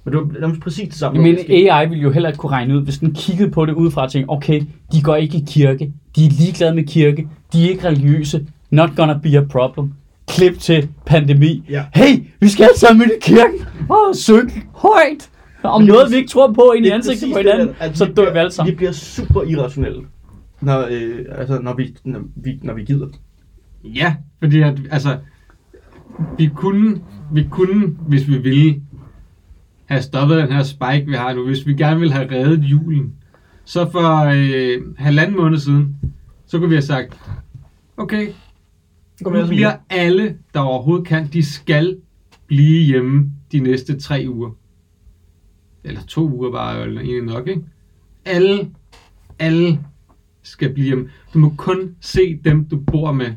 [0.04, 1.22] Men det var nærmest præcis det samme.
[1.22, 1.36] Men.
[1.48, 4.10] AI ville jo heller ikke kunne regne ud, hvis den kiggede på det udefra og
[4.12, 4.62] tænkte, okay,
[4.92, 8.90] de går ikke i kirke, de er ligeglade med kirke, de er ikke religiøse, not
[8.96, 9.92] gonna be a problem.
[10.28, 11.64] Klip til pandemi.
[11.70, 11.84] Ja.
[11.94, 15.30] Hey, vi skal alle sammen i kirken og synge højt
[15.62, 17.44] om Men det noget, præcis- vi ikke tror på ind i Det ansigtet på det
[17.52, 18.70] hinanden, der, at så dør bliver- vi alle sammen.
[18.72, 20.02] Vi bliver super irrationelle,
[20.60, 23.06] når, øh, altså, når, vi, når, vi, når vi gider.
[23.84, 25.16] Ja, fordi at, altså,
[26.38, 27.00] vi kunne,
[27.32, 28.80] vi kunne, hvis vi ville,
[29.86, 33.12] have stoppet den her spike, vi har nu, hvis vi gerne ville have reddet julen.
[33.64, 35.96] Så for øh, halvanden måned siden,
[36.46, 37.18] så kunne vi have sagt,
[37.96, 38.28] okay,
[39.20, 41.96] nu bliver alle, der overhovedet kan, de skal
[42.46, 44.50] blive hjemme de næste tre uger.
[45.84, 47.62] Eller to uger bare, eller egentlig nok, ikke?
[48.24, 48.70] Alle,
[49.38, 49.80] alle
[50.42, 51.08] skal blive hjemme.
[51.34, 53.32] Du må kun se dem, du bor med.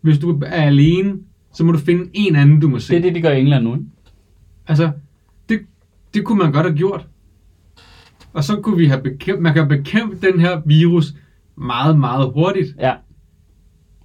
[0.00, 1.18] Hvis du er alene,
[1.52, 2.90] så må du finde en anden, du må se.
[2.90, 3.86] Det er det, de gør i England nu, ikke?
[4.66, 4.90] Altså,
[5.48, 5.60] det,
[6.14, 7.08] det kunne man godt have gjort.
[8.32, 11.14] Og så kunne vi have bekæmpet, man kan bekæmpe den her virus
[11.56, 12.94] meget, meget hurtigt, Ja.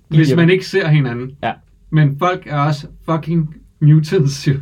[0.10, 1.32] Hvis man ikke ser hinanden.
[1.44, 1.52] Ja.
[1.90, 4.54] Men folk er også fucking mutants, jo.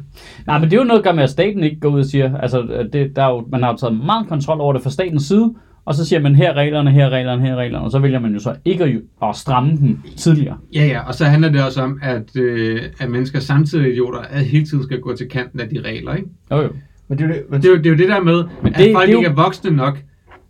[0.48, 2.06] Nej, men det er jo noget, der gør med, at staten ikke går ud og
[2.06, 4.90] siger, altså, det, der er jo, man har jo taget meget kontrol over det fra
[4.90, 5.54] statens side,
[5.86, 8.00] og så siger man, her er reglerne, her er reglerne, her er reglerne, og så
[8.00, 10.58] vælger man jo så ikke at, at stramme dem tidligere.
[10.76, 14.20] Ja, ja, og så handler det også om, at, øh, at mennesker samtidig er idioter,
[14.20, 16.30] at hele tiden skal gå til kanten af de regler, ikke?
[16.52, 16.70] Jo, jo.
[17.08, 18.44] Men det er jo det, men Det er jo det, er jo det der med,
[18.64, 19.98] Men det, at folk det er jo- ikke er voksne nok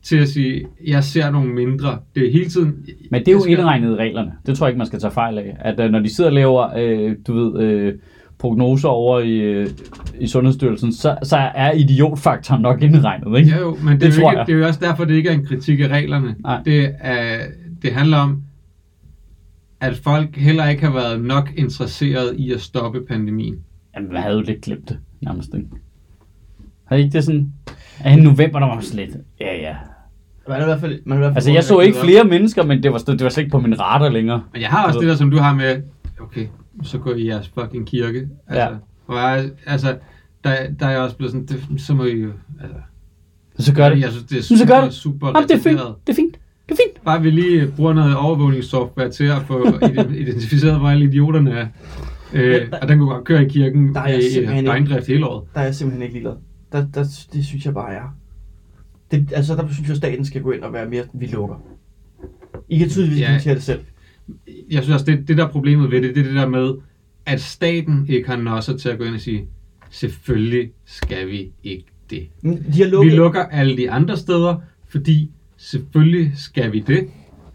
[0.05, 1.99] til at sige, jeg ser nogle mindre.
[2.15, 2.85] Det er hele tiden...
[3.11, 4.31] Men det er jo skal- indregnet i reglerne.
[4.45, 5.55] Det tror jeg ikke, man skal tage fejl af.
[5.59, 7.93] At øh, når de sidder og laver, øh, du ved, øh,
[8.39, 9.67] prognoser over i, øh,
[10.19, 13.51] i Sundhedsstyrelsen, så, så er idiotfaktoren nok indregnet, ikke?
[13.51, 14.33] Ja jo, men det, Det er jo jeg.
[14.33, 16.35] ikke, det er jo også derfor, det ikke er en kritik af reglerne.
[16.39, 16.61] Nej.
[16.65, 17.37] Det, er,
[17.81, 18.41] det handler om,
[19.81, 23.55] at folk heller ikke har været nok interesseret i at stoppe pandemien.
[23.95, 25.67] Jamen, jeg havde jo lidt glemt det, nærmest, ikke?
[26.85, 27.53] Har I ikke det sådan...
[28.05, 29.09] Ja, i november, der var man lidt...
[29.41, 29.75] Ja, ja.
[30.47, 30.99] Man er i hvert fald...
[31.05, 33.23] Man er i hvert fald Altså, jeg så ikke flere mennesker, men det var, det
[33.23, 34.43] var slet ikke på min radar længere.
[34.53, 35.81] Men jeg har også det der, som du har med,
[36.21, 36.47] okay,
[36.83, 38.27] så går I i jeres fucking kirke.
[38.47, 38.67] Altså, Ja.
[39.07, 39.95] Og jeg, altså,
[40.43, 42.29] der, der er jeg også blevet sådan, det, så må I jo,
[42.61, 42.77] altså,
[43.59, 43.99] Så gør det.
[44.01, 44.93] Jeg synes, det er super, så gør det.
[44.93, 45.79] super Jamen, det er fint.
[46.07, 46.37] Det er fint.
[46.69, 47.03] Det er fint.
[47.05, 51.67] Bare vi lige bruger noget overvågningssoftware til at få ide- identificeret, hvor alle idioterne er.
[52.33, 54.19] Øh, og den kunne godt køre i kirken Der er jeg
[54.63, 55.43] i døgndrift hele året.
[55.53, 56.33] Der er jeg simpelthen ikke ligeglad.
[56.71, 58.15] Der, der, det synes jeg bare er.
[59.11, 61.55] Det, altså, der synes jeg, at staten skal gå ind og være mere, vi lukker.
[62.69, 63.39] I kan tydeligvis Ja.
[63.45, 63.53] ja.
[63.53, 63.79] det selv.
[64.71, 66.73] Jeg synes også, det, det der er problemet ved det, det er det der med,
[67.25, 69.45] at staten ikke har nosser til at gå ind og sige,
[69.89, 72.27] selvfølgelig skal vi ikke det.
[72.43, 73.13] De har Vi lukket...
[73.13, 74.55] lukker alle de andre steder,
[74.87, 77.07] fordi selvfølgelig skal vi det.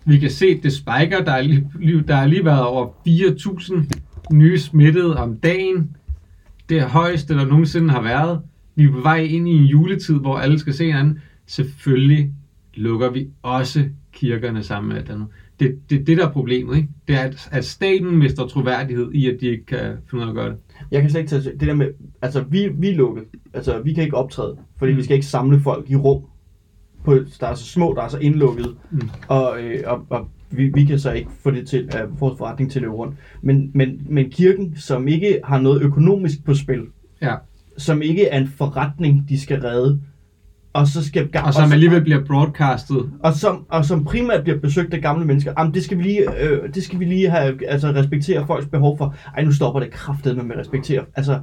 [0.04, 1.24] Vi kan se, det spiker.
[1.24, 3.82] Der er lige, der er lige været over 4.000
[4.32, 5.96] nye smittede om dagen.
[6.68, 8.40] Det er højeste, der nogensinde har været.
[8.74, 11.18] Vi er på vej ind i en juletid, hvor alle skal se hinanden.
[11.50, 12.32] Selvfølgelig
[12.74, 15.26] lukker vi også kirkerne sammen med alt andet.
[15.60, 16.88] Det, det, det der er problemet, ikke?
[17.08, 20.30] Det er, at, at staten mister troværdighed i, at de ikke kan finde ud af
[20.30, 20.56] at gøre det.
[20.90, 21.88] Jeg kan slet ikke tage det der med,
[22.22, 23.24] altså vi, vi er lukket.
[23.54, 24.98] Altså vi kan ikke optræde, fordi Mm.
[24.98, 26.22] vi skal ikke samle folk i rum.
[27.04, 28.76] På, der er så små, der er så indlukket.
[28.90, 29.08] Mm.
[29.28, 32.38] Og, øh, og, og vi, vi kan så ikke få det til at få vores
[32.38, 33.16] forretning til at løbe rundt.
[33.42, 36.82] Men, men, men kirken, som ikke har noget økonomisk på spil,
[37.22, 37.34] Ja.
[37.78, 40.00] som ikke er en forretning, de skal redde,
[40.72, 43.10] og så skal Og som alligevel bliver broadcastet.
[43.22, 45.52] og som, og som primært bliver besøgt af gamle mennesker.
[45.58, 48.98] Jamen, det skal vi lige, øh, det skal vi lige have, altså respektere folks behov
[48.98, 49.14] for.
[49.36, 51.04] Ej, nu stopper det kraftedeme med at respektere.
[51.16, 51.40] Altså,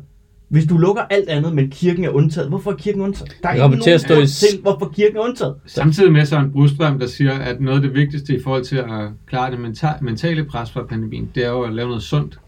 [0.49, 3.37] hvis du lukker alt andet, men kirken er undtaget, hvorfor er kirken undtaget?
[3.43, 5.55] Der er kommer til at stå i til, hvorfor kirken er undtaget.
[5.65, 8.85] Samtidig med Søren Brudstrøm, der siger, at noget af det vigtigste i forhold til at
[9.27, 12.39] klare det menta- mentale pres fra pandemien, det er jo at lave noget sundt.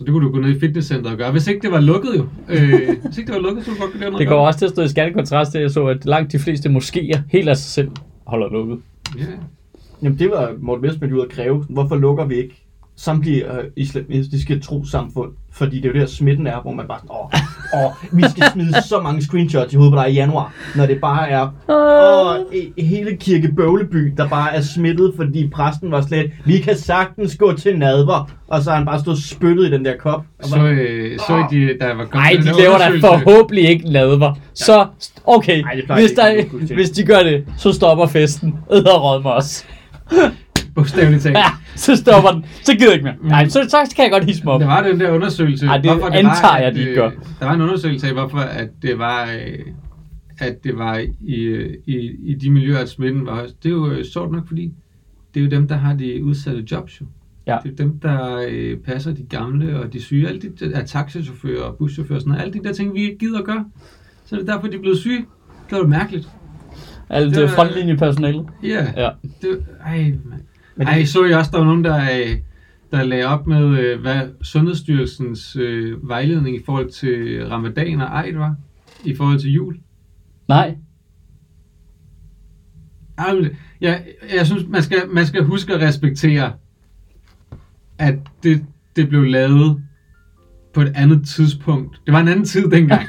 [0.00, 1.32] Så det kunne du gå ned i fitnesscenteret og gøre.
[1.32, 2.26] Hvis ikke det var lukket jo.
[2.48, 4.18] Øh, hvis ikke det var lukket, så kunne du godt gøre noget.
[4.18, 6.32] Det går også til at stå i skærende kontrast til, at jeg så, at langt
[6.32, 7.90] de fleste moskéer helt af sig selv
[8.26, 8.78] holder lukket.
[9.18, 9.24] Ja.
[10.02, 11.64] Jamen, det var Morten Messerschmidt ude at kræve.
[11.68, 12.59] Hvorfor lukker vi ikke
[13.04, 15.30] samtlige øh, islamistiske trosamfund?
[15.52, 18.44] Fordi det er jo der smitten er, hvor man bare sådan, åh, åh, vi skal
[18.52, 22.36] smide så mange screenshots i hovedet på dig i januar, når det bare er åh,
[22.78, 27.52] hele kirke Bøvleby, der bare er smittet, fordi præsten var slet, vi kan sagtens gå
[27.52, 30.24] til nadver, og så har han bare stået spyttet i den der kop.
[30.42, 33.68] Og Så, bare, øh, så i de, der var Nej, de der laver da forhåbentlig
[33.68, 34.34] ikke nadver.
[34.54, 34.86] Så,
[35.26, 36.76] okay, Ej, hvis, de ikke, der, til.
[36.76, 38.54] hvis de gør det, så stopper festen.
[38.72, 39.64] Æderråd mig også.
[40.74, 41.36] bogstaveligt talt.
[41.36, 41.44] Ja,
[41.76, 42.44] så stopper den.
[42.64, 43.30] Så gider jeg ikke mere.
[43.30, 44.60] Nej, så, så kan jeg godt hisse mig op.
[44.60, 45.66] Der var den der undersøgelse.
[45.66, 47.10] Ej, det hvorfor antager var, jeg, de ikke øh, gør.
[47.40, 49.58] Der var en undersøgelse af, hvorfor at det var, øh,
[50.38, 53.62] at det var i, øh, i, i de miljøer, at smitten var højst.
[53.62, 54.72] Det er jo øh, sjovt nok, fordi
[55.34, 57.06] det er jo dem, der har de udsatte jobs jo.
[57.46, 57.56] Ja.
[57.62, 60.28] Det er jo dem, der øh, passer de gamle og de syge.
[60.28, 62.42] Alle de er taxichauffører og buschauffører og sådan noget.
[62.42, 63.64] Alle de der ting, vi ikke gider at gøre.
[64.24, 65.24] Så er det derfor, de er blevet syge.
[65.70, 66.28] Det var mærkeligt.
[67.08, 68.44] Alt Det det frontlinjepersonale.
[68.62, 68.86] Ja.
[68.96, 69.10] Ja.
[69.42, 70.40] Det, ej, man.
[70.80, 72.36] Men Ej, så jeg også, der var nogen, der, øh,
[72.90, 78.36] der lagde op med, øh, hvad Sundhedsstyrelsens øh, vejledning i forhold til ramadan og eid
[78.36, 78.54] var,
[79.04, 79.76] i forhold til jul.
[80.48, 80.74] Nej.
[83.18, 83.46] Ej, men
[83.80, 84.04] Jeg,
[84.34, 86.52] jeg synes, man skal, man skal huske at respektere,
[87.98, 88.64] at det,
[88.96, 89.82] det blev lavet
[90.74, 92.00] på et andet tidspunkt.
[92.06, 93.06] Det var en anden tid dengang.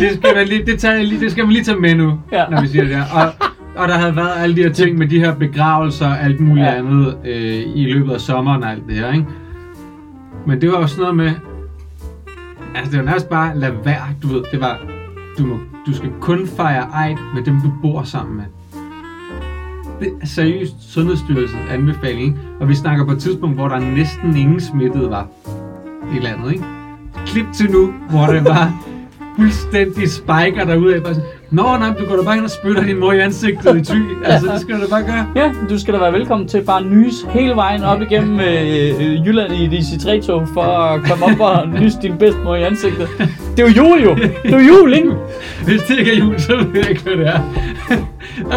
[0.00, 2.20] det, skal man lige, det, tager jeg lige, det skal man lige tage med nu,
[2.32, 2.48] ja.
[2.48, 3.04] når vi siger det her.
[3.04, 3.32] Og,
[3.76, 6.66] og der havde været alle de her ting med de her begravelser og alt muligt
[6.66, 6.74] Ja.
[6.74, 9.26] andet øh, i løbet af sommeren og alt det her, ikke?
[10.46, 11.30] Men det var jo sådan noget med,
[12.74, 14.78] altså det var nærmest bare, lad være, du ved, det var,
[15.38, 18.44] du, må, du skal kun fejre ejd med dem, du bor sammen med.
[20.00, 22.36] Det er seriøst Sundhedsstyrelsens anbefaling, ikke?
[22.60, 25.26] og vi snakker på et tidspunkt, hvor der næsten ingen smittede var
[26.16, 26.64] i landet, ikke?
[27.26, 28.72] Klip til nu, hvor det var
[29.38, 32.82] fuldstændig spiker derude af, bare sådan, Nå, nej, du går da bare ind og spytter
[32.82, 33.96] din mor i ansigtet i ty.
[34.24, 35.26] Altså, det skal du da bare gøre.
[35.36, 39.00] Ja, du skal da være velkommen til bare at nys hele vejen op igennem øh,
[39.00, 43.08] øh, Jylland i et IC3-tog for at komme op og nys din bedstemor i ansigtet.
[43.56, 44.14] Det er jo jul jo!
[44.14, 45.12] Det er jo jul, ikke?
[45.64, 47.40] Hvis det ikke er jul, så ved jeg ikke, hvad det er.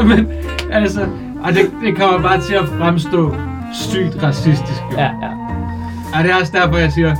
[0.09, 0.27] Men,
[0.71, 1.01] altså,
[1.43, 3.35] og det, det kommer bare til at fremstå
[3.73, 4.81] sygt racistisk.
[4.91, 4.97] Jo.
[4.97, 5.29] Ja, ja.
[6.17, 7.15] Og det er også derfor, jeg siger,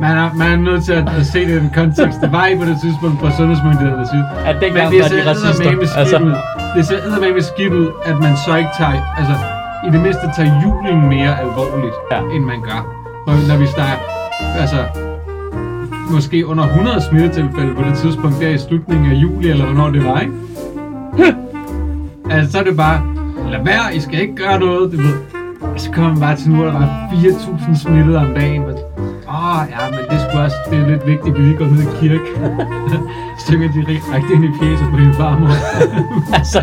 [0.00, 2.20] man er, man er nødt til at, at se det i den kontekst.
[2.20, 4.24] Det var ikke på det tidspunkt fra sundhedsmyndighedernes side.
[4.46, 6.32] At dengang Men det var de ser eddermame skidt Altså, ud.
[6.76, 9.34] Det ser eddermame skidt ud, at man så ikke tager, altså
[9.86, 12.18] i det mindste tager julen mere alvorligt, Ja.
[12.34, 12.80] end man gør.
[13.26, 13.98] Når, når vi snakker,
[14.62, 14.80] altså
[16.10, 20.04] måske under 100 smittetilfælde på det tidspunkt, der i slutningen af juli, eller hvornår det
[20.04, 20.32] var, ikke?
[22.30, 23.02] altså, så er det bare,
[23.50, 25.14] lad være, I skal ikke gøre noget, du ved.
[25.62, 28.62] Og så kommer man bare til nu, at der var 4.000 smittede om dagen.
[29.30, 31.64] Åh, oh, ja, men det er også, det er lidt vigtigt, at vi lige går
[31.64, 32.28] ned i kirke.
[33.44, 35.48] Stykker de rigtig ind i fjeset på din farmor.
[36.38, 36.60] altså,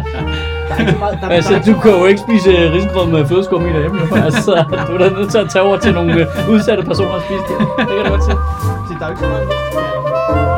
[0.70, 3.70] Der er meget, der, altså, du kan jo ikke spise øh, risengrød med flødeskum i
[3.70, 4.00] derhjemme.
[4.26, 7.22] Altså, du er da nødt til at tage over til nogle øh, udsatte personer og
[7.22, 7.58] spise det.
[7.78, 8.32] Det kan du godt se.
[9.00, 10.55] der er jo ikke så meget,